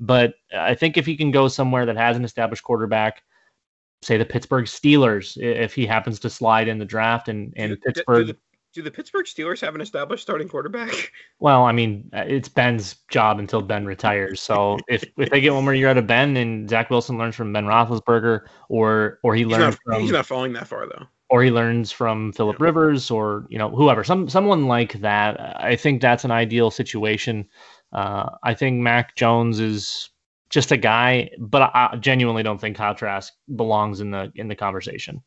but 0.02 0.34
I 0.56 0.74
think 0.74 0.96
if 0.96 1.06
he 1.06 1.16
can 1.16 1.30
go 1.30 1.48
somewhere 1.48 1.86
that 1.86 1.96
has 1.96 2.16
an 2.16 2.24
established 2.24 2.64
quarterback, 2.64 3.22
say 4.02 4.16
the 4.16 4.24
Pittsburgh 4.24 4.64
Steelers, 4.64 5.40
if 5.40 5.74
he 5.74 5.86
happens 5.86 6.18
to 6.20 6.30
slide 6.30 6.66
in 6.66 6.78
the 6.78 6.84
draft 6.84 7.28
and 7.28 7.52
and 7.56 7.80
Pittsburgh. 7.80 8.26
Do 8.26 8.32
the, 8.32 8.38
do 8.74 8.82
the 8.82 8.90
Pittsburgh 8.90 9.26
Steelers 9.26 9.60
have 9.60 9.76
an 9.76 9.80
established 9.80 10.22
starting 10.22 10.48
quarterback? 10.48 11.12
Well, 11.38 11.64
I 11.64 11.72
mean, 11.72 12.08
it's 12.12 12.48
Ben's 12.48 12.94
job 13.08 13.40
until 13.40 13.62
Ben 13.62 13.84
retires. 13.84 14.40
So 14.40 14.78
if, 14.86 15.02
if 15.16 15.28
they 15.28 15.40
get 15.40 15.52
one 15.52 15.64
more 15.64 15.74
year 15.74 15.88
out 15.88 15.98
of 15.98 16.06
Ben 16.06 16.36
and 16.36 16.70
Zach 16.70 16.88
Wilson 16.88 17.18
learns 17.18 17.34
from 17.34 17.52
Ben 17.52 17.64
Roethlisberger, 17.64 18.42
or 18.68 19.18
or 19.24 19.34
he 19.34 19.44
learns 19.44 19.74
he's 19.74 19.78
not, 19.86 19.94
from 19.94 20.02
he's 20.02 20.12
not 20.12 20.24
falling 20.24 20.52
that 20.52 20.68
far 20.68 20.86
though, 20.86 21.04
or 21.30 21.42
he 21.42 21.50
learns 21.50 21.90
from 21.90 22.30
Philip 22.30 22.60
yeah. 22.60 22.66
Rivers, 22.66 23.10
or 23.10 23.44
you 23.48 23.58
know 23.58 23.70
whoever, 23.70 24.04
some 24.04 24.28
someone 24.28 24.68
like 24.68 24.92
that. 25.00 25.60
I 25.60 25.74
think 25.74 26.00
that's 26.00 26.24
an 26.24 26.30
ideal 26.30 26.70
situation. 26.70 27.48
Uh, 27.92 28.30
I 28.42 28.54
think 28.54 28.80
Mac 28.80 29.14
Jones 29.16 29.60
is 29.60 30.10
just 30.50 30.72
a 30.72 30.76
guy, 30.76 31.30
but 31.38 31.70
I 31.74 31.96
genuinely 32.00 32.42
don't 32.42 32.60
think 32.60 32.76
Kyle 32.76 32.96
belongs 33.56 34.00
in 34.00 34.10
the 34.10 34.32
in 34.34 34.48
the 34.48 34.54
conversation. 34.54 35.22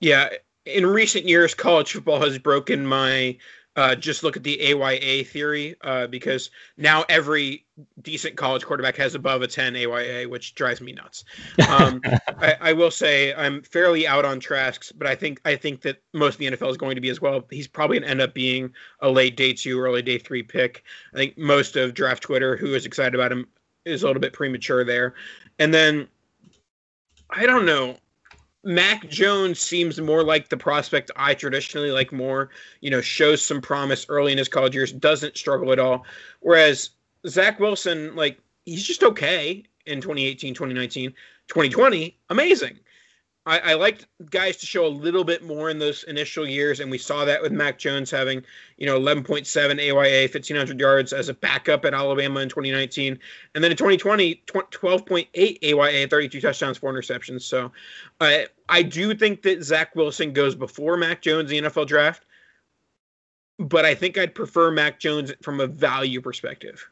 Yeah, 0.00 0.28
in 0.66 0.86
recent 0.86 1.26
years, 1.26 1.54
college 1.54 1.92
football 1.92 2.20
has 2.20 2.38
broken 2.38 2.86
my 2.86 3.38
uh, 3.76 3.94
just 3.94 4.22
look 4.22 4.36
at 4.36 4.42
the 4.42 4.72
AYA 4.72 5.24
theory 5.24 5.74
uh, 5.82 6.06
because 6.06 6.50
now 6.76 7.04
every 7.08 7.66
decent 8.02 8.36
college 8.36 8.64
quarterback 8.64 8.96
has 8.96 9.14
above 9.14 9.42
a 9.42 9.48
10 9.48 9.74
AYA, 9.74 10.28
which 10.28 10.54
drives 10.54 10.80
me 10.80 10.92
nuts. 10.92 11.24
Um, 11.68 12.00
I, 12.38 12.56
I, 12.60 12.72
will 12.72 12.90
say 12.90 13.34
I'm 13.34 13.62
fairly 13.62 14.06
out 14.06 14.24
on 14.24 14.38
Trask, 14.38 14.92
but 14.96 15.08
I 15.08 15.16
think 15.16 15.40
I 15.44 15.56
think 15.56 15.80
that 15.82 16.00
most 16.12 16.34
of 16.34 16.38
the 16.38 16.46
NFL 16.46 16.70
is 16.70 16.76
going 16.76 16.94
to 16.94 17.00
be 17.00 17.08
as 17.08 17.20
well. 17.20 17.44
He's 17.50 17.66
probably 17.66 17.98
going 17.98 18.06
to 18.06 18.10
end 18.10 18.20
up 18.20 18.32
being 18.32 18.72
a 19.00 19.10
late 19.10 19.36
day 19.36 19.52
two, 19.52 19.80
early 19.80 20.02
day 20.02 20.18
three 20.18 20.42
pick. 20.42 20.84
I 21.12 21.16
think 21.16 21.36
most 21.36 21.74
of 21.76 21.94
draft 21.94 22.22
Twitter, 22.22 22.56
who 22.56 22.74
is 22.74 22.86
excited 22.86 23.14
about 23.14 23.32
him, 23.32 23.48
is 23.84 24.02
a 24.02 24.06
little 24.06 24.20
bit 24.20 24.32
premature 24.32 24.84
there. 24.84 25.14
And 25.58 25.74
then 25.74 26.08
I 27.30 27.46
don't 27.46 27.66
know. 27.66 27.96
Mac 28.64 29.08
Jones 29.08 29.60
seems 29.60 30.00
more 30.00 30.22
like 30.22 30.48
the 30.48 30.56
prospect 30.56 31.10
I 31.16 31.34
traditionally 31.34 31.90
like 31.90 32.12
more, 32.12 32.50
you 32.80 32.90
know, 32.90 33.00
shows 33.00 33.42
some 33.42 33.60
promise 33.60 34.06
early 34.08 34.32
in 34.32 34.38
his 34.38 34.48
college 34.48 34.74
years, 34.74 34.92
doesn't 34.92 35.36
struggle 35.36 35.72
at 35.72 35.78
all. 35.78 36.04
Whereas 36.40 36.90
Zach 37.26 37.60
Wilson, 37.60 38.16
like, 38.16 38.38
he's 38.64 38.86
just 38.86 39.02
okay 39.02 39.64
in 39.86 40.00
2018, 40.00 40.54
2019, 40.54 41.10
2020, 41.48 42.18
amazing. 42.30 42.78
I, 43.46 43.58
I 43.58 43.74
liked 43.74 44.06
guys 44.30 44.56
to 44.58 44.66
show 44.66 44.86
a 44.86 44.88
little 44.88 45.24
bit 45.24 45.44
more 45.44 45.68
in 45.68 45.78
those 45.78 46.04
initial 46.04 46.46
years, 46.46 46.80
and 46.80 46.90
we 46.90 46.96
saw 46.96 47.26
that 47.26 47.42
with 47.42 47.52
Mac 47.52 47.78
Jones 47.78 48.10
having, 48.10 48.42
you 48.78 48.86
know, 48.86 48.98
11.7 48.98 49.46
AYA, 49.78 50.22
1,500 50.22 50.80
yards 50.80 51.12
as 51.12 51.28
a 51.28 51.34
backup 51.34 51.84
at 51.84 51.92
Alabama 51.92 52.40
in 52.40 52.48
2019. 52.48 53.18
And 53.54 53.62
then 53.62 53.70
in 53.70 53.76
2020, 53.76 54.42
12.8 54.46 55.58
AYA, 55.62 56.08
32 56.08 56.40
touchdowns, 56.40 56.78
four 56.78 56.92
interceptions. 56.92 57.42
So 57.42 57.70
uh, 58.20 58.40
I 58.68 58.82
do 58.82 59.14
think 59.14 59.42
that 59.42 59.62
Zach 59.62 59.94
Wilson 59.94 60.32
goes 60.32 60.54
before 60.54 60.96
Mac 60.96 61.20
Jones 61.20 61.52
in 61.52 61.64
the 61.64 61.70
NFL 61.70 61.86
draft, 61.86 62.24
but 63.58 63.84
I 63.84 63.94
think 63.94 64.16
I'd 64.16 64.34
prefer 64.34 64.70
Mac 64.70 64.98
Jones 64.98 65.32
from 65.42 65.60
a 65.60 65.66
value 65.66 66.22
perspective. 66.22 66.88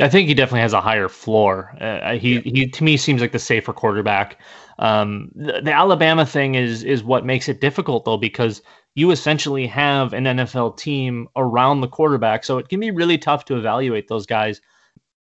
I 0.00 0.08
think 0.08 0.28
he 0.28 0.34
definitely 0.34 0.60
has 0.60 0.74
a 0.74 0.80
higher 0.80 1.08
floor. 1.08 1.74
Uh, 1.80 2.14
he 2.16 2.34
yeah. 2.34 2.40
he 2.44 2.68
to 2.68 2.84
me 2.84 2.96
seems 2.96 3.20
like 3.20 3.32
the 3.32 3.38
safer 3.38 3.72
quarterback. 3.72 4.40
Um, 4.78 5.30
the, 5.34 5.60
the, 5.62 5.72
Alabama 5.72 6.24
thing 6.26 6.54
is 6.54 6.84
is 6.84 7.02
what 7.02 7.24
makes 7.24 7.48
it 7.48 7.60
difficult 7.60 8.04
though 8.04 8.18
because 8.18 8.62
you 8.94 9.10
essentially 9.10 9.66
have 9.66 10.12
an 10.12 10.24
NFL 10.24 10.76
team 10.76 11.28
around 11.36 11.80
the 11.80 11.88
quarterback, 11.88 12.44
so 12.44 12.58
it 12.58 12.68
can 12.68 12.80
be 12.80 12.90
really 12.90 13.18
tough 13.18 13.44
to 13.46 13.56
evaluate 13.56 14.08
those 14.08 14.26
guys. 14.26 14.60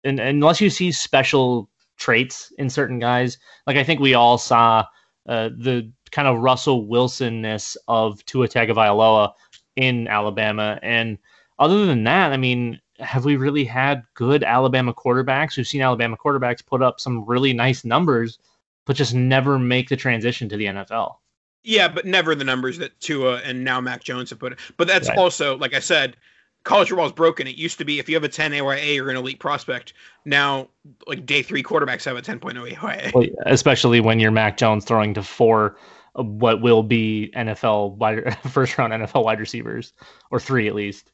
And, 0.04 0.18
and 0.18 0.36
unless 0.36 0.60
you 0.60 0.70
see 0.70 0.92
special 0.92 1.70
traits 1.96 2.52
in 2.58 2.68
certain 2.68 2.98
guys, 2.98 3.38
like 3.66 3.76
I 3.76 3.84
think 3.84 4.00
we 4.00 4.14
all 4.14 4.36
saw 4.36 4.84
uh, 5.28 5.50
the 5.56 5.90
kind 6.10 6.28
of 6.28 6.38
Russell 6.38 6.86
Wilsonness 6.86 7.76
of 7.88 8.24
Tua 8.26 8.48
Tagovailoa 8.48 9.32
in 9.76 10.08
Alabama, 10.08 10.78
and 10.82 11.18
other 11.58 11.86
than 11.86 12.04
that, 12.04 12.32
I 12.32 12.36
mean, 12.36 12.80
have 12.98 13.24
we 13.24 13.36
really 13.36 13.64
had 13.64 14.04
good 14.14 14.42
Alabama 14.42 14.94
quarterbacks? 14.94 15.56
We've 15.56 15.66
seen 15.66 15.82
Alabama 15.82 16.16
quarterbacks 16.16 16.64
put 16.64 16.82
up 16.82 17.00
some 17.00 17.24
really 17.24 17.52
nice 17.52 17.84
numbers, 17.84 18.38
but 18.84 18.96
just 18.96 19.14
never 19.14 19.58
make 19.58 19.88
the 19.88 19.96
transition 19.96 20.48
to 20.48 20.56
the 20.56 20.66
NFL. 20.66 21.16
Yeah, 21.62 21.88
but 21.88 22.06
never 22.06 22.34
the 22.34 22.44
numbers 22.44 22.78
that 22.78 22.98
Tua 23.00 23.38
and 23.44 23.64
now 23.64 23.80
Mac 23.80 24.04
Jones 24.04 24.30
have 24.30 24.38
put. 24.38 24.58
But 24.76 24.86
that's 24.86 25.08
right. 25.08 25.18
also, 25.18 25.56
like 25.58 25.74
I 25.74 25.80
said, 25.80 26.16
college 26.62 26.88
football 26.88 27.06
is 27.06 27.12
broken. 27.12 27.46
It 27.46 27.56
used 27.56 27.78
to 27.78 27.84
be 27.84 27.98
if 27.98 28.08
you 28.08 28.14
have 28.14 28.24
a 28.24 28.28
10 28.28 28.52
AYA, 28.52 28.94
you're 28.94 29.10
an 29.10 29.16
elite 29.16 29.40
prospect. 29.40 29.92
Now, 30.24 30.68
like 31.06 31.26
day 31.26 31.42
three 31.42 31.62
quarterbacks 31.62 32.04
have 32.04 32.16
a 32.16 32.22
10.0 32.22 32.56
AYA. 32.56 33.10
Well, 33.14 33.26
especially 33.46 34.00
when 34.00 34.20
you're 34.20 34.30
Mac 34.30 34.56
Jones 34.56 34.84
throwing 34.84 35.12
to 35.14 35.22
four 35.22 35.76
what 36.14 36.62
will 36.62 36.82
be 36.82 37.30
NFL 37.36 37.96
wide, 37.96 38.36
first 38.50 38.78
round 38.78 38.92
NFL 38.92 39.24
wide 39.24 39.40
receivers, 39.40 39.92
or 40.30 40.40
three 40.40 40.68
at 40.68 40.74
least. 40.74 41.12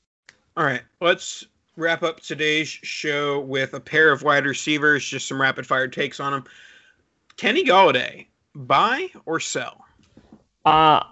All 0.56 0.64
right, 0.64 0.82
let's 1.00 1.46
wrap 1.76 2.02
up 2.02 2.20
today's 2.20 2.68
show 2.68 3.40
with 3.40 3.74
a 3.74 3.80
pair 3.80 4.12
of 4.12 4.22
wide 4.22 4.46
receivers, 4.46 5.04
just 5.04 5.28
some 5.28 5.40
rapid 5.40 5.66
fire 5.66 5.88
takes 5.88 6.20
on 6.20 6.32
them. 6.32 6.44
Kenny 7.36 7.64
Golladay, 7.64 8.26
buy 8.54 9.08
or 9.26 9.40
sell? 9.40 9.84
Uh 10.64 11.02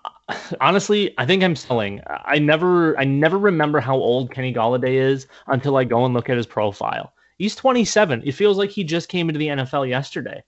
honestly, 0.60 1.14
I 1.18 1.26
think 1.26 1.42
I'm 1.42 1.56
selling. 1.56 2.00
I 2.06 2.38
never 2.38 2.98
I 2.98 3.04
never 3.04 3.38
remember 3.38 3.80
how 3.80 3.96
old 3.96 4.32
Kenny 4.32 4.52
Golladay 4.52 4.94
is 4.94 5.26
until 5.48 5.76
I 5.76 5.84
go 5.84 6.04
and 6.04 6.14
look 6.14 6.28
at 6.28 6.36
his 6.36 6.46
profile. 6.46 7.12
He's 7.38 7.56
27. 7.56 8.22
It 8.24 8.32
feels 8.32 8.58
like 8.58 8.70
he 8.70 8.84
just 8.84 9.08
came 9.08 9.28
into 9.28 9.38
the 9.38 9.48
NFL 9.48 9.88
yesterday. 9.88 10.42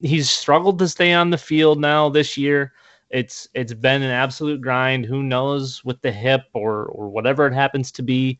He's 0.00 0.30
struggled 0.30 0.78
to 0.78 0.88
stay 0.88 1.12
on 1.12 1.30
the 1.30 1.38
field 1.38 1.78
now 1.78 2.08
this 2.08 2.36
year. 2.36 2.72
It's 3.10 3.48
it's 3.54 3.74
been 3.74 4.02
an 4.02 4.10
absolute 4.10 4.60
grind. 4.60 5.04
Who 5.04 5.22
knows 5.22 5.84
with 5.84 6.00
the 6.00 6.12
hip 6.12 6.44
or 6.54 6.86
or 6.86 7.08
whatever 7.08 7.46
it 7.46 7.52
happens 7.52 7.92
to 7.92 8.02
be 8.02 8.38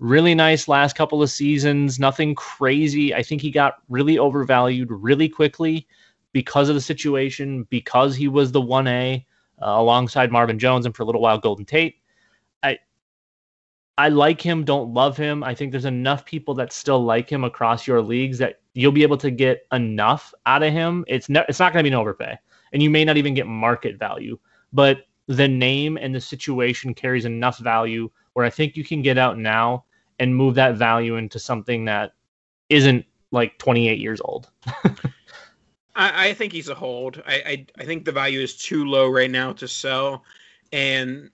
really 0.00 0.34
nice 0.34 0.66
last 0.66 0.96
couple 0.96 1.22
of 1.22 1.30
seasons, 1.30 2.00
nothing 2.00 2.34
crazy. 2.34 3.14
I 3.14 3.22
think 3.22 3.42
he 3.42 3.50
got 3.50 3.76
really 3.88 4.18
overvalued 4.18 4.90
really 4.90 5.28
quickly 5.28 5.86
because 6.32 6.68
of 6.68 6.74
the 6.74 6.80
situation, 6.80 7.64
because 7.70 8.16
he 8.16 8.26
was 8.26 8.50
the 8.50 8.62
1A 8.62 9.24
uh, 9.62 9.66
alongside 9.66 10.32
Marvin 10.32 10.58
Jones 10.58 10.86
and 10.86 10.96
for 10.96 11.02
a 11.02 11.06
little 11.06 11.20
while 11.20 11.38
Golden 11.38 11.66
Tate. 11.66 11.96
I 12.62 12.78
I 13.98 14.08
like 14.08 14.40
him, 14.40 14.64
don't 14.64 14.94
love 14.94 15.16
him. 15.18 15.44
I 15.44 15.54
think 15.54 15.70
there's 15.70 15.84
enough 15.84 16.24
people 16.24 16.54
that 16.54 16.72
still 16.72 17.04
like 17.04 17.30
him 17.30 17.44
across 17.44 17.86
your 17.86 18.00
leagues 18.00 18.38
that 18.38 18.60
you'll 18.72 18.92
be 18.92 19.02
able 19.02 19.18
to 19.18 19.30
get 19.30 19.66
enough 19.72 20.32
out 20.46 20.62
of 20.62 20.72
him. 20.72 21.04
It's 21.08 21.28
ne- 21.28 21.44
it's 21.48 21.60
not 21.60 21.74
going 21.74 21.84
to 21.84 21.90
be 21.90 21.94
an 21.94 22.00
overpay, 22.00 22.38
and 22.72 22.82
you 22.82 22.88
may 22.88 23.04
not 23.04 23.18
even 23.18 23.34
get 23.34 23.46
market 23.46 23.98
value, 23.98 24.38
but 24.72 25.02
the 25.26 25.46
name 25.46 25.98
and 25.98 26.14
the 26.14 26.20
situation 26.20 26.94
carries 26.94 27.26
enough 27.26 27.58
value 27.58 28.10
where 28.32 28.46
I 28.46 28.50
think 28.50 28.76
you 28.76 28.84
can 28.84 29.02
get 29.02 29.18
out 29.18 29.38
now 29.38 29.84
and 30.20 30.36
move 30.36 30.54
that 30.54 30.76
value 30.76 31.16
into 31.16 31.38
something 31.38 31.86
that 31.86 32.12
isn't 32.68 33.04
like 33.32 33.58
28 33.58 33.98
years 33.98 34.20
old. 34.20 34.48
I, 35.96 36.28
I, 36.28 36.34
think 36.34 36.52
he's 36.52 36.68
a 36.68 36.74
hold. 36.74 37.22
I, 37.26 37.34
I, 37.34 37.66
I 37.78 37.84
think 37.84 38.04
the 38.04 38.12
value 38.12 38.40
is 38.40 38.56
too 38.56 38.84
low 38.84 39.08
right 39.08 39.30
now 39.30 39.52
to 39.54 39.66
sell, 39.66 40.22
and 40.72 41.30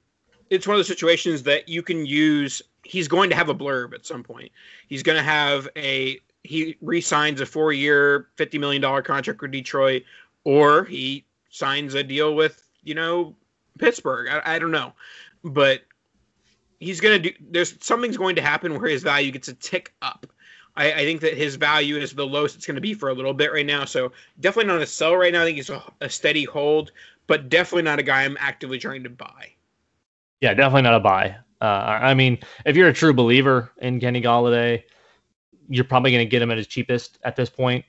it's 0.48 0.66
one 0.66 0.76
of 0.76 0.78
the 0.78 0.84
situations 0.84 1.42
that 1.42 1.68
you 1.68 1.82
can 1.82 2.06
use. 2.06 2.62
He's 2.84 3.08
going 3.08 3.28
to 3.30 3.36
have 3.36 3.48
a 3.48 3.54
blurb 3.54 3.92
at 3.92 4.06
some 4.06 4.22
point. 4.22 4.50
He's 4.88 5.02
going 5.02 5.18
to 5.18 5.22
have 5.22 5.68
a 5.76 6.20
he 6.44 6.76
re-signs 6.80 7.40
a 7.40 7.46
four-year, 7.46 8.28
fifty 8.36 8.56
million 8.56 8.80
dollar 8.80 9.02
contract 9.02 9.42
with 9.42 9.50
Detroit, 9.50 10.04
or 10.44 10.84
he 10.84 11.24
signs 11.50 11.94
a 11.94 12.04
deal 12.04 12.34
with 12.34 12.68
you 12.82 12.94
know 12.94 13.34
Pittsburgh. 13.78 14.28
I, 14.28 14.54
I 14.54 14.58
don't 14.58 14.70
know, 14.70 14.92
but 15.42 15.82
he's 16.80 17.00
going 17.00 17.22
to 17.22 17.30
do. 17.30 17.36
There's 17.50 17.74
something's 17.84 18.16
going 18.16 18.36
to 18.36 18.42
happen 18.42 18.78
where 18.78 18.90
his 18.90 19.02
value 19.02 19.30
gets 19.30 19.48
a 19.48 19.54
tick 19.54 19.94
up. 20.02 20.26
I, 20.76 20.92
I 20.92 21.04
think 21.04 21.20
that 21.22 21.34
his 21.34 21.56
value 21.56 21.96
is 21.96 22.12
the 22.12 22.26
lowest 22.26 22.56
it's 22.56 22.66
going 22.66 22.74
to 22.74 22.80
be 22.80 22.94
for 22.94 23.08
a 23.08 23.14
little 23.14 23.32
bit 23.32 23.52
right 23.52 23.64
now. 23.66 23.84
So 23.84 24.12
definitely 24.40 24.72
not 24.72 24.82
a 24.82 24.86
sell 24.86 25.16
right 25.16 25.32
now. 25.32 25.42
I 25.42 25.46
think 25.46 25.56
he's 25.56 25.70
a, 25.70 25.82
a 26.00 26.10
steady 26.10 26.44
hold, 26.44 26.92
but 27.26 27.48
definitely 27.48 27.82
not 27.82 27.98
a 27.98 28.02
guy 28.02 28.24
I'm 28.24 28.36
actively 28.40 28.78
trying 28.78 29.02
to 29.04 29.10
buy. 29.10 29.52
Yeah, 30.40 30.52
definitely 30.54 30.82
not 30.82 30.94
a 30.94 31.00
buy. 31.00 31.36
Uh, 31.60 31.64
I 31.64 32.12
mean, 32.12 32.38
if 32.66 32.76
you're 32.76 32.88
a 32.88 32.92
true 32.92 33.14
believer 33.14 33.72
in 33.78 33.98
Kenny 33.98 34.20
Golladay, 34.20 34.82
you're 35.68 35.84
probably 35.84 36.10
going 36.10 36.26
to 36.26 36.30
get 36.30 36.42
him 36.42 36.50
at 36.50 36.58
his 36.58 36.66
cheapest 36.66 37.18
at 37.24 37.36
this 37.36 37.48
point. 37.48 37.84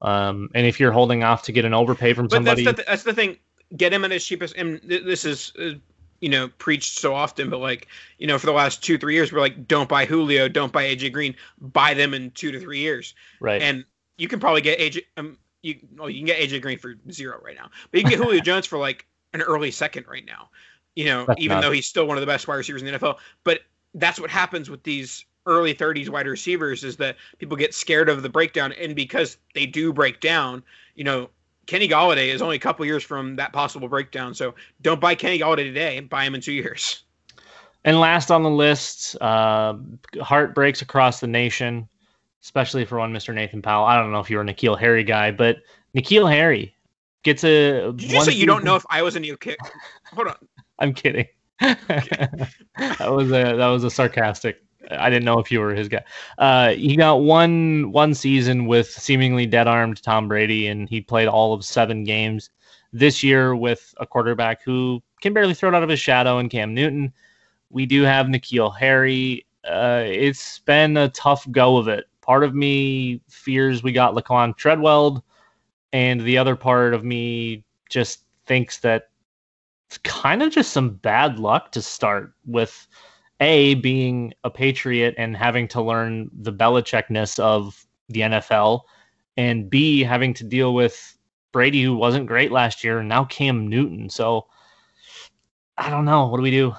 Um, 0.00 0.48
and 0.54 0.66
if 0.66 0.80
you're 0.80 0.92
holding 0.92 1.22
off 1.22 1.42
to 1.42 1.52
get 1.52 1.66
an 1.66 1.74
overpay 1.74 2.14
from 2.14 2.30
somebody, 2.30 2.64
that's 2.64 2.78
the, 2.78 2.84
that's 2.86 3.02
the 3.02 3.12
thing. 3.12 3.36
Get 3.76 3.92
him 3.92 4.04
at 4.04 4.10
his 4.10 4.24
cheapest. 4.24 4.56
And 4.56 4.80
this 4.82 5.26
is 5.26 5.52
uh, 5.60 5.72
you 6.20 6.28
know 6.28 6.48
preached 6.58 6.98
so 6.98 7.14
often, 7.14 7.50
but 7.50 7.58
like 7.58 7.88
you 8.18 8.26
know 8.26 8.38
for 8.38 8.46
the 8.46 8.52
last 8.52 8.82
two 8.82 8.98
three 8.98 9.14
years 9.14 9.32
we're 9.32 9.40
like 9.40 9.66
don't 9.66 9.88
buy 9.88 10.04
Julio, 10.04 10.48
don't 10.48 10.72
buy 10.72 10.84
AJ 10.84 11.12
Green, 11.12 11.34
buy 11.60 11.94
them 11.94 12.14
in 12.14 12.30
two 12.32 12.52
to 12.52 12.60
three 12.60 12.78
years. 12.78 13.14
Right. 13.40 13.62
And 13.62 13.84
you 14.16 14.28
can 14.28 14.40
probably 14.40 14.60
get 14.60 14.78
AJ. 14.78 15.02
Um, 15.16 15.38
you 15.62 15.76
well 15.96 16.08
you 16.08 16.18
can 16.18 16.26
get 16.26 16.38
AJ 16.38 16.62
Green 16.62 16.78
for 16.78 16.94
zero 17.10 17.40
right 17.42 17.56
now, 17.56 17.70
but 17.90 17.98
you 17.98 18.04
can 18.04 18.10
get 18.10 18.20
Julio 18.24 18.40
Jones 18.40 18.66
for 18.66 18.78
like 18.78 19.06
an 19.32 19.42
early 19.42 19.70
second 19.70 20.06
right 20.08 20.24
now. 20.24 20.50
You 20.94 21.06
know, 21.06 21.24
that's 21.26 21.40
even 21.40 21.60
though 21.60 21.70
he's 21.70 21.86
still 21.86 22.06
one 22.06 22.16
of 22.16 22.20
the 22.20 22.26
best 22.26 22.48
wide 22.48 22.56
receivers 22.56 22.82
in 22.82 22.92
the 22.92 22.98
NFL, 22.98 23.18
but 23.44 23.60
that's 23.94 24.20
what 24.20 24.30
happens 24.30 24.68
with 24.68 24.82
these 24.82 25.24
early 25.46 25.74
30s 25.74 26.08
wide 26.08 26.26
receivers 26.26 26.84
is 26.84 26.96
that 26.98 27.16
people 27.38 27.56
get 27.56 27.74
scared 27.74 28.08
of 28.08 28.22
the 28.22 28.28
breakdown 28.28 28.72
and 28.72 28.94
because 28.94 29.38
they 29.54 29.64
do 29.64 29.92
break 29.92 30.20
down 30.20 30.62
you 30.94 31.04
know 31.04 31.30
Kenny 31.66 31.88
Golladay 31.88 32.28
is 32.28 32.42
only 32.42 32.56
a 32.56 32.60
couple 32.60 32.84
years 32.84 33.02
from 33.02 33.36
that 33.36 33.52
possible 33.52 33.88
breakdown. 33.88 34.34
So 34.34 34.54
don't 34.82 35.00
buy 35.00 35.14
Kenny 35.14 35.38
Golladay 35.38 35.64
today. 35.64 36.00
Buy 36.00 36.24
him 36.24 36.34
in 36.34 36.40
two 36.40 36.52
years. 36.52 37.04
And 37.84 37.98
last 37.98 38.30
on 38.30 38.42
the 38.42 38.50
list, 38.50 39.20
uh, 39.22 39.76
heartbreaks 40.20 40.82
across 40.82 41.20
the 41.20 41.26
nation, 41.26 41.88
especially 42.42 42.84
for 42.84 42.98
one 42.98 43.12
Mr. 43.12 43.34
Nathan 43.34 43.62
Powell. 43.62 43.86
I 43.86 43.96
don't 43.96 44.12
know 44.12 44.20
if 44.20 44.28
you're 44.28 44.42
a 44.42 44.44
N'Keal 44.44 44.78
Harry 44.78 45.04
guy, 45.04 45.30
but 45.30 45.58
N'Keal 45.94 46.30
Harry 46.30 46.74
gets 47.22 47.42
a. 47.44 47.92
Did 47.92 48.10
you 48.10 48.22
say 48.22 48.32
you 48.32 48.46
don't 48.46 48.64
know 48.64 48.76
if 48.76 48.84
I 48.90 49.02
was 49.02 49.16
a 49.16 49.20
new 49.20 49.36
kid? 49.36 49.56
Hold 50.12 50.28
on. 50.28 50.36
I'm 50.78 50.92
kidding. 50.92 51.26
that 51.60 52.50
was 53.00 53.28
a 53.28 53.56
that 53.56 53.68
was 53.68 53.84
a 53.84 53.90
sarcastic 53.90 54.62
I 54.90 55.10
didn't 55.10 55.24
know 55.24 55.38
if 55.38 55.50
you 55.50 55.60
were 55.60 55.74
his 55.74 55.88
guy. 55.88 56.04
Uh, 56.38 56.70
he 56.70 56.96
got 56.96 57.22
one 57.22 57.92
one 57.92 58.14
season 58.14 58.66
with 58.66 58.90
seemingly 58.90 59.46
dead 59.46 59.68
armed 59.68 60.02
Tom 60.02 60.28
Brady, 60.28 60.68
and 60.68 60.88
he 60.88 61.00
played 61.00 61.28
all 61.28 61.52
of 61.52 61.64
seven 61.64 62.04
games 62.04 62.50
this 62.92 63.22
year 63.22 63.54
with 63.54 63.94
a 63.98 64.06
quarterback 64.06 64.62
who 64.62 65.02
can 65.20 65.32
barely 65.32 65.54
throw 65.54 65.68
it 65.68 65.74
out 65.74 65.82
of 65.82 65.88
his 65.88 66.00
shadow 66.00 66.38
in 66.38 66.48
Cam 66.48 66.74
Newton. 66.74 67.12
We 67.70 67.86
do 67.86 68.02
have 68.02 68.26
N'Keal 68.26 68.76
Harry. 68.76 69.46
Uh, 69.64 70.02
it's 70.06 70.58
been 70.60 70.96
a 70.96 71.08
tough 71.10 71.48
go 71.50 71.76
of 71.76 71.88
it. 71.88 72.06
Part 72.20 72.42
of 72.44 72.54
me 72.54 73.20
fears 73.28 73.82
we 73.82 73.92
got 73.92 74.14
Laquan 74.14 74.56
Treadwell, 74.56 75.24
and 75.92 76.20
the 76.20 76.38
other 76.38 76.56
part 76.56 76.94
of 76.94 77.04
me 77.04 77.64
just 77.88 78.24
thinks 78.46 78.78
that 78.78 79.10
it's 79.88 79.98
kind 79.98 80.42
of 80.42 80.52
just 80.52 80.72
some 80.72 80.90
bad 80.90 81.38
luck 81.38 81.72
to 81.72 81.82
start 81.82 82.32
with 82.46 82.86
a 83.40 83.74
being 83.74 84.34
a 84.44 84.50
Patriot 84.50 85.14
and 85.16 85.36
having 85.36 85.66
to 85.68 85.82
learn 85.82 86.30
the 86.32 86.52
Belichickness 86.52 87.38
of 87.38 87.86
the 88.08 88.20
NFL, 88.20 88.82
and 89.36 89.70
B 89.70 90.02
having 90.02 90.34
to 90.34 90.44
deal 90.44 90.74
with 90.74 91.16
Brady, 91.52 91.82
who 91.82 91.96
wasn't 91.96 92.26
great 92.26 92.52
last 92.52 92.84
year, 92.84 92.98
and 92.98 93.08
now 93.08 93.24
Cam 93.24 93.66
Newton. 93.68 94.10
So 94.10 94.46
I 95.78 95.88
don't 95.90 96.04
know. 96.04 96.26
What 96.26 96.36
do 96.36 96.42
we 96.42 96.50
do? 96.50 96.74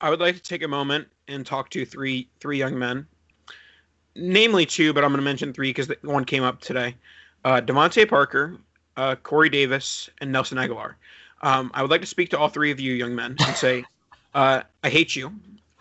I 0.00 0.10
would 0.10 0.20
like 0.20 0.34
to 0.34 0.42
take 0.42 0.62
a 0.62 0.68
moment 0.68 1.06
and 1.28 1.46
talk 1.46 1.70
to 1.70 1.84
three 1.84 2.28
three 2.40 2.58
young 2.58 2.78
men, 2.78 3.06
namely 4.16 4.66
two, 4.66 4.92
but 4.92 5.04
I'm 5.04 5.10
going 5.10 5.20
to 5.20 5.24
mention 5.24 5.52
three 5.52 5.70
because 5.70 5.90
one 6.02 6.24
came 6.24 6.42
up 6.42 6.60
today. 6.60 6.96
Uh, 7.44 7.60
DeVante 7.60 8.08
Parker, 8.08 8.56
uh, 8.96 9.16
Corey 9.16 9.48
Davis, 9.48 10.08
and 10.20 10.32
Nelson 10.32 10.58
Agholor. 10.58 10.94
Um, 11.42 11.70
I 11.74 11.82
would 11.82 11.90
like 11.90 12.00
to 12.00 12.06
speak 12.06 12.30
to 12.30 12.38
all 12.38 12.48
three 12.48 12.70
of 12.70 12.78
you 12.80 12.94
young 12.94 13.14
men 13.14 13.36
and 13.38 13.56
say, 13.56 13.84
uh, 14.34 14.62
I 14.82 14.88
hate 14.88 15.14
you. 15.16 15.32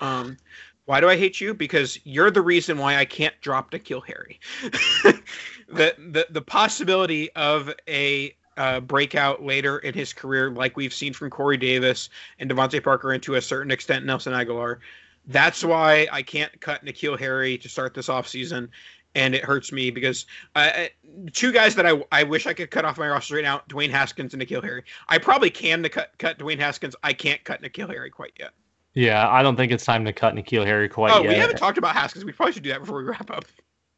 Um, 0.01 0.37
why 0.85 0.99
do 0.99 1.07
I 1.07 1.15
hate 1.15 1.39
you? 1.39 1.53
Because 1.53 1.99
you're 2.03 2.31
the 2.31 2.41
reason 2.41 2.77
why 2.77 2.97
I 2.97 3.05
can't 3.05 3.39
drop 3.39 3.71
N'Keal 3.71 4.05
Harry. 4.05 4.39
the, 5.69 5.95
the 5.97 6.27
the 6.29 6.41
possibility 6.41 7.31
of 7.33 7.73
a 7.87 8.35
uh, 8.57 8.79
breakout 8.79 9.43
later 9.43 9.79
in 9.79 9.93
his 9.93 10.11
career, 10.11 10.51
like 10.51 10.75
we've 10.75 10.93
seen 10.93 11.13
from 11.13 11.29
Corey 11.29 11.57
Davis 11.57 12.09
and 12.39 12.49
DeVante 12.49 12.83
Parker, 12.83 13.11
and 13.11 13.23
to 13.23 13.35
a 13.35 13.41
certain 13.41 13.71
extent 13.71 14.05
Nelson 14.05 14.33
Agholor. 14.33 14.79
That's 15.27 15.63
why 15.63 16.07
I 16.11 16.23
can't 16.23 16.59
cut 16.59 16.83
N'Keal 16.83 17.17
Harry 17.19 17.57
to 17.59 17.69
start 17.69 17.93
this 17.93 18.07
offseason. 18.07 18.69
And 19.13 19.35
it 19.35 19.43
hurts 19.43 19.71
me 19.71 19.91
because 19.91 20.25
uh, 20.55 20.85
two 21.33 21.51
guys 21.51 21.75
that 21.75 21.85
I, 21.85 22.01
I 22.13 22.23
wish 22.23 22.47
I 22.47 22.53
could 22.53 22.71
cut 22.71 22.85
off 22.85 22.97
my 22.97 23.09
roster 23.09 23.35
right 23.35 23.43
now: 23.43 23.61
Dwayne 23.69 23.91
Haskins 23.91 24.33
and 24.33 24.41
N'Keal 24.41 24.63
Harry. 24.63 24.83
I 25.09 25.17
probably 25.17 25.49
can 25.49 25.83
to 25.83 25.89
cut 25.89 26.11
cut 26.17 26.39
Dwayne 26.39 26.59
Haskins. 26.59 26.95
I 27.03 27.13
can't 27.13 27.43
cut 27.43 27.61
N'Keal 27.61 27.89
Harry 27.89 28.09
quite 28.09 28.33
yet. 28.39 28.51
Yeah, 28.93 29.29
I 29.29 29.41
don't 29.41 29.55
think 29.55 29.71
it's 29.71 29.85
time 29.85 30.03
to 30.05 30.13
cut 30.13 30.35
N'Keal 30.35 30.65
Harry 30.65 30.89
quite 30.89 31.13
oh, 31.13 31.23
yet. 31.23 31.29
we 31.29 31.35
haven't 31.35 31.57
talked 31.57 31.77
about 31.77 31.95
Haskins. 31.95 32.25
We 32.25 32.33
probably 32.33 32.53
should 32.53 32.63
do 32.63 32.69
that 32.69 32.81
before 32.81 32.97
we 32.97 33.05
wrap 33.05 33.31
up. 33.31 33.45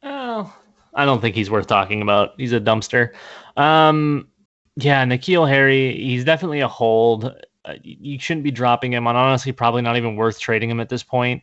Oh, 0.02 0.54
I 0.94 1.04
don't 1.04 1.20
think 1.20 1.34
he's 1.34 1.50
worth 1.50 1.66
talking 1.66 2.00
about. 2.00 2.34
He's 2.36 2.52
a 2.52 2.60
dumpster. 2.60 3.12
Um, 3.56 4.28
yeah, 4.76 5.04
N'Keal 5.04 5.48
Harry, 5.48 5.96
he's 5.96 6.24
definitely 6.24 6.60
a 6.60 6.68
hold. 6.68 7.34
Uh, 7.64 7.74
you 7.82 8.18
shouldn't 8.18 8.44
be 8.44 8.50
dropping 8.50 8.92
him. 8.92 9.06
On 9.06 9.16
honestly, 9.16 9.50
probably 9.50 9.82
not 9.82 9.96
even 9.96 10.16
worth 10.16 10.38
trading 10.38 10.70
him 10.70 10.80
at 10.80 10.88
this 10.88 11.02
point. 11.02 11.42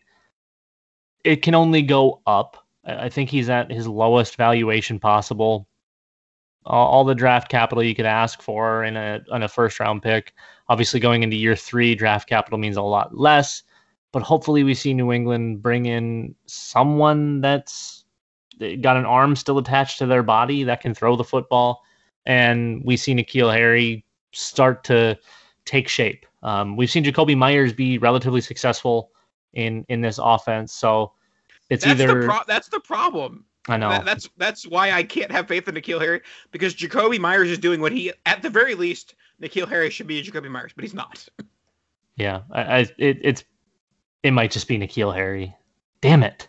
It 1.23 1.37
can 1.37 1.55
only 1.55 1.81
go 1.81 2.21
up. 2.25 2.65
I 2.85 3.09
think 3.09 3.29
he's 3.29 3.49
at 3.49 3.71
his 3.71 3.87
lowest 3.87 4.37
valuation 4.37 4.99
possible. 4.99 5.67
All, 6.65 6.87
all 6.87 7.03
the 7.03 7.15
draft 7.15 7.49
capital 7.49 7.83
you 7.83 7.95
could 7.95 8.05
ask 8.05 8.41
for 8.41 8.83
in 8.83 8.95
a 8.95 9.21
in 9.31 9.43
a 9.43 9.47
first 9.47 9.79
round 9.79 10.01
pick. 10.01 10.33
Obviously, 10.71 11.01
going 11.01 11.21
into 11.21 11.35
year 11.35 11.53
three, 11.53 11.95
draft 11.95 12.29
capital 12.29 12.57
means 12.57 12.77
a 12.77 12.81
lot 12.81 13.17
less, 13.17 13.63
but 14.13 14.23
hopefully, 14.23 14.63
we 14.63 14.73
see 14.73 14.93
New 14.93 15.11
England 15.11 15.61
bring 15.61 15.85
in 15.85 16.33
someone 16.45 17.41
that's 17.41 18.05
got 18.79 18.95
an 18.95 19.03
arm 19.03 19.35
still 19.35 19.57
attached 19.57 19.97
to 19.97 20.05
their 20.05 20.23
body 20.23 20.63
that 20.63 20.79
can 20.79 20.93
throw 20.93 21.17
the 21.17 21.25
football. 21.25 21.81
And 22.25 22.81
we 22.85 22.95
see 22.95 23.13
N'Keal 23.13 23.53
Harry 23.53 24.05
start 24.31 24.85
to 24.85 25.17
take 25.65 25.89
shape. 25.89 26.25
Um, 26.41 26.77
we've 26.77 26.89
seen 26.89 27.03
Jakobi 27.03 27.37
Meyers 27.37 27.73
be 27.73 27.97
relatively 27.97 28.39
successful 28.39 29.11
in 29.51 29.85
in 29.89 29.99
this 29.99 30.21
offense, 30.23 30.71
so 30.71 31.11
it's 31.69 31.83
that's 31.83 31.99
either 31.99 32.21
the 32.21 32.27
pro- 32.27 32.45
that's 32.47 32.69
the 32.69 32.79
problem. 32.79 33.43
I 33.67 33.75
know 33.75 33.89
that, 33.89 34.05
that's 34.05 34.29
that's 34.37 34.65
why 34.65 34.91
I 34.91 35.03
can't 35.03 35.31
have 35.31 35.49
faith 35.49 35.67
in 35.67 35.75
N'Keal 35.75 35.99
Harry 35.99 36.21
because 36.51 36.73
Jakobi 36.73 37.19
Meyers 37.19 37.49
is 37.49 37.57
doing 37.57 37.81
what 37.81 37.91
he, 37.91 38.13
at 38.25 38.41
the 38.41 38.49
very 38.49 38.73
least, 38.73 39.15
N'Keal 39.41 39.67
Harry 39.67 39.89
should 39.89 40.07
be 40.07 40.21
Jakobi 40.21 40.49
Meyers, 40.49 40.71
but 40.75 40.83
he's 40.83 40.93
not. 40.93 41.27
Yeah, 42.15 42.41
I, 42.51 42.61
I 42.61 42.79
it, 42.97 43.19
it's 43.21 43.43
it 44.23 44.31
might 44.31 44.51
just 44.51 44.67
be 44.67 44.77
N'Keal 44.77 45.13
Harry. 45.13 45.55
Damn 46.01 46.23
it. 46.23 46.47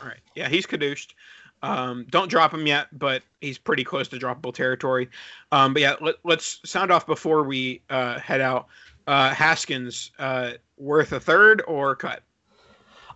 All 0.00 0.08
right, 0.08 0.20
yeah, 0.34 0.48
he's 0.48 0.66
caduced. 0.66 1.14
Um, 1.62 2.06
don't 2.10 2.30
drop 2.30 2.54
him 2.54 2.66
yet, 2.66 2.86
but 2.98 3.22
he's 3.40 3.58
pretty 3.58 3.84
close 3.84 4.08
to 4.08 4.16
droppable 4.16 4.54
territory. 4.54 5.10
Um, 5.52 5.74
but 5.74 5.82
yeah, 5.82 5.94
let, 6.00 6.16
us 6.24 6.60
sound 6.64 6.90
off 6.90 7.06
before 7.06 7.42
we 7.42 7.82
uh, 7.90 8.18
head 8.18 8.40
out. 8.40 8.68
Uh, 9.06 9.34
Haskins, 9.34 10.12
uh, 10.18 10.52
worth 10.78 11.12
a 11.12 11.20
third 11.20 11.62
or 11.66 11.96
cut? 11.96 12.22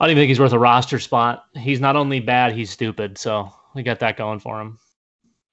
I 0.00 0.04
don't 0.04 0.10
even 0.10 0.22
think 0.22 0.28
he's 0.28 0.40
worth 0.40 0.52
a 0.52 0.58
roster 0.58 0.98
spot. 0.98 1.44
He's 1.54 1.80
not 1.80 1.96
only 1.96 2.20
bad, 2.20 2.52
he's 2.52 2.70
stupid. 2.70 3.16
So 3.16 3.50
we 3.74 3.82
got 3.82 4.00
that 4.00 4.16
going 4.16 4.40
for 4.40 4.60
him. 4.60 4.78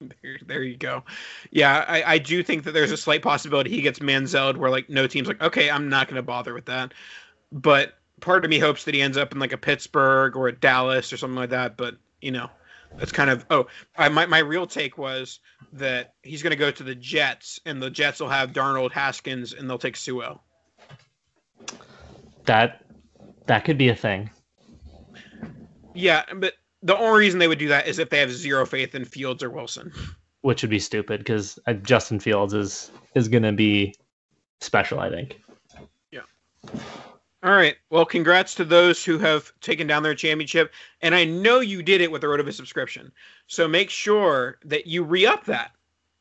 There, 0.22 0.38
there 0.46 0.62
you 0.62 0.76
go. 0.76 1.04
Yeah, 1.50 1.84
I, 1.86 2.14
I 2.14 2.18
do 2.18 2.42
think 2.42 2.64
that 2.64 2.72
there's 2.72 2.92
a 2.92 2.96
slight 2.96 3.22
possibility 3.22 3.70
he 3.70 3.82
gets 3.82 3.98
Manziel 3.98 4.56
where 4.56 4.70
like 4.70 4.88
no 4.88 5.06
team's 5.06 5.28
like, 5.28 5.42
okay, 5.42 5.70
I'm 5.70 5.88
not 5.88 6.08
going 6.08 6.16
to 6.16 6.22
bother 6.22 6.54
with 6.54 6.66
that. 6.66 6.94
But 7.50 7.94
part 8.20 8.44
of 8.44 8.50
me 8.50 8.58
hopes 8.58 8.84
that 8.84 8.94
he 8.94 9.02
ends 9.02 9.16
up 9.16 9.32
in 9.32 9.38
like 9.38 9.52
a 9.52 9.58
Pittsburgh 9.58 10.36
or 10.36 10.48
a 10.48 10.52
Dallas 10.52 11.12
or 11.12 11.16
something 11.16 11.36
like 11.36 11.50
that. 11.50 11.76
But 11.76 11.96
you 12.20 12.30
know, 12.30 12.48
that's 12.96 13.12
kind 13.12 13.30
of 13.30 13.44
oh, 13.50 13.66
I, 13.96 14.08
my 14.08 14.26
my 14.26 14.38
real 14.38 14.66
take 14.66 14.96
was 14.96 15.40
that 15.72 16.14
he's 16.22 16.42
going 16.42 16.52
to 16.52 16.56
go 16.56 16.70
to 16.70 16.82
the 16.82 16.94
Jets 16.94 17.60
and 17.66 17.82
the 17.82 17.90
Jets 17.90 18.20
will 18.20 18.28
have 18.28 18.52
Darnold, 18.52 18.92
Haskins, 18.92 19.52
and 19.52 19.68
they'll 19.68 19.78
take 19.78 19.96
Sewell. 19.96 20.42
That 22.44 22.84
that 23.46 23.64
could 23.64 23.78
be 23.78 23.88
a 23.88 23.96
thing. 23.96 24.30
Yeah, 25.94 26.22
but 26.34 26.54
the 26.82 26.96
only 26.96 27.20
reason 27.20 27.38
they 27.38 27.48
would 27.48 27.58
do 27.58 27.68
that 27.68 27.86
is 27.86 27.98
if 27.98 28.10
they 28.10 28.18
have 28.18 28.30
zero 28.30 28.66
faith 28.66 28.94
in 28.94 29.04
Fields 29.04 29.42
or 29.42 29.50
Wilson. 29.50 29.92
Which 30.40 30.62
would 30.62 30.70
be 30.70 30.78
stupid 30.78 31.20
because 31.20 31.58
uh, 31.66 31.74
Justin 31.74 32.18
Fields 32.18 32.52
is 32.52 32.90
is 33.14 33.28
going 33.28 33.44
to 33.44 33.52
be 33.52 33.94
special, 34.60 34.98
I 34.98 35.08
think. 35.08 35.40
Yeah. 36.10 36.22
All 37.44 37.52
right. 37.52 37.76
Well, 37.90 38.04
congrats 38.04 38.54
to 38.56 38.64
those 38.64 39.04
who 39.04 39.18
have 39.18 39.52
taken 39.60 39.86
down 39.86 40.02
their 40.02 40.14
championship, 40.14 40.72
and 41.00 41.14
I 41.14 41.24
know 41.24 41.60
you 41.60 41.82
did 41.82 42.00
it 42.00 42.10
with 42.10 42.22
the 42.22 42.26
RotoViz 42.26 42.54
subscription. 42.54 43.12
So 43.46 43.68
make 43.68 43.90
sure 43.90 44.58
that 44.64 44.86
you 44.86 45.04
re-up 45.04 45.44
that 45.44 45.72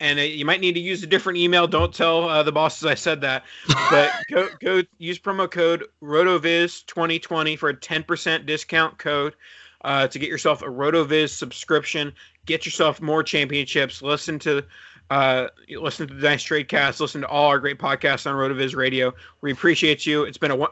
and 0.01 0.19
it, 0.19 0.31
you 0.31 0.43
might 0.43 0.59
need 0.59 0.73
to 0.73 0.79
use 0.79 1.03
a 1.03 1.07
different 1.07 1.37
email. 1.37 1.67
Don't 1.67 1.93
tell 1.93 2.27
uh, 2.27 2.43
the 2.43 2.51
bosses 2.51 2.85
I 2.85 2.95
said 2.95 3.21
that, 3.21 3.43
but 3.89 4.11
go 4.29 4.49
go 4.59 4.81
use 4.97 5.19
promo 5.19 5.49
code 5.49 5.85
RotoViz 6.03 6.85
2020 6.87 7.55
for 7.55 7.69
a 7.69 7.77
10% 7.77 8.45
discount 8.45 8.97
code 8.97 9.35
uh, 9.83 10.07
to 10.07 10.19
get 10.19 10.29
yourself 10.29 10.61
a 10.61 10.65
RotoViz 10.65 11.29
subscription. 11.29 12.13
Get 12.45 12.65
yourself 12.65 13.01
more 13.01 13.23
championships. 13.23 14.01
Listen 14.01 14.39
to 14.39 14.63
uh, 15.09 15.47
listen 15.69 16.07
to 16.07 16.13
the 16.13 16.21
Dynasty 16.21 16.63
Tradecast. 16.63 17.01
Listen 17.01 17.21
to 17.21 17.27
all 17.27 17.47
our 17.47 17.59
great 17.59 17.77
podcasts 17.77 18.25
on 18.25 18.35
RotoViz 18.35 18.75
Radio. 18.75 19.13
We 19.41 19.51
appreciate 19.51 20.05
you. 20.05 20.23
It's 20.23 20.37
been 20.37 20.51
a 20.51 20.67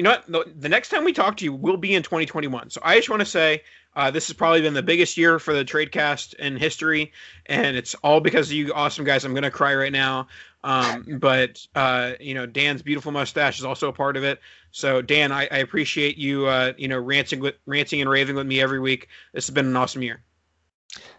you 0.00 0.04
know 0.04 0.12
what? 0.12 0.26
The, 0.26 0.50
the 0.60 0.68
next 0.70 0.88
time 0.88 1.04
we 1.04 1.12
talk 1.12 1.36
to 1.36 1.44
you 1.44 1.52
will 1.52 1.76
be 1.76 1.94
in 1.94 2.02
2021. 2.02 2.70
So 2.70 2.80
I 2.82 2.96
just 2.96 3.10
want 3.10 3.20
to 3.20 3.26
say 3.26 3.62
uh, 3.94 4.10
this 4.10 4.28
has 4.28 4.34
probably 4.34 4.62
been 4.62 4.72
the 4.72 4.82
biggest 4.82 5.18
year 5.18 5.38
for 5.38 5.52
the 5.52 5.62
Tradecast 5.62 6.32
in 6.36 6.56
history, 6.56 7.12
and 7.44 7.76
it's 7.76 7.94
all 7.96 8.18
because 8.18 8.48
of 8.48 8.54
you 8.54 8.72
awesome 8.72 9.04
guys. 9.04 9.26
I'm 9.26 9.34
gonna 9.34 9.50
cry 9.50 9.74
right 9.74 9.92
now. 9.92 10.26
Um, 10.64 11.04
but 11.20 11.66
uh, 11.74 12.12
you 12.18 12.32
know, 12.32 12.46
Dan's 12.46 12.80
beautiful 12.80 13.12
mustache 13.12 13.58
is 13.58 13.64
also 13.66 13.90
a 13.90 13.92
part 13.92 14.16
of 14.16 14.24
it. 14.24 14.40
So 14.70 15.02
Dan, 15.02 15.32
I, 15.32 15.42
I 15.50 15.58
appreciate 15.58 16.16
you 16.16 16.46
uh, 16.46 16.72
you 16.78 16.88
know 16.88 16.98
ranting 16.98 17.40
with 17.40 17.56
ranting 17.66 18.00
and 18.00 18.08
raving 18.08 18.36
with 18.36 18.46
me 18.46 18.58
every 18.58 18.80
week. 18.80 19.08
This 19.34 19.48
has 19.48 19.54
been 19.54 19.66
an 19.66 19.76
awesome 19.76 20.02
year. 20.02 20.22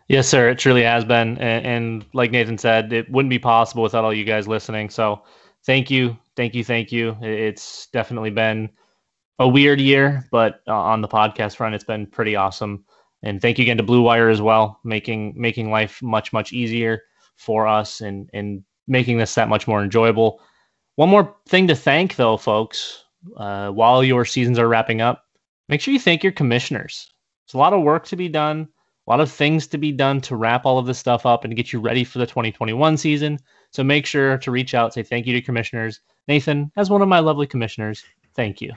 Yes, 0.07 0.27
sir. 0.27 0.49
It 0.49 0.57
truly 0.57 0.81
has 0.81 1.05
been, 1.05 1.37
and, 1.37 1.67
and 1.67 2.05
like 2.13 2.31
Nathan 2.31 2.57
said, 2.57 2.91
it 2.91 3.11
wouldn't 3.11 3.29
be 3.29 3.37
possible 3.37 3.83
without 3.83 4.03
all 4.03 4.13
you 4.13 4.25
guys 4.25 4.47
listening. 4.47 4.89
So 4.89 5.21
thank 5.65 5.91
you, 5.91 6.17
thank 6.35 6.55
you, 6.55 6.63
thank 6.63 6.91
you. 6.91 7.17
It's 7.21 7.87
definitely 7.87 8.31
been 8.31 8.69
a 9.39 9.47
weird 9.47 9.81
year, 9.81 10.27
but 10.31 10.61
uh, 10.67 10.75
on 10.75 11.01
the 11.01 11.07
podcast 11.07 11.55
front, 11.55 11.75
it's 11.75 11.83
been 11.83 12.05
pretty 12.05 12.35
awesome. 12.35 12.85
And 13.23 13.41
thank 13.41 13.57
you 13.57 13.63
again 13.63 13.77
to 13.77 13.83
Blue 13.83 14.01
Wire 14.01 14.29
as 14.29 14.41
well, 14.41 14.79
making 14.83 15.33
making 15.35 15.69
life 15.69 16.01
much 16.01 16.33
much 16.33 16.53
easier 16.53 17.03
for 17.35 17.67
us 17.67 18.01
and 18.01 18.29
and 18.33 18.63
making 18.87 19.17
this 19.17 19.35
that 19.35 19.49
much 19.49 19.67
more 19.67 19.83
enjoyable. 19.83 20.41
One 20.95 21.09
more 21.09 21.35
thing 21.47 21.67
to 21.67 21.75
thank 21.75 22.15
though, 22.15 22.37
folks, 22.37 23.05
uh, 23.37 23.69
while 23.69 24.03
your 24.03 24.25
seasons 24.25 24.59
are 24.59 24.67
wrapping 24.67 25.01
up, 25.01 25.25
make 25.69 25.81
sure 25.81 25.93
you 25.93 25.99
thank 25.99 26.23
your 26.23 26.31
commissioners. 26.31 27.09
There's 27.45 27.55
a 27.55 27.59
lot 27.59 27.73
of 27.73 27.83
work 27.83 28.05
to 28.07 28.15
be 28.15 28.29
done, 28.29 28.67
a 29.07 29.09
lot 29.09 29.19
of 29.19 29.31
things 29.31 29.67
to 29.67 29.77
be 29.77 29.91
done 29.91 30.21
to 30.21 30.35
wrap 30.35 30.65
all 30.65 30.77
of 30.77 30.85
this 30.85 30.99
stuff 30.99 31.25
up 31.25 31.43
and 31.43 31.55
get 31.55 31.71
you 31.71 31.79
ready 31.79 32.03
for 32.03 32.19
the 32.19 32.27
2021 32.27 32.97
season. 32.97 33.39
So 33.71 33.83
make 33.83 34.05
sure 34.05 34.37
to 34.37 34.51
reach 34.51 34.73
out, 34.73 34.93
say 34.93 35.03
thank 35.03 35.25
you 35.25 35.33
to 35.33 35.41
commissioners. 35.41 36.01
Nathan, 36.27 36.71
as 36.75 36.89
one 36.89 37.01
of 37.01 37.07
my 37.07 37.19
lovely 37.19 37.47
commissioners, 37.47 38.03
thank 38.35 38.61
you. 38.61 38.73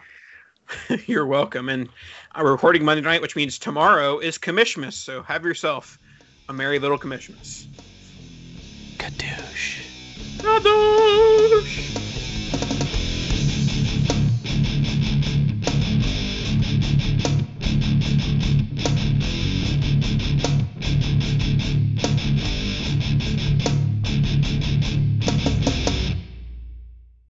You're 1.06 1.26
welcome. 1.26 1.68
And 1.68 1.88
we're 2.38 2.52
recording 2.52 2.84
Monday 2.84 3.02
night, 3.02 3.20
which 3.20 3.36
means 3.36 3.58
tomorrow 3.58 4.18
is 4.18 4.38
Commissionmas. 4.38 4.94
So 4.94 5.22
have 5.24 5.44
yourself 5.44 5.98
a 6.48 6.52
merry 6.52 6.78
little 6.78 6.98
Commissionmas. 6.98 7.66
Kadoosh. 8.98 9.82
Kadoosh. 10.38 12.03